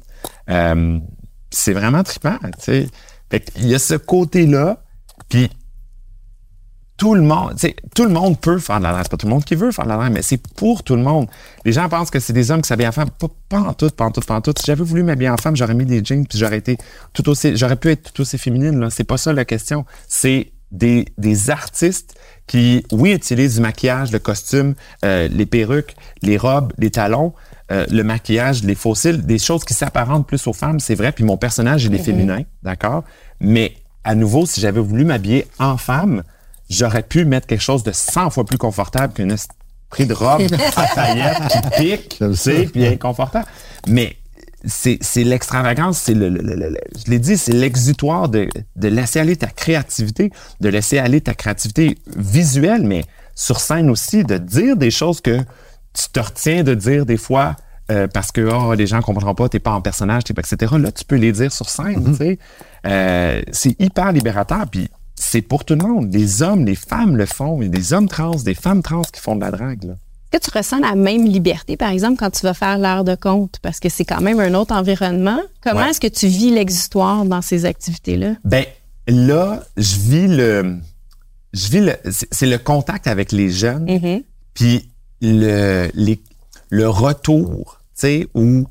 Euh, 0.48 0.98
c'est 1.50 1.72
vraiment 1.72 2.02
trippant, 2.04 2.38
tu 2.42 2.50
sais. 2.60 2.88
Fait 3.30 3.40
qu'il 3.40 3.66
y 3.68 3.74
a 3.74 3.78
ce 3.78 3.94
côté-là, 3.94 4.78
puis 5.28 5.50
tout 6.98 7.14
le 7.14 7.22
monde, 7.22 7.52
tu 7.52 7.68
sais, 7.68 7.76
tout 7.94 8.04
le 8.04 8.10
monde 8.10 8.38
peut 8.38 8.58
faire 8.58 8.78
de 8.78 8.82
la. 8.82 9.02
C'est 9.02 9.10
pas 9.10 9.16
tout 9.16 9.26
le 9.26 9.32
monde 9.32 9.44
qui 9.44 9.54
veut 9.54 9.70
faire 9.70 9.84
de 9.84 9.90
la 9.90 10.10
mais 10.10 10.20
c'est 10.20 10.42
pour 10.56 10.82
tout 10.82 10.96
le 10.96 11.02
monde. 11.02 11.28
Les 11.64 11.72
gens 11.72 11.88
pensent 11.88 12.10
que 12.10 12.18
c'est 12.18 12.32
des 12.32 12.50
hommes 12.50 12.60
qui 12.60 12.68
s'habillent 12.68 12.88
en 12.88 12.92
femme. 12.92 13.08
Pas, 13.10 13.28
pas 13.48 13.60
en 13.60 13.72
tout, 13.72 13.88
pas 13.90 14.04
en 14.04 14.10
tout, 14.10 14.20
pas 14.20 14.34
en 14.34 14.40
tout. 14.40 14.52
Si 14.58 14.66
j'avais 14.66 14.82
voulu 14.82 15.04
m'habiller 15.04 15.30
en 15.30 15.36
femme, 15.36 15.56
j'aurais 15.56 15.74
mis 15.74 15.86
des 15.86 16.04
jeans 16.04 16.26
puis 16.26 16.38
j'aurais 16.38 16.58
été 16.58 16.76
tout 17.12 17.28
aussi, 17.28 17.56
j'aurais 17.56 17.76
pu 17.76 17.90
être 17.90 18.12
tout 18.12 18.22
aussi 18.22 18.36
féminine, 18.36 18.80
là. 18.80 18.90
C'est 18.90 19.04
pas 19.04 19.16
ça 19.16 19.32
la 19.32 19.44
question. 19.44 19.86
C'est 20.08 20.50
des, 20.72 21.06
des 21.16 21.50
artistes 21.50 22.18
qui, 22.48 22.84
oui, 22.90 23.12
utilisent 23.12 23.54
du 23.54 23.60
maquillage, 23.60 24.10
le 24.10 24.18
costume, 24.18 24.74
euh, 25.04 25.28
les 25.28 25.46
perruques, 25.46 25.94
les 26.22 26.36
robes, 26.36 26.72
les 26.78 26.90
talons, 26.90 27.32
euh, 27.70 27.86
le 27.90 28.02
maquillage, 28.02 28.64
les 28.64 28.74
fossiles, 28.74 29.24
des 29.24 29.38
choses 29.38 29.64
qui 29.64 29.74
s'apparentent 29.74 30.26
plus 30.26 30.46
aux 30.48 30.52
femmes, 30.52 30.80
c'est 30.80 30.96
vrai. 30.96 31.12
Puis 31.12 31.24
mon 31.24 31.36
personnage, 31.36 31.84
il 31.84 31.94
est 31.94 31.98
féminin, 31.98 32.40
d'accord? 32.64 33.04
Mais 33.40 33.74
à 34.02 34.16
nouveau, 34.16 34.46
si 34.46 34.60
j'avais 34.60 34.80
voulu 34.80 35.04
m'habiller 35.04 35.46
en 35.58 35.76
femme, 35.76 36.24
j'aurais 36.70 37.02
pu 37.02 37.24
mettre 37.24 37.46
quelque 37.46 37.62
chose 37.62 37.82
de 37.82 37.92
100 37.92 38.30
fois 38.30 38.44
plus 38.44 38.58
confortable 38.58 39.12
qu'une 39.14 39.34
prix 39.90 40.06
de 40.06 40.14
robe 40.14 40.42
à 40.76 40.86
paillettes 40.94 41.48
qui 41.50 41.80
pique, 41.80 42.08
tu 42.18 42.34
sais, 42.36 42.66
puis 42.66 42.86
inconfortable. 42.86 43.46
Mais 43.86 44.16
c'est 44.64 44.98
c'est 45.00 45.24
l'extravagance, 45.24 45.98
c'est 45.98 46.14
le, 46.14 46.28
le- 46.28 46.42
le- 46.42 46.54
le- 46.70 46.76
je 47.04 47.10
l'ai 47.10 47.18
dit, 47.20 47.38
c'est 47.38 47.52
l'exutoire 47.52 48.28
de, 48.28 48.48
de 48.76 48.88
laisser 48.88 49.20
aller 49.20 49.36
ta 49.36 49.46
créativité, 49.46 50.30
de 50.60 50.68
laisser 50.68 50.98
aller 50.98 51.20
ta 51.20 51.34
créativité 51.34 51.96
visuelle, 52.16 52.82
mais 52.82 53.04
sur 53.34 53.60
scène 53.60 53.88
aussi, 53.88 54.24
de 54.24 54.36
dire 54.36 54.76
des 54.76 54.90
choses 54.90 55.20
que 55.20 55.38
tu 55.94 56.08
te 56.12 56.20
retiens 56.20 56.64
de 56.64 56.74
dire 56.74 57.06
des 57.06 57.16
fois 57.16 57.54
euh, 57.90 58.06
parce 58.08 58.30
que 58.32 58.40
oh, 58.42 58.74
les 58.74 58.86
gens 58.86 59.00
comprendront 59.00 59.34
pas, 59.34 59.48
t'es 59.48 59.60
pas 59.60 59.70
en 59.72 59.80
personnage, 59.80 60.24
t'es 60.24 60.34
pas, 60.34 60.42
etc. 60.42 60.74
Là, 60.78 60.92
tu 60.92 61.04
peux 61.04 61.16
les 61.16 61.32
dire 61.32 61.50
sur 61.52 61.68
scène, 61.70 62.04
tu 62.04 62.16
sais. 62.16 62.38
Euh, 62.84 63.40
c'est 63.52 63.80
hyper 63.80 64.12
libérateur, 64.12 64.66
puis 64.70 64.90
c'est 65.20 65.42
pour 65.42 65.64
tout 65.64 65.74
le 65.74 65.86
monde. 65.86 66.12
Les 66.12 66.42
hommes, 66.42 66.64
les 66.66 66.74
femmes 66.74 67.16
le 67.16 67.26
font. 67.26 67.60
Il 67.60 67.64
y 67.64 67.68
a 67.68 67.70
des 67.70 67.92
hommes 67.92 68.08
trans, 68.08 68.30
des 68.36 68.54
femmes 68.54 68.82
trans 68.82 69.02
qui 69.02 69.20
font 69.20 69.36
de 69.36 69.40
la 69.40 69.50
drague. 69.50 69.84
Là. 69.84 69.94
Est-ce 70.32 70.40
que 70.46 70.50
tu 70.50 70.58
ressens 70.58 70.78
la 70.80 70.94
même 70.94 71.24
liberté, 71.26 71.76
par 71.76 71.90
exemple, 71.90 72.16
quand 72.18 72.30
tu 72.30 72.42
vas 72.42 72.52
faire 72.54 72.78
l'heure 72.78 73.02
de 73.04 73.14
compte? 73.14 73.58
Parce 73.62 73.80
que 73.80 73.88
c'est 73.88 74.04
quand 74.04 74.20
même 74.20 74.40
un 74.40 74.52
autre 74.54 74.74
environnement. 74.74 75.40
Comment 75.62 75.80
Ouais. 75.80 75.90
est-ce 75.90 76.00
que 76.00 76.06
tu 76.06 76.26
vis 76.26 76.50
l'exutoire 76.50 77.24
dans 77.24 77.40
ces 77.42 77.64
activités-là? 77.64 78.34
Ben 78.44 78.64
là, 79.06 79.62
je 79.76 79.96
vis 79.96 80.28
le, 80.28 80.76
je 81.54 81.68
vis 81.68 81.80
le, 81.80 81.96
c'est 82.30 82.46
le 82.46 82.58
contact 82.58 83.06
avec 83.06 83.32
les 83.32 83.50
jeunes. 83.50 83.84
Mhm. 83.90 84.22
Puis 84.54 84.90
le, 85.22 85.88
les, 85.94 86.20
le 86.68 86.88
retour, 86.90 87.80
tu 87.98 88.00
sais, 88.06 88.26
où 88.34 88.66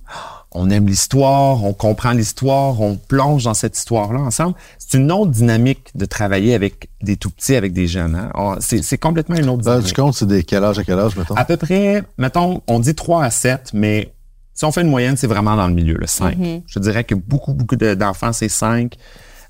on 0.58 0.70
aime 0.70 0.88
l'histoire, 0.88 1.64
on 1.64 1.74
comprend 1.74 2.12
l'histoire, 2.12 2.82
on 2.82 2.96
plonge 2.96 3.44
dans 3.46 3.54
cette 3.54 3.78
histoire-là 3.78 4.20
ensemble. 4.20 4.56
C'est 4.80 4.98
une 4.98 5.12
autre 5.12 5.32
dynamique 5.32 5.90
de 5.96 6.06
travailler 6.06 6.54
avec 6.54 6.90
des 7.02 7.16
tout 7.18 7.30
petits, 7.30 7.56
avec 7.56 7.74
des 7.74 7.88
jeunes. 7.88 8.16
Hein? 8.16 8.32
On- 8.36 8.58
C'est 8.60 8.84
c'est 8.84 8.98
complètement 8.98 9.36
une 9.36 9.50
autre 9.50 9.64
Dans 9.64 9.72
dynamique. 9.80 9.88
du 9.88 9.94
compte, 10.02 10.14
c'est 10.16 10.28
des 10.28 10.44
quel 10.44 10.64
âge 10.64 10.80
à 10.80 10.84
quel 10.84 11.00
âge, 11.00 11.16
mettons? 11.16 11.36
À 11.36 11.46
peu 11.46 11.58
près, 11.58 12.04
mettons, 12.18 12.62
on 12.68 12.80
dit 12.80 12.96
3 12.96 13.24
à 13.24 13.30
7, 13.30 13.72
mais 13.74 14.14
si 14.54 14.66
on 14.66 14.72
fait 14.72 14.82
une 14.82 14.90
moyenne, 14.90 15.16
c'est 15.18 15.28
vraiment 15.28 15.56
dans 15.56 15.68
le 15.68 15.74
milieu, 15.74 15.96
le 15.96 16.08
5. 16.08 16.36
Je 16.68 16.80
dirais 16.80 17.04
que 17.04 17.16
beaucoup, 17.16 17.54
beaucoup 17.54 17.76
de- 17.76 17.94
d'enfants, 17.94 18.34
c'est 18.34 18.50
5. 18.50 18.96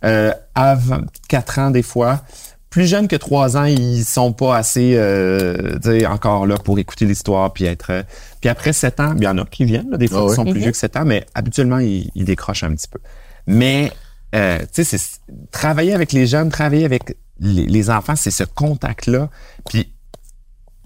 Euh, 0.03 0.31
avant 0.53 0.99
4 1.27 1.57
ans, 1.59 1.71
des 1.71 1.81
fois. 1.81 2.21
Plus 2.77 2.85
jeunes 2.85 3.07
que 3.07 3.15
3 3.15 3.57
ans, 3.57 3.63
ils 3.63 4.05
sont 4.05 4.33
pas 4.33 4.55
assez 4.55 4.93
euh, 4.95 5.79
tu 5.81 5.99
sais, 6.01 6.05
encore 6.05 6.45
là 6.45 6.57
pour 6.59 6.77
écouter 6.77 7.05
l'histoire 7.05 7.51
puis 7.51 7.65
être. 7.65 7.89
euh, 7.89 8.03
puis 8.39 8.51
après 8.51 8.71
7 8.71 8.99
ans, 8.99 9.13
il 9.17 9.23
y 9.23 9.27
en 9.27 9.35
a 9.39 9.45
qui 9.45 9.65
viennent, 9.65 9.89
là, 9.89 9.97
des 9.97 10.07
fois, 10.07 10.19
Ah 10.19 10.23
qui 10.25 10.29
oui. 10.29 10.35
sont 10.35 10.45
plus 10.45 10.59
vieux 10.59 10.69
que 10.69 10.77
7 10.77 10.95
ans, 10.97 11.03
mais 11.03 11.25
habituellement, 11.33 11.79
ils, 11.79 12.11
ils 12.13 12.23
décrochent 12.23 12.61
un 12.61 12.75
petit 12.75 12.87
peu. 12.87 12.99
Mais, 13.47 13.91
euh, 14.35 14.59
tu 14.71 14.83
sais, 14.83 14.97
c'est- 14.99 15.21
travailler 15.49 15.95
avec 15.95 16.11
les 16.11 16.27
jeunes, 16.27 16.49
travailler 16.49 16.85
avec 16.85 17.17
les, 17.39 17.65
les 17.65 17.89
enfants, 17.89 18.15
c'est 18.15 18.29
ce 18.29 18.43
contact-là. 18.43 19.29
Puis 19.67 19.91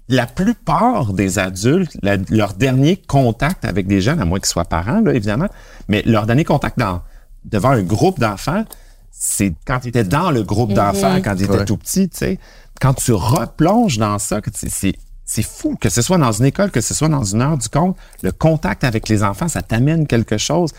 la 0.08 0.26
plupart 0.26 1.12
des 1.12 1.38
adultes, 1.38 1.94
la- 2.02 2.16
leur 2.30 2.54
dernier 2.54 2.96
contact 2.96 3.66
avec 3.66 3.86
des 3.86 4.00
jeunes, 4.00 4.18
à 4.18 4.24
moins 4.24 4.38
qu'ils 4.38 4.46
soient 4.48 4.64
parents, 4.64 5.02
là, 5.02 5.12
évidemment, 5.12 5.48
mais 5.88 6.00
leur 6.06 6.24
dernier 6.24 6.44
contact 6.44 6.78
dans, 6.78 7.02
devant 7.44 7.68
un 7.72 7.82
groupe 7.82 8.18
d'enfants, 8.18 8.64
c'est 9.12 9.54
quand 9.66 9.80
ils 9.84 9.88
étaient 9.88 10.04
dans 10.04 10.30
le 10.30 10.42
groupe 10.42 10.72
d'enfants, 10.72 11.20
quand 11.22 11.34
étaient 11.36 11.48
Ouais. 11.50 11.64
tout 11.64 11.76
petits, 11.76 12.08
tu 12.08 12.16
sais. 12.18 12.38
Quand 12.80 12.94
tu 12.94 13.12
replonges 13.12 13.98
dans 13.98 14.18
ça, 14.18 14.40
que 14.40 14.50
c'est- 14.54 14.68
c'est 14.70 14.94
c'est 15.24 15.42
fou, 15.44 15.76
que 15.80 15.88
ce 15.88 16.02
soit 16.02 16.18
dans 16.18 16.32
une 16.32 16.44
école, 16.46 16.70
que 16.72 16.80
ce 16.82 16.92
soit 16.92 17.08
dans 17.08 17.22
une 17.24 17.40
heure 17.40 17.56
du 17.56 17.68
compte, 17.68 17.96
le 18.22 18.32
contact 18.32 18.82
avec 18.84 19.08
les 19.08 19.22
enfants, 19.22 19.48
ça 19.48 19.62
t'amène 19.62 20.06
quelque 20.06 20.36
chose. 20.36 20.72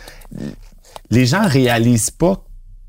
Les 1.10 1.26
gens 1.26 1.48
réalisent 1.48 2.12
pas 2.12 2.44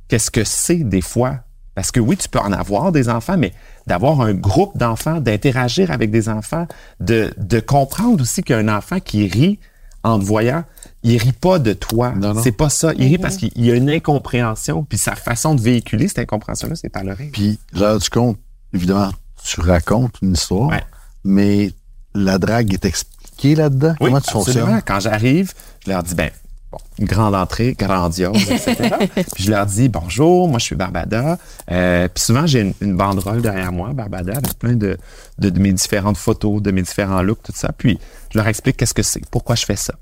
qu'est-ce 0.09 0.31
que 0.31 0.45
c'est 0.45 0.79
des 0.85 1.01
fois. 1.01 1.37
Parce 1.75 1.91
que 1.91 2.01
oui, 2.01 2.17
tu 2.17 2.29
peux 2.29 2.39
en 2.39 2.53
avoir 2.53 2.93
des 2.93 3.09
enfants, 3.09 3.37
mais 3.39 3.53
d'avoir 3.87 4.21
un 4.21 4.35
groupe 4.35 4.77
d'enfants, 4.77 5.21
d'interagir 5.21 5.91
avec 5.91 6.11
des 6.11 6.29
enfants, 6.29 6.67
de, 7.01 7.33
de 7.39 7.61
comprendre 7.61 8.23
aussi 8.23 8.43
qu'un 8.43 8.69
enfant 8.69 9.01
qui 9.01 9.27
rit 9.27 9.59
en 10.03 10.19
te 10.19 10.25
voyant, 10.25 10.65
il 11.05 11.17
rit 11.19 11.33
pas 11.33 11.59
de 11.59 11.73
toi. 11.75 12.13
Non, 12.17 12.35
non. 12.35 12.43
C'est 12.43 12.51
pas 12.53 12.69
ça. 12.71 12.93
Il 12.97 13.07
rit 13.09 13.19
parce 13.19 13.37
qu'il 13.37 13.51
y 13.57 13.71
a 13.71 13.75
une 13.75 13.91
incompréhension, 13.91 14.83
puis 14.85 14.99
sa 14.99 15.15
façon 15.15 15.55
de 15.55 15.61
véhiculer 15.61 16.09
cette 16.09 16.19
incompréhension-là, 16.21 16.75
c'est 16.77 16.89
par 16.89 17.05
le 17.05 17.13
rire. 17.13 17.29
Puis, 17.33 17.59
l'heure 17.75 17.99
du 17.99 18.09
compte, 18.11 18.39
évidemment, 18.73 19.11
tu 19.45 19.61
racontes 19.61 20.15
une 20.23 20.33
histoire, 20.33 20.69
Ouais. 20.71 20.83
mais 21.23 21.73
la 22.15 22.39
drague 22.39 22.73
est 22.73 22.85
expliquée 22.85 23.55
là-dedans. 23.55 23.95
Oui, 24.01 24.09
Comment 24.09 24.21
tu 24.21 24.37
absolument. 24.37 24.67
fonctionnes? 24.67 24.83
Quand 24.87 25.01
j'arrive, 25.01 25.53
je 25.85 25.91
leur 25.91 26.03
dis, 26.03 26.15
ben, 26.15 26.31
bon, 26.73 26.79
une 26.99 27.05
grande 27.07 27.35
entrée, 27.35 27.75
grandiose, 27.79 28.51
etc. 28.51 28.95
puis 29.35 29.45
je 29.45 29.51
leur 29.51 29.67
dis, 29.67 29.89
bonjour, 29.91 30.49
moi 30.49 30.59
je 30.59 30.65
suis 30.65 30.77
Barbada. 30.77 31.39
Euh, 31.71 32.09
puis 32.09 32.25
souvent, 32.25 32.47
j'ai 32.47 32.61
une, 32.61 32.75
une 32.81 32.97
banderole 32.97 33.43
derrière 33.43 33.73
moi, 33.73 33.93
Barbada, 33.93 34.33
avec 34.33 34.59
plein 34.59 34.75
de, 34.75 34.97
de, 35.39 35.51
de 35.51 35.59
mes 35.61 35.73
différentes 35.73 36.17
photos, 36.17 36.63
de 36.63 36.71
mes 36.71 36.83
différents 36.83 37.21
looks, 37.21 37.43
tout 37.43 37.53
ça. 37.55 37.73
Puis 37.77 37.99
je 38.33 38.39
leur 38.39 38.47
explique 38.49 38.77
qu'est-ce 38.79 38.95
que 38.95 39.03
c'est, 39.03 39.29
pourquoi 39.31 39.55
je 39.57 39.67
fais 39.67 39.77
ça. 39.77 39.95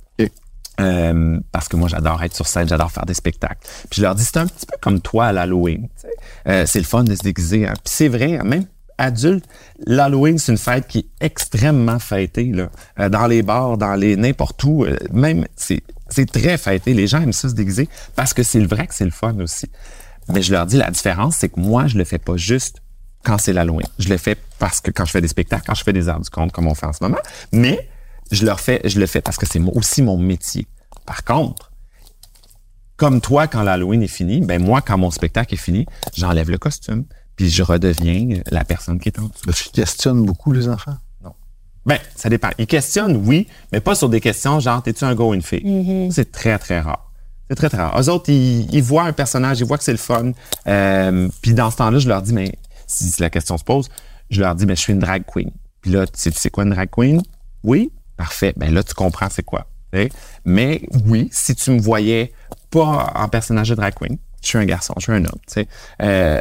Euh, 0.80 1.38
parce 1.52 1.68
que 1.68 1.76
moi, 1.76 1.88
j'adore 1.88 2.22
être 2.22 2.34
sur 2.34 2.46
scène, 2.46 2.68
j'adore 2.68 2.90
faire 2.90 3.04
des 3.04 3.14
spectacles. 3.14 3.60
Puis 3.90 3.98
je 3.98 4.02
leur 4.02 4.14
dis, 4.14 4.24
c'est 4.24 4.38
un 4.38 4.46
petit 4.46 4.66
peu 4.66 4.76
comme 4.80 5.00
toi 5.00 5.26
à 5.26 5.32
l'Halloween. 5.32 5.88
Euh, 6.48 6.64
c'est 6.66 6.78
le 6.78 6.84
fun 6.86 7.04
de 7.04 7.14
se 7.14 7.22
déguiser. 7.22 7.66
hein. 7.68 7.74
Puis 7.74 7.92
c'est 7.94 8.08
vrai, 8.08 8.38
même 8.42 8.64
adulte, 8.98 9.44
l'Halloween, 9.86 10.38
c'est 10.38 10.52
une 10.52 10.58
fête 10.58 10.86
qui 10.86 10.98
est 10.98 11.24
extrêmement 11.24 11.98
fêtée. 11.98 12.52
Là. 12.52 12.70
Euh, 13.00 13.08
dans 13.08 13.26
les 13.26 13.42
bars, 13.42 13.76
dans 13.76 13.94
les 13.94 14.16
n'importe 14.16 14.62
où, 14.64 14.84
euh, 14.84 14.96
même, 15.12 15.46
c'est, 15.56 15.82
c'est 16.08 16.30
très 16.30 16.56
fêté. 16.56 16.94
Les 16.94 17.06
gens 17.06 17.20
aiment 17.20 17.32
ça 17.32 17.48
se 17.48 17.54
déguiser 17.54 17.88
parce 18.16 18.32
que 18.32 18.42
c'est 18.42 18.60
le 18.60 18.66
vrai 18.66 18.86
que 18.86 18.94
c'est 18.94 19.04
le 19.04 19.10
fun 19.10 19.38
aussi. 19.40 19.66
Mais 20.28 20.40
je 20.40 20.52
leur 20.52 20.66
dis, 20.66 20.76
la 20.76 20.90
différence, 20.90 21.36
c'est 21.36 21.48
que 21.48 21.60
moi, 21.60 21.86
je 21.86 21.98
le 21.98 22.04
fais 22.04 22.18
pas 22.18 22.36
juste 22.36 22.80
quand 23.24 23.38
c'est 23.38 23.52
l'Halloween. 23.52 23.86
Je 23.98 24.08
le 24.08 24.16
fais 24.16 24.36
parce 24.58 24.80
que 24.80 24.90
quand 24.90 25.04
je 25.04 25.10
fais 25.10 25.20
des 25.20 25.28
spectacles, 25.28 25.64
quand 25.66 25.74
je 25.74 25.84
fais 25.84 25.92
des 25.92 26.08
arts 26.08 26.20
du 26.20 26.30
compte, 26.30 26.52
comme 26.52 26.66
on 26.66 26.74
fait 26.74 26.86
en 26.86 26.92
ce 26.92 27.02
moment. 27.02 27.18
Mais 27.52 27.88
je 28.32 28.44
le 28.44 28.54
fais, 28.56 28.80
je 28.84 28.98
le 28.98 29.06
fais 29.06 29.20
parce 29.20 29.36
que 29.36 29.46
c'est 29.46 29.60
aussi 29.60 30.02
mon 30.02 30.16
métier. 30.16 30.66
Par 31.06 31.22
contre, 31.24 31.70
comme 32.96 33.20
toi, 33.20 33.46
quand 33.46 33.62
l'Halloween 33.62 34.02
est 34.02 34.08
fini, 34.08 34.40
ben 34.40 34.62
moi, 34.62 34.80
quand 34.80 34.98
mon 34.98 35.10
spectacle 35.10 35.54
est 35.54 35.58
fini, 35.58 35.86
j'enlève 36.14 36.50
le 36.50 36.58
costume, 36.58 37.04
puis 37.36 37.50
je 37.50 37.62
redeviens 37.62 38.40
la 38.50 38.64
personne 38.64 38.98
qui 38.98 39.08
est 39.08 39.18
en 39.18 39.24
dessous. 39.24 39.52
Tu 39.52 39.70
questionnes 39.70 40.24
beaucoup 40.24 40.52
les 40.52 40.68
enfants? 40.68 40.96
Ben, 41.84 41.98
ça 42.14 42.28
dépend. 42.28 42.50
Ils 42.58 42.66
questionnent, 42.68 43.16
oui, 43.16 43.48
mais 43.72 43.80
pas 43.80 43.96
sur 43.96 44.08
des 44.08 44.20
questions 44.20 44.60
genre, 44.60 44.82
t'es-tu 44.82 45.04
un 45.04 45.14
gars 45.16 45.24
ou 45.24 45.34
une 45.34 45.42
fille? 45.42 46.10
Ça, 46.10 46.22
C'est 46.22 46.30
très, 46.30 46.56
très 46.58 46.80
rare. 46.80 47.10
C'est 47.50 47.56
très, 47.56 47.68
très 47.68 47.78
rare. 47.78 48.00
Eux 48.00 48.08
autres, 48.08 48.30
ils, 48.30 48.72
ils 48.72 48.82
voient 48.82 49.02
un 49.02 49.12
personnage, 49.12 49.58
ils 49.58 49.66
voient 49.66 49.78
que 49.78 49.84
c'est 49.84 49.90
le 49.90 49.98
fun. 49.98 50.30
Euh, 50.68 51.28
puis 51.40 51.54
dans 51.54 51.70
ce 51.72 51.78
temps-là, 51.78 51.98
je 51.98 52.08
leur 52.08 52.22
dis, 52.22 52.32
mais 52.32 52.54
si, 52.86 53.10
si 53.10 53.20
la 53.20 53.30
question 53.30 53.58
se 53.58 53.64
pose, 53.64 53.88
je 54.30 54.40
leur 54.40 54.54
dis, 54.54 54.64
mais 54.64 54.76
je 54.76 54.80
suis 54.80 54.92
une 54.92 55.00
drag 55.00 55.24
queen. 55.26 55.50
Puis 55.80 55.90
là, 55.90 56.06
tu 56.06 56.12
sais, 56.14 56.30
tu 56.30 56.38
sais 56.38 56.50
quoi 56.50 56.62
une 56.62 56.70
drag 56.70 56.88
queen? 56.88 57.20
Oui? 57.64 57.90
Parfait. 58.22 58.52
Ben 58.56 58.72
là, 58.72 58.82
tu 58.82 58.94
comprends 58.94 59.28
c'est 59.30 59.42
quoi. 59.42 59.66
Mais 60.44 60.82
oui, 61.06 61.28
si 61.32 61.54
tu 61.54 61.70
me 61.70 61.80
voyais 61.80 62.32
pas 62.70 63.12
en 63.14 63.28
personnage 63.28 63.68
de 63.70 63.74
drag 63.74 63.94
queen, 63.94 64.16
je 64.42 64.46
suis 64.48 64.58
un 64.58 64.64
garçon, 64.64 64.94
je 64.98 65.02
suis 65.02 65.12
un 65.12 65.24
homme. 65.24 65.38
tu 65.46 65.54
sais. 65.54 65.68
Euh, 66.00 66.40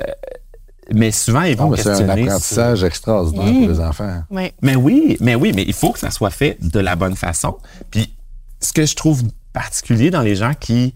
mais 0.94 1.12
souvent, 1.12 1.42
ils 1.44 1.56
vont 1.58 1.70
mais 1.70 1.78
c'est 1.78 1.90
un 1.90 1.94
questionner. 1.98 2.22
sur- 2.24 2.32
apprentissage 2.32 2.84
extraordinaire 2.84 3.46
pour 3.46 3.70
les 3.70 3.80
enfants. 3.80 4.24
Mais 4.62 4.76
oui, 4.76 5.18
mais 5.22 5.36
oui, 5.36 5.52
mais 5.56 5.64
il 5.68 5.74
faut 5.74 5.92
que 5.92 6.00
ça 6.00 6.12
soit 6.12 6.30
fait 6.30 6.58
de 6.62 6.80
la 6.80 6.96
bonne 6.96 7.16
façon. 7.16 7.58
Puis 7.92 8.14
ce 8.60 8.74
que 8.74 8.86
je 8.86 8.96
trouve 8.96 9.24
particulier 9.54 10.12
dans 10.12 10.22
les 10.22 10.36
gens 10.36 10.54
qui 10.60 10.94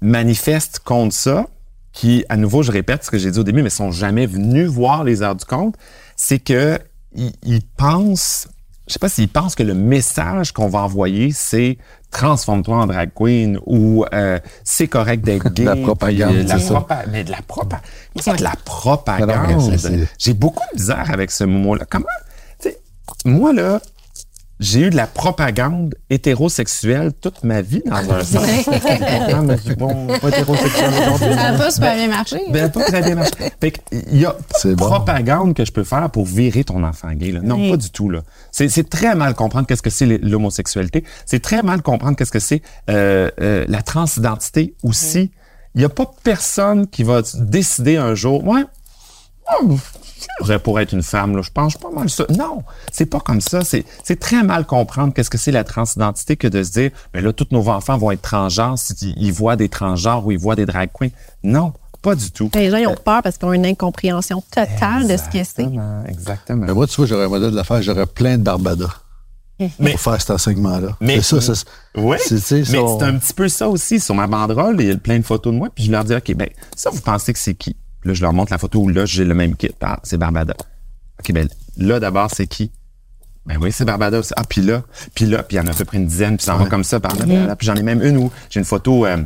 manifestent 0.00 0.80
contre 0.80 1.14
ça, 1.14 1.46
qui, 1.92 2.24
à 2.28 2.36
nouveau, 2.36 2.62
je 2.62 2.70
répète 2.72 3.04
ce 3.04 3.10
que 3.10 3.18
j'ai 3.18 3.30
dit 3.30 3.38
au 3.38 3.44
début, 3.44 3.62
mais 3.62 3.70
sont 3.70 3.90
jamais 3.92 4.26
venus 4.26 4.68
voir 4.68 5.02
les 5.04 5.22
heures 5.22 5.34
du 5.36 5.44
compte, 5.46 5.74
c'est 6.14 6.38
que 6.38 6.78
ils, 7.14 7.32
ils 7.42 7.62
pensent, 7.62 8.48
je 8.86 8.92
sais 8.92 8.98
pas 8.98 9.08
s'ils 9.08 9.28
pensent 9.28 9.54
que 9.54 9.62
le 9.62 9.74
message 9.74 10.52
qu'on 10.52 10.68
va 10.68 10.80
envoyer, 10.80 11.32
c'est 11.32 11.78
transforme-toi 12.12 12.76
en 12.76 12.86
drag 12.86 13.10
queen 13.14 13.58
ou 13.66 14.04
euh, 14.14 14.38
c'est 14.64 14.86
correct 14.88 15.22
d'être 15.24 15.50
gay. 15.52 15.64
De 15.64 15.70
la 15.70 15.76
propagande, 15.76 16.30
puis, 16.30 16.38
euh, 16.40 16.42
la 16.48 16.58
propa- 16.80 17.04
Mais 17.10 17.24
de 17.24 17.30
la 17.30 17.40
de 18.36 18.42
la 18.44 18.52
propagande. 18.64 19.76
J'ai 20.18 20.34
beaucoup 20.34 20.62
de 20.72 20.78
misère 20.80 21.10
avec 21.10 21.30
ce 21.30 21.44
mot-là. 21.44 21.84
Comment? 21.90 22.06
Tu 22.60 22.68
sais, 22.70 22.78
moi, 23.24 23.52
là, 23.52 23.80
j'ai 24.58 24.80
eu 24.80 24.90
de 24.90 24.96
la 24.96 25.06
propagande 25.06 25.94
hétérosexuelle 26.08 27.12
toute 27.12 27.44
ma 27.44 27.60
vie 27.62 27.82
dans 27.84 27.96
un 28.10 28.24
sens. 28.24 28.46
Bon, 29.76 30.06
pas 30.20 30.28
hétérosexuel 30.28 30.90
aujourd'hui. 30.90 31.28
Ça 31.34 31.52
n'a 31.52 31.58
pas 31.58 31.70
super 31.70 31.94
bien 31.94 32.08
marché. 32.08 32.40
Ben, 32.50 32.70
pas 32.70 32.84
très 32.84 33.02
bien 33.02 33.14
marché. 33.16 33.32
Fait 33.60 33.70
que, 33.72 33.78
il 33.92 34.20
y 34.20 34.24
a 34.26 34.34
bon. 34.64 34.76
propagande 34.76 35.54
que 35.54 35.64
je 35.64 35.72
peux 35.72 35.84
faire 35.84 36.08
pour 36.10 36.24
virer 36.24 36.64
ton 36.64 36.82
enfant 36.84 37.12
gay. 37.12 37.32
Là. 37.32 37.40
Non, 37.42 37.56
Oui. 37.56 37.70
pas 37.70 37.76
du 37.76 37.90
tout. 37.90 38.08
là. 38.10 38.22
C'est 38.52 38.68
c'est 38.68 38.88
très 38.88 39.14
mal 39.14 39.34
comprendre 39.34 39.66
qu'est-ce 39.66 39.82
que 39.82 39.90
c'est 39.90 40.06
l'homosexualité. 40.06 41.04
C'est 41.26 41.42
très 41.42 41.62
mal 41.62 41.82
comprendre 41.82 42.16
qu'est-ce 42.16 42.32
que 42.32 42.38
c'est 42.40 42.62
euh, 42.90 43.30
euh, 43.40 43.64
la 43.68 43.82
transidentité 43.82 44.74
aussi. 44.82 45.30
Il 45.74 45.80
n'y 45.80 45.84
a 45.84 45.90
pas 45.90 46.10
personne 46.22 46.86
qui 46.86 47.02
va 47.02 47.20
décider 47.34 47.98
un 47.98 48.14
jour, 48.14 48.46
ouais, 48.46 48.62
oh, 49.60 49.76
j'aurais 50.40 50.58
pour 50.58 50.78
être 50.80 50.92
une 50.92 51.02
femme, 51.02 51.36
là, 51.36 51.42
je 51.42 51.50
pense 51.50 51.76
pas 51.76 51.90
mal 51.90 52.08
ça. 52.10 52.24
Non, 52.36 52.62
c'est 52.92 53.06
pas 53.06 53.20
comme 53.20 53.40
ça. 53.40 53.60
C'est 53.64 53.84
très 54.20 54.42
mal 54.42 54.64
comprendre 54.66 55.12
qu'est-ce 55.14 55.30
que 55.30 55.38
c'est 55.38 55.52
la 55.52 55.64
transidentité 55.64 56.36
que 56.36 56.48
de 56.48 56.62
se 56.62 56.70
dire, 56.72 56.90
ben 57.12 57.24
là, 57.24 57.32
tous 57.32 57.48
nos 57.50 57.68
enfants 57.68 57.96
vont 57.98 58.10
être 58.10 58.22
transgenres 58.22 58.78
s'ils 58.78 59.14
ils 59.16 59.32
voient 59.32 59.56
des 59.56 59.68
transgenres 59.68 60.26
ou 60.26 60.32
ils 60.32 60.38
voient 60.38 60.56
des 60.56 60.66
drag 60.66 60.90
queens. 60.92 61.08
Non, 61.42 61.72
pas 62.02 62.14
du 62.14 62.30
tout. 62.30 62.50
Les 62.54 62.70
gens 62.70 62.76
ils 62.76 62.86
ont 62.86 62.94
peur 62.94 63.22
parce 63.22 63.38
qu'ils 63.38 63.48
ont 63.48 63.52
une 63.52 63.66
incompréhension 63.66 64.42
totale 64.50 65.08
de 65.08 65.16
ce 65.16 65.24
que 65.24 65.44
c'est. 65.44 65.62
Exactement, 65.62 66.04
Exactement. 66.08 66.66
Mais 66.66 66.74
moi, 66.74 66.86
tu 66.86 66.96
vois, 66.96 67.06
j'aurais 67.06 67.24
un 67.24 67.28
modèle 67.28 67.52
d'affaires, 67.52 67.82
j'aurais 67.82 68.06
plein 68.06 68.38
de 68.38 68.42
Barbada 68.42 68.88
Mais- 69.78 69.92
pour 69.92 70.00
faire 70.00 70.20
cet 70.20 70.30
enseignement-là. 70.30 70.96
Mais- 71.00 71.20
c'est 71.22 71.40
ça, 71.40 71.54
c'est 71.54 71.64
Oui, 71.96 72.18
mais 72.30 72.64
son- 72.64 72.98
c'est 72.98 73.04
un 73.06 73.16
petit 73.16 73.32
peu 73.32 73.48
ça 73.48 73.68
aussi. 73.68 73.98
Sur 74.00 74.14
ma 74.14 74.26
banderole, 74.26 74.76
il 74.80 74.86
y 74.86 74.90
a 74.90 74.96
plein 74.98 75.18
de 75.18 75.24
photos 75.24 75.52
de 75.52 75.58
moi, 75.58 75.68
puis 75.74 75.84
je 75.84 75.90
leur 75.90 76.04
dis, 76.04 76.14
OK, 76.14 76.34
ben, 76.34 76.48
ça, 76.76 76.90
vous 76.90 77.00
pensez 77.00 77.32
que 77.32 77.38
c'est 77.38 77.54
qui? 77.54 77.74
Là, 78.06 78.14
je 78.14 78.22
leur 78.22 78.32
montre 78.32 78.52
la 78.52 78.58
photo 78.58 78.80
où 78.80 78.88
là, 78.88 79.04
j'ai 79.04 79.24
le 79.24 79.34
même 79.34 79.56
kit. 79.56 79.70
Ah, 79.82 79.98
c'est 80.04 80.16
Barbada. 80.16 80.54
OK, 81.20 81.32
ben, 81.32 81.48
là, 81.76 82.00
d'abord, 82.00 82.30
c'est 82.34 82.46
qui? 82.46 82.70
Ben 83.46 83.58
oui, 83.60 83.70
c'est 83.72 83.84
Barbada 83.84 84.18
aussi. 84.18 84.32
Ah, 84.36 84.42
puis 84.48 84.60
là, 84.62 84.82
puis 85.14 85.26
là, 85.26 85.42
puis 85.42 85.56
il 85.56 85.60
y 85.60 85.62
en 85.62 85.66
a 85.68 85.70
à 85.70 85.74
peu 85.74 85.84
près 85.84 85.98
une 85.98 86.06
dizaine, 86.06 86.36
puis 86.36 86.44
ça 86.46 86.54
en 86.56 86.58
va 86.58 86.66
comme 86.66 86.82
ça, 86.84 86.98
Barbada. 86.98 87.54
Puis 87.56 87.66
j'en 87.66 87.74
ai 87.76 87.82
même 87.82 88.02
une 88.02 88.16
où 88.16 88.30
j'ai 88.50 88.58
une 88.60 88.66
photo 88.66 89.06
euh, 89.06 89.18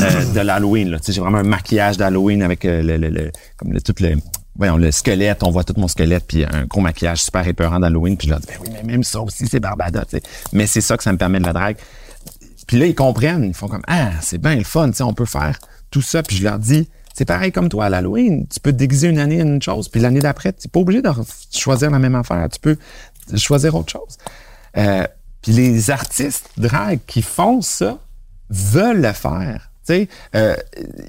euh, 0.00 0.32
de 0.34 0.40
l'Halloween. 0.40 0.90
Là. 0.90 0.98
Tu 0.98 1.06
sais, 1.06 1.12
j'ai 1.12 1.20
vraiment 1.20 1.38
un 1.38 1.42
maquillage 1.44 1.96
d'Halloween 1.96 2.42
avec 2.42 2.64
euh, 2.64 2.82
le, 2.82 2.96
le, 2.96 3.08
le- 3.08 3.30
comme 3.56 3.72
le, 3.72 3.80
tout 3.80 3.94
le, 4.00 4.16
voyons, 4.56 4.76
le 4.78 4.90
squelette. 4.90 5.42
On 5.44 5.50
voit 5.50 5.62
tout 5.62 5.74
mon 5.76 5.86
squelette, 5.86 6.24
puis 6.26 6.44
un 6.44 6.64
gros 6.66 6.80
maquillage 6.80 7.22
super 7.22 7.46
épeurant 7.46 7.78
d'Halloween. 7.78 8.16
Puis 8.16 8.26
je 8.26 8.32
leur 8.32 8.40
dis, 8.40 8.46
ben 8.48 8.56
oui, 8.62 8.68
mais 8.72 8.82
même 8.82 9.04
ça 9.04 9.20
aussi, 9.20 9.46
c'est 9.46 9.60
Barbada. 9.60 10.04
tu 10.04 10.16
sais. 10.16 10.22
Mais 10.52 10.66
c'est 10.66 10.80
ça 10.80 10.96
que 10.96 11.04
ça 11.04 11.12
me 11.12 11.18
permet 11.18 11.38
de 11.38 11.46
la 11.46 11.52
drague. 11.52 11.76
Puis 12.66 12.78
là, 12.80 12.86
ils 12.86 12.94
comprennent. 12.96 13.44
Ils 13.44 13.54
font 13.54 13.68
comme, 13.68 13.82
ah, 13.86 14.10
c'est 14.22 14.38
bien 14.38 14.56
le 14.56 14.64
fun, 14.64 14.90
tu 14.90 14.96
sais, 14.96 15.02
on 15.04 15.14
peut 15.14 15.24
faire 15.24 15.56
tout 15.90 16.02
ça. 16.02 16.22
Puis 16.24 16.36
je 16.36 16.42
leur 16.42 16.58
dis, 16.58 16.88
c'est 17.18 17.24
pareil 17.24 17.50
comme 17.50 17.68
toi 17.68 17.86
à 17.86 17.88
l'Halloween. 17.88 18.46
Tu 18.46 18.60
peux 18.60 18.72
déguiser 18.72 19.08
une 19.08 19.18
année 19.18 19.40
une 19.40 19.60
chose, 19.60 19.88
puis 19.88 20.00
l'année 20.00 20.20
d'après, 20.20 20.52
tu 20.52 20.68
n'es 20.68 20.70
pas 20.70 20.78
obligé 20.78 21.02
de 21.02 21.10
choisir 21.52 21.90
la 21.90 21.98
même 21.98 22.14
affaire. 22.14 22.48
Tu 22.48 22.60
peux 22.60 22.76
choisir 23.36 23.74
autre 23.74 23.90
chose. 23.90 24.16
Euh, 24.76 25.04
puis 25.42 25.50
les 25.50 25.90
artistes 25.90 26.48
drag 26.56 27.00
qui 27.08 27.22
font 27.22 27.60
ça 27.60 27.98
veulent 28.50 29.00
le 29.00 29.12
faire. 29.12 29.72
Euh, 29.90 30.54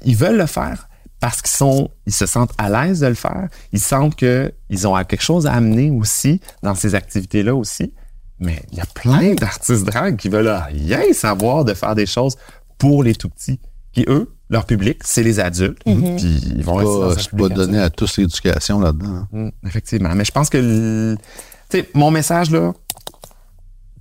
ils 0.04 0.16
veulent 0.16 0.38
le 0.38 0.46
faire 0.46 0.88
parce 1.20 1.42
qu'ils 1.42 1.52
sont, 1.52 1.90
ils 2.06 2.12
se 2.12 2.26
sentent 2.26 2.54
à 2.58 2.68
l'aise 2.68 2.98
de 2.98 3.06
le 3.06 3.14
faire. 3.14 3.48
Ils 3.72 3.78
sentent 3.78 4.16
que 4.16 4.52
ils 4.68 4.88
ont 4.88 4.96
quelque 5.04 5.22
chose 5.22 5.46
à 5.46 5.52
amener 5.52 5.92
aussi 5.92 6.40
dans 6.64 6.74
ces 6.74 6.96
activités-là 6.96 7.54
aussi. 7.54 7.94
Mais 8.40 8.60
il 8.72 8.78
y 8.78 8.80
a 8.80 8.86
plein 8.86 9.34
d'artistes 9.34 9.84
drag 9.84 10.16
qui 10.16 10.28
veulent 10.28 10.60
rien 10.70 11.12
savoir 11.12 11.64
de 11.64 11.72
faire 11.72 11.94
des 11.94 12.06
choses 12.06 12.36
pour 12.78 13.04
les 13.04 13.14
tout 13.14 13.28
petits, 13.28 13.60
qui 13.92 14.04
eux, 14.08 14.34
leur 14.50 14.66
public, 14.66 14.98
c'est 15.04 15.22
les 15.22 15.40
adultes. 15.40 15.78
Puis 15.84 15.94
ils 16.56 16.62
vont 16.64 16.76
Pas- 16.76 16.82
Je 17.22 17.28
peux 17.30 17.36
pas 17.36 17.48
donner 17.54 17.78
à 17.78 17.88
tous 17.88 18.16
l'éducation 18.18 18.80
là-dedans. 18.80 19.06
hein. 19.08 19.28
Mm, 19.32 19.48
effectivement. 19.66 20.14
Mais 20.14 20.24
je 20.24 20.32
pense 20.32 20.50
que, 20.50 21.14
tu 21.70 21.78
sais, 21.78 21.88
mon 21.94 22.10
message, 22.10 22.50
là, 22.50 22.72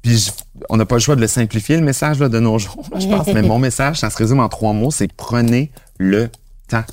puis 0.02 0.18
je- 0.18 0.32
on 0.70 0.78
n'a 0.78 0.86
pas 0.86 0.96
le 0.96 1.02
choix 1.02 1.16
de 1.16 1.22
le 1.22 1.28
simplifier, 1.28 1.78
le 1.78 1.84
message 1.84 2.20
là, 2.20 2.30
de 2.30 2.40
nos 2.40 2.58
jours, 2.58 2.84
là, 2.92 3.00
je 3.00 3.08
pense. 3.08 3.28
mais 3.28 3.42
mon 3.42 3.60
message, 3.60 3.98
ça 4.00 4.10
se 4.10 4.18
résume 4.18 4.40
en 4.40 4.50
trois 4.50 4.74
mots, 4.74 4.92
c'est 4.92 5.12
prenez 5.14 5.72
le 5.98 6.30
temps. 6.68 6.84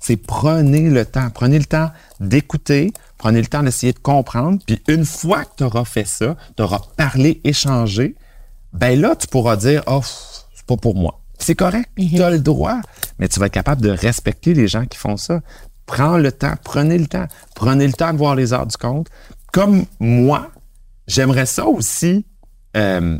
C'est 0.00 0.16
prenez 0.16 0.88
le 0.88 1.04
temps. 1.04 1.28
Prenez 1.30 1.58
le 1.58 1.66
temps 1.66 1.90
d'écouter, 2.18 2.92
prenez 3.18 3.40
le 3.40 3.46
temps 3.46 3.62
d'essayer 3.62 3.92
de 3.92 3.98
comprendre. 3.98 4.58
Puis 4.66 4.82
une 4.88 5.04
fois 5.04 5.44
que 5.44 5.50
tu 5.58 5.64
auras 5.64 5.84
fait 5.84 6.06
ça, 6.06 6.36
tu 6.56 6.62
auras 6.62 6.80
parlé, 6.96 7.40
échangé, 7.44 8.16
ben 8.72 8.98
là, 9.00 9.14
tu 9.16 9.26
pourras 9.26 9.56
dire, 9.56 9.82
oh, 9.86 10.00
c'est 10.54 10.64
pas 10.66 10.76
pour 10.78 10.94
moi. 10.96 11.19
C'est 11.40 11.54
correct, 11.54 11.90
tu 11.96 12.22
as 12.22 12.30
le 12.30 12.38
droit, 12.38 12.80
mais 13.18 13.28
tu 13.28 13.40
vas 13.40 13.46
être 13.46 13.52
capable 13.52 13.82
de 13.82 13.90
respecter 13.90 14.54
les 14.54 14.68
gens 14.68 14.84
qui 14.84 14.98
font 14.98 15.16
ça. 15.16 15.40
Prends 15.86 16.18
le 16.18 16.30
temps, 16.30 16.54
prenez 16.62 16.98
le 16.98 17.06
temps. 17.06 17.26
Prenez 17.56 17.86
le 17.86 17.92
temps 17.94 18.12
de 18.12 18.18
voir 18.18 18.36
les 18.36 18.52
heures 18.52 18.66
du 18.66 18.76
compte. 18.76 19.08
Comme 19.52 19.86
moi, 19.98 20.52
j'aimerais 21.08 21.46
ça 21.46 21.66
aussi, 21.66 22.26
euh, 22.76 23.18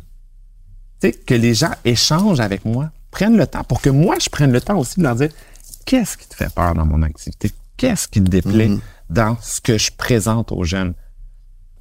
tu 1.00 1.08
sais, 1.08 1.12
que 1.12 1.34
les 1.34 1.54
gens 1.54 1.72
échangent 1.84 2.40
avec 2.40 2.64
moi, 2.64 2.90
prennent 3.10 3.36
le 3.36 3.46
temps 3.46 3.64
pour 3.64 3.80
que 3.80 3.90
moi, 3.90 4.16
je 4.22 4.28
prenne 4.28 4.52
le 4.52 4.60
temps 4.60 4.78
aussi 4.78 5.00
de 5.00 5.04
leur 5.04 5.16
dire 5.16 5.30
qu'est-ce 5.86 6.16
qui 6.16 6.28
te 6.28 6.36
fait 6.36 6.52
peur 6.54 6.74
dans 6.74 6.86
mon 6.86 7.02
activité? 7.02 7.50
Qu'est-ce 7.76 8.06
qui 8.06 8.22
te 8.22 8.28
déplaît 8.28 8.70
dans 9.08 9.36
ce 9.40 9.60
que 9.60 9.78
je 9.78 9.90
présente 9.90 10.52
aux 10.52 10.64
jeunes? 10.64 10.94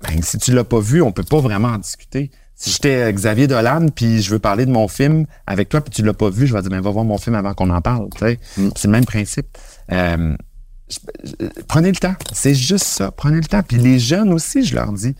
Ben, 0.01 0.23
si 0.23 0.37
tu 0.37 0.53
l'as 0.53 0.63
pas 0.63 0.79
vu, 0.79 1.01
on 1.01 1.11
peut 1.11 1.23
pas 1.23 1.41
vraiment 1.41 1.67
en 1.67 1.77
discuter. 1.77 2.31
Si 2.61 2.71
j'étais 2.71 3.11
Xavier 3.13 3.47
Dolan, 3.47 3.87
puis 3.87 4.21
je 4.21 4.29
veux 4.31 4.37
parler 4.39 4.65
de 4.65 4.71
mon 4.71 4.89
film 4.89 5.25
avec 5.47 5.69
toi, 5.69 5.79
puis 5.79 5.91
tu 5.91 6.03
l'as 6.03 6.13
pas 6.13 6.29
vu, 6.29 6.45
je 6.45 6.53
vais 6.53 6.61
dire, 6.61 6.69
ben, 6.69 6.81
va 6.81 6.89
voir 6.91 7.05
mon 7.05 7.17
film 7.17 7.35
avant 7.35 7.53
qu'on 7.53 7.69
en 7.69 7.79
parle. 7.81 8.09
sais. 8.19 8.37
C'est 8.75 8.83
le 8.87 8.91
même 8.91 9.05
principe. 9.05 9.47
Euh, 9.93 10.35
je- 10.89 11.45
prenez 11.69 11.89
le 11.89 11.95
temps. 11.95 12.15
C'est 12.33 12.53
juste 12.55 12.83
ça. 12.85 13.11
Prenez 13.11 13.37
le 13.37 13.45
temps. 13.45 13.63
Puis 13.63 13.77
les 13.77 13.97
jeunes 13.97 14.33
aussi, 14.33 14.65
je 14.65 14.75
leur 14.75 14.91
dis, 14.91 15.15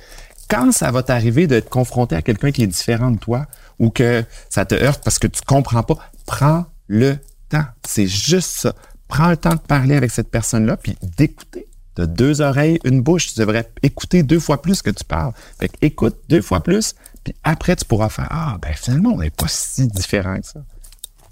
quand 0.50 0.74
ça 0.74 0.92
va 0.92 1.02
t'arriver 1.02 1.48
d'être 1.48 1.70
confronté 1.70 2.14
à 2.16 2.22
quelqu'un 2.22 2.52
qui 2.52 2.64
est 2.64 2.68
différent 2.68 3.12
de 3.12 3.20
toi 3.20 3.46
ou 3.80 3.90
que 3.90 4.24
ça 4.50 4.66
te 4.66 4.76
heurte 4.76 5.02
parce 5.04 5.18
que 5.18 5.28
tu 5.28 5.40
comprends 5.46 5.84
pas, 5.84 5.96
prends 6.26 6.66
le 6.88 7.16
temps. 7.48 7.66
C'est 7.88 8.08
juste 8.08 8.50
ça. 8.52 8.74
Prends 9.08 9.30
le 9.30 9.38
temps 9.38 9.54
de 9.56 9.60
parler 9.60 9.96
avec 9.96 10.12
cette 10.12 10.30
personne-là 10.30 10.76
puis 10.76 10.98
d'écouter. 11.18 11.68
Tu 11.96 12.08
deux 12.08 12.42
oreilles, 12.42 12.80
une 12.86 13.02
bouche. 13.02 13.34
Tu 13.34 13.40
devrais 13.40 13.70
écouter 13.84 14.24
deux 14.24 14.40
fois 14.40 14.62
plus 14.62 14.82
que 14.82 14.90
tu 14.90 15.04
parles. 15.04 15.34
Fait 15.60 15.68
que 15.68 15.74
écoute 15.82 16.18
deux 16.30 16.42
fois 16.42 16.62
plus, 16.62 16.96
puis 17.32 17.36
après, 17.44 17.76
tu 17.76 17.86
pourras 17.86 18.10
faire 18.10 18.28
Ah, 18.30 18.58
ben 18.62 18.74
finalement, 18.74 19.12
on 19.14 19.18
n'est 19.18 19.30
pas 19.30 19.48
si 19.48 19.88
différent 19.88 20.38
que 20.40 20.46
ça. 20.48 20.60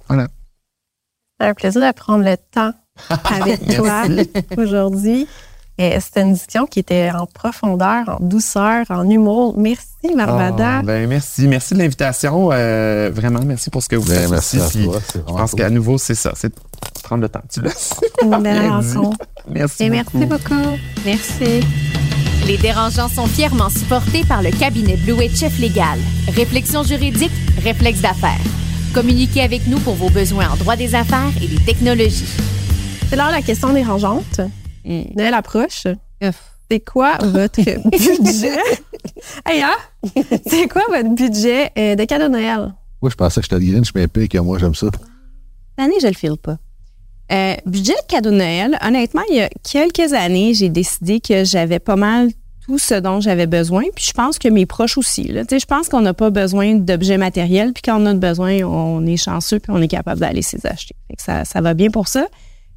Voilà. 0.08 0.28
C'est 1.40 1.48
un 1.48 1.54
plaisir 1.54 1.82
de 1.82 1.92
prendre 1.94 2.24
le 2.24 2.36
temps 2.38 2.74
avec 3.10 3.66
toi 3.76 4.04
aujourd'hui. 4.58 5.28
Et 5.80 6.00
C'était 6.00 6.22
une 6.24 6.34
discussion 6.34 6.66
qui 6.66 6.80
était 6.80 7.12
en 7.12 7.28
profondeur, 7.28 8.10
en 8.10 8.18
douceur, 8.20 8.84
en 8.90 9.08
humour. 9.08 9.54
Merci, 9.58 9.86
Barbada. 10.16 10.78
Ah, 10.80 10.82
ben 10.82 11.08
merci. 11.08 11.48
Merci 11.48 11.76
de 11.76 11.80
l'invitation. 11.80 12.50
Euh, 12.52 13.12
vraiment, 13.14 13.42
merci 13.46 13.70
pour 13.70 13.84
ce 13.84 13.90
que 13.90 13.96
vous 13.96 14.08
Ben, 14.08 14.22
faites 14.22 14.30
merci 14.32 14.58
aussi. 14.58 14.66
à 14.66 14.70
Puis 14.82 14.86
toi, 14.90 15.00
c'est 15.06 15.20
Je 15.20 15.24
pense 15.34 15.52
cool. 15.52 15.60
qu'à 15.60 15.70
nouveau, 15.70 15.98
c'est 16.00 16.16
ça. 16.16 16.32
C'est 16.36 16.52
prendre 17.04 17.22
le 17.22 17.30
temps. 17.30 17.44
Tu 17.52 17.62
l'as 17.62 17.94
Une 18.24 18.42
belle 18.42 18.68
rencontre. 18.70 19.18
Merci. 19.48 19.84
Et 19.84 19.90
merci 19.92 20.26
beaucoup. 20.26 20.78
Merci. 21.06 21.62
Les 22.46 22.58
dérangeants 22.58 23.10
sont 23.10 23.26
fièrement 23.26 23.70
supportés 23.70 24.24
par 24.24 24.42
le 24.42 24.52
cabinet 24.52 24.96
Blue 24.98 25.16
Chef 25.36 25.60
Légal. 25.60 26.00
Réflexion 26.34 26.84
juridique, 26.84 27.32
réflexe 27.62 28.00
d'affaires. 28.02 28.40
Communiquez 28.94 29.42
avec 29.42 29.68
nous 29.68 29.80
pour 29.80 29.96
vos 29.96 30.10
besoins 30.10 30.50
en 30.50 30.56
droit 30.56 30.76
des 30.76 30.96
affaires 30.96 31.32
et 31.42 31.48
des 31.48 31.64
technologies. 31.66 32.26
C'est 33.10 33.16
l'heure 33.16 33.32
la 33.32 33.42
question 33.42 33.74
dérangeante. 33.74 34.40
Mm. 34.86 35.02
Noël 35.16 35.34
approche. 35.34 35.84
C'est 36.70 36.80
quoi 36.80 37.18
votre 37.22 37.62
budget? 38.22 38.58
hey, 39.46 39.62
hein? 39.62 39.76
C'est 40.48 40.68
quoi 40.68 40.84
votre 40.90 41.14
budget 41.16 41.72
euh, 41.78 41.96
de 41.96 42.04
cadeau 42.06 42.26
de 42.28 42.32
Noël? 42.34 42.74
Moi, 43.02 43.10
je 43.10 43.16
pensais 43.16 43.42
que 43.42 43.48
j'étais 43.50 43.64
Grinch, 43.66 43.90
mais 43.94 44.08
pire 44.08 44.28
que 44.30 44.38
moi, 44.40 44.58
j'aime 44.58 44.76
ça. 44.76 44.88
Cette 44.88 45.86
année, 45.86 45.96
je 46.02 46.08
le 46.08 46.14
file 46.14 46.38
pas. 46.42 46.58
Euh, 47.32 47.56
budget 47.66 47.94
de 47.94 48.08
cadeau 48.08 48.32
de 48.32 48.36
Noël, 48.36 48.78
honnêtement, 48.86 49.24
il 49.30 49.38
y 49.38 49.42
a 49.42 49.50
quelques 49.70 50.14
années, 50.14 50.54
j'ai 50.54 50.70
décidé 50.70 51.20
que 51.20 51.44
j'avais 51.44 51.80
pas 51.80 51.98
mal 51.98 52.30
tout 52.66 52.78
ce 52.78 52.96
dont 52.96 53.20
j'avais 53.20 53.48
besoin. 53.48 53.84
Puis 53.96 54.06
je 54.08 54.12
pense 54.12 54.38
que 54.38 54.48
mes 54.48 54.66
proches 54.66 54.98
aussi. 54.98 55.24
Là. 55.24 55.44
Je 55.50 55.66
pense 55.66 55.90
qu'on 55.90 56.02
n'a 56.02 56.14
pas 56.14 56.30
besoin 56.30 56.76
d'objets 56.76 57.18
matériels. 57.18 57.74
Puis 57.74 57.82
quand 57.82 58.02
on 58.02 58.06
a 58.06 58.14
besoin, 58.14 58.62
on 58.64 59.06
est 59.06 59.18
chanceux 59.18 59.60
puis 59.60 59.72
on 59.74 59.82
est 59.82 59.88
capable 59.88 60.20
d'aller 60.20 60.42
s'y 60.42 60.58
acheter. 60.66 60.96
Fait 61.10 61.16
que 61.16 61.22
ça, 61.22 61.46
ça 61.46 61.62
va 61.62 61.74
bien 61.74 61.90
pour 61.90 62.08
ça. 62.08 62.28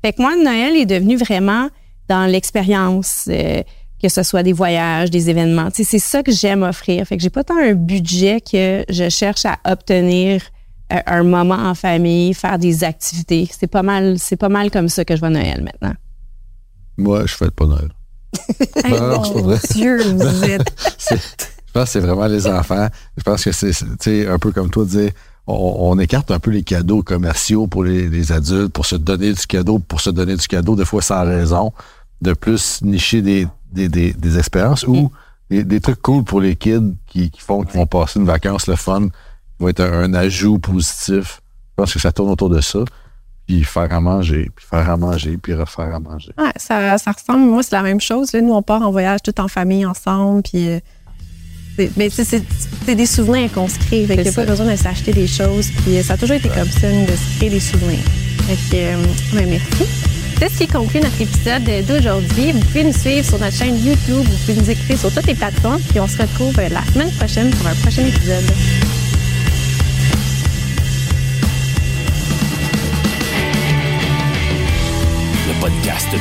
Fait 0.03 0.13
que 0.13 0.23
moi, 0.23 0.35
Noël 0.37 0.77
est 0.77 0.87
devenu 0.87 1.17
vraiment 1.17 1.69
dans 2.09 2.27
l'expérience, 2.27 3.27
euh, 3.29 3.63
que 4.03 4.09
ce 4.09 4.23
soit 4.23 4.43
des 4.43 4.53
voyages, 4.53 5.11
des 5.11 5.29
événements. 5.29 5.69
C'est 5.73 5.99
ça 5.99 6.23
que 6.23 6.33
j'aime 6.33 6.63
offrir. 6.63 7.05
Fait 7.07 7.17
que 7.17 7.23
j'ai 7.23 7.31
pas 7.31 7.45
tant 7.45 7.59
un 7.59 7.75
budget 7.75 8.41
que 8.41 8.85
je 8.89 9.09
cherche 9.09 9.45
à 9.45 9.59
obtenir 9.71 10.43
un 10.91 11.23
moment 11.23 11.55
en 11.55 11.75
famille, 11.75 12.35
faire 12.35 12.59
des 12.59 12.85
activités. 12.85 13.49
C'est 13.57 13.67
pas 13.67 13.83
mal, 13.83 14.19
c'est 14.19 14.37
pas 14.37 14.49
mal 14.49 14.71
comme 14.71 14.89
ça 14.89 15.05
que 15.05 15.15
je 15.15 15.21
vois 15.21 15.31
Noël 15.31 15.63
maintenant. 15.63 15.95
Moi, 16.99 17.27
je 17.27 17.35
fête 17.35 17.53
pas 17.53 17.67
Noël. 17.67 17.89
Hey, 18.85 18.93
Non, 18.93 19.09
non, 19.09 19.25
c'est 19.25 19.33
pas 19.33 19.39
mon 19.41 19.45
vrai. 19.47 19.59
Dieu, 19.73 20.03
vous 20.03 20.45
êtes. 20.45 20.73
C'est- 20.99 21.47
je 21.67 21.73
pense 21.73 21.85
que 21.85 21.91
c'est 21.91 22.01
vraiment 22.01 22.27
les 22.27 22.47
enfants. 22.49 22.89
Je 23.17 23.23
pense 23.23 23.45
que 23.45 23.53
c'est, 23.53 23.73
c'est, 23.73 23.85
tu 23.87 23.95
sais, 24.01 24.27
un 24.27 24.39
peu 24.41 24.51
comme 24.51 24.71
toi, 24.71 24.85
de 24.85 24.91
dire, 24.91 25.11
on, 25.47 25.77
on 25.79 25.99
écarte 26.01 26.31
un 26.33 26.41
peu 26.41 26.51
les 26.51 26.65
cadeaux 26.65 27.03
commerciaux 27.05 27.69
pour 27.69 27.85
les, 27.85 28.09
les 28.09 28.33
adultes, 28.33 28.73
pour 28.73 28.87
se 28.87 28.97
donner 28.97 29.33
du 29.33 29.47
cadeau, 29.47 29.79
pour 29.79 30.01
se 30.01 30.11
donner 30.11 30.37
du 30.37 30.47
cadeau, 30.49 30.75
des 30.75 30.85
fois 30.85 31.01
sans 31.01 31.25
raison, 31.25 31.73
de 32.23 32.33
plus 32.33 32.83
nicher 32.83 33.23
des, 33.23 33.47
des, 33.73 33.89
des, 33.89 34.13
des 34.13 34.39
expériences 34.39 34.85
ou 34.85 35.13
des, 35.49 35.63
des 35.63 35.81
trucs 35.81 36.03
cool 36.03 36.25
pour 36.25 36.41
les 36.41 36.57
kids 36.57 36.95
qui, 37.07 37.31
qui 37.31 37.41
font, 37.41 37.63
qui 37.63 37.77
vont 37.77 37.87
passer 37.87 38.19
une 38.19 38.27
vacance, 38.27 38.67
le 38.67 38.75
fun, 38.77 39.07
va 39.61 39.71
être 39.71 39.81
un, 39.81 40.05
un 40.05 40.15
ajout 40.15 40.59
positif. 40.59 41.41
Je 41.71 41.75
pense 41.83 41.93
que 41.93 41.99
ça 41.99 42.13
tourne 42.13 42.31
autour 42.31 42.51
de 42.51 42.61
ça. 42.61 42.81
Puis 43.47 43.65
faire 43.65 43.93
à 43.93 44.01
manger, 44.01 44.49
puis 44.55 44.65
faire 44.69 44.89
à 44.89 44.97
manger, 44.97 45.37
puis 45.37 45.55
refaire 45.55 45.93
à 45.95 45.99
manger. 45.99 46.31
Ouais, 46.39 46.53
ça, 46.57 46.99
ça 46.99 47.11
ressemble, 47.13 47.47
moi, 47.51 47.63
c'est 47.65 47.73
la 47.75 47.83
même 47.83 48.01
chose. 48.01 48.33
Là, 48.33 48.41
nous, 48.43 48.53
on 48.53 48.63
part 48.63 48.83
en 48.83 48.93
voyage 48.93 49.21
tout 49.25 49.39
en 49.41 49.49
famille 49.49 49.85
ensemble. 49.85 50.43
Puis, 50.43 50.69
euh, 50.69 50.79
c'est- 51.77 51.91
mais 51.97 52.11
c'est- 52.11 52.45
des 52.95 53.07
souvenirs 53.07 53.51
qu'on 53.53 53.67
se 53.69 53.79
crée. 53.79 54.07
Fait 54.07 54.15
qu'il 54.17 54.23
n'y 54.25 54.29
a 54.29 54.33
pas 54.33 54.45
besoin 54.47 54.71
de 54.71 54.77
s'acheter 54.77 55.13
des 55.13 55.27
choses. 55.27 55.69
Puis, 55.83 55.99
euh, 55.99 56.03
ça 56.03 56.13
a 56.15 56.17
toujours 56.17 56.37
été 56.37 56.49
comme 56.49 56.69
ça, 56.69 56.89
de 56.91 57.07
se 57.17 57.37
créer 57.39 57.51
des 57.51 57.61
souvenirs. 57.61 58.05
Fait 58.47 58.55
que, 58.71 58.77
euh, 58.77 59.05
ben, 59.35 59.49
merci. 59.49 59.85
C'est 60.39 60.49
ce 60.49 60.59
qui 60.59 60.67
conclut 60.69 61.01
notre 61.01 61.21
épisode 61.21 61.65
d'aujourd'hui. 61.89 62.53
Vous 62.53 62.61
pouvez 62.61 62.85
nous 62.85 62.93
suivre 62.93 63.27
sur 63.27 63.39
notre 63.39 63.57
chaîne 63.57 63.77
YouTube. 63.85 64.25
Vous 64.25 64.37
pouvez 64.47 64.55
nous 64.55 64.71
écouter 64.71 64.97
sur 64.97 65.13
toutes 65.13 65.27
les 65.27 65.35
plateformes. 65.35 65.81
Puis, 65.91 65.99
on 66.01 66.07
se 66.07 66.19
retrouve 66.19 66.55
la 66.57 66.85
semaine 66.93 67.11
prochaine 67.13 67.51
pour 67.51 67.67
un 67.67 67.75
prochain 67.75 68.03
épisode. 68.07 68.45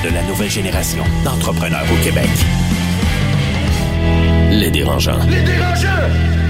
De 0.03 0.09
la 0.09 0.23
nouvelle 0.23 0.49
génération 0.49 1.03
d'entrepreneurs 1.23 1.85
au 1.93 2.03
Québec. 2.03 2.29
Les 4.51 4.71
dérangeants. 4.71 5.19
Les 5.29 5.43
dérangeants! 5.43 6.48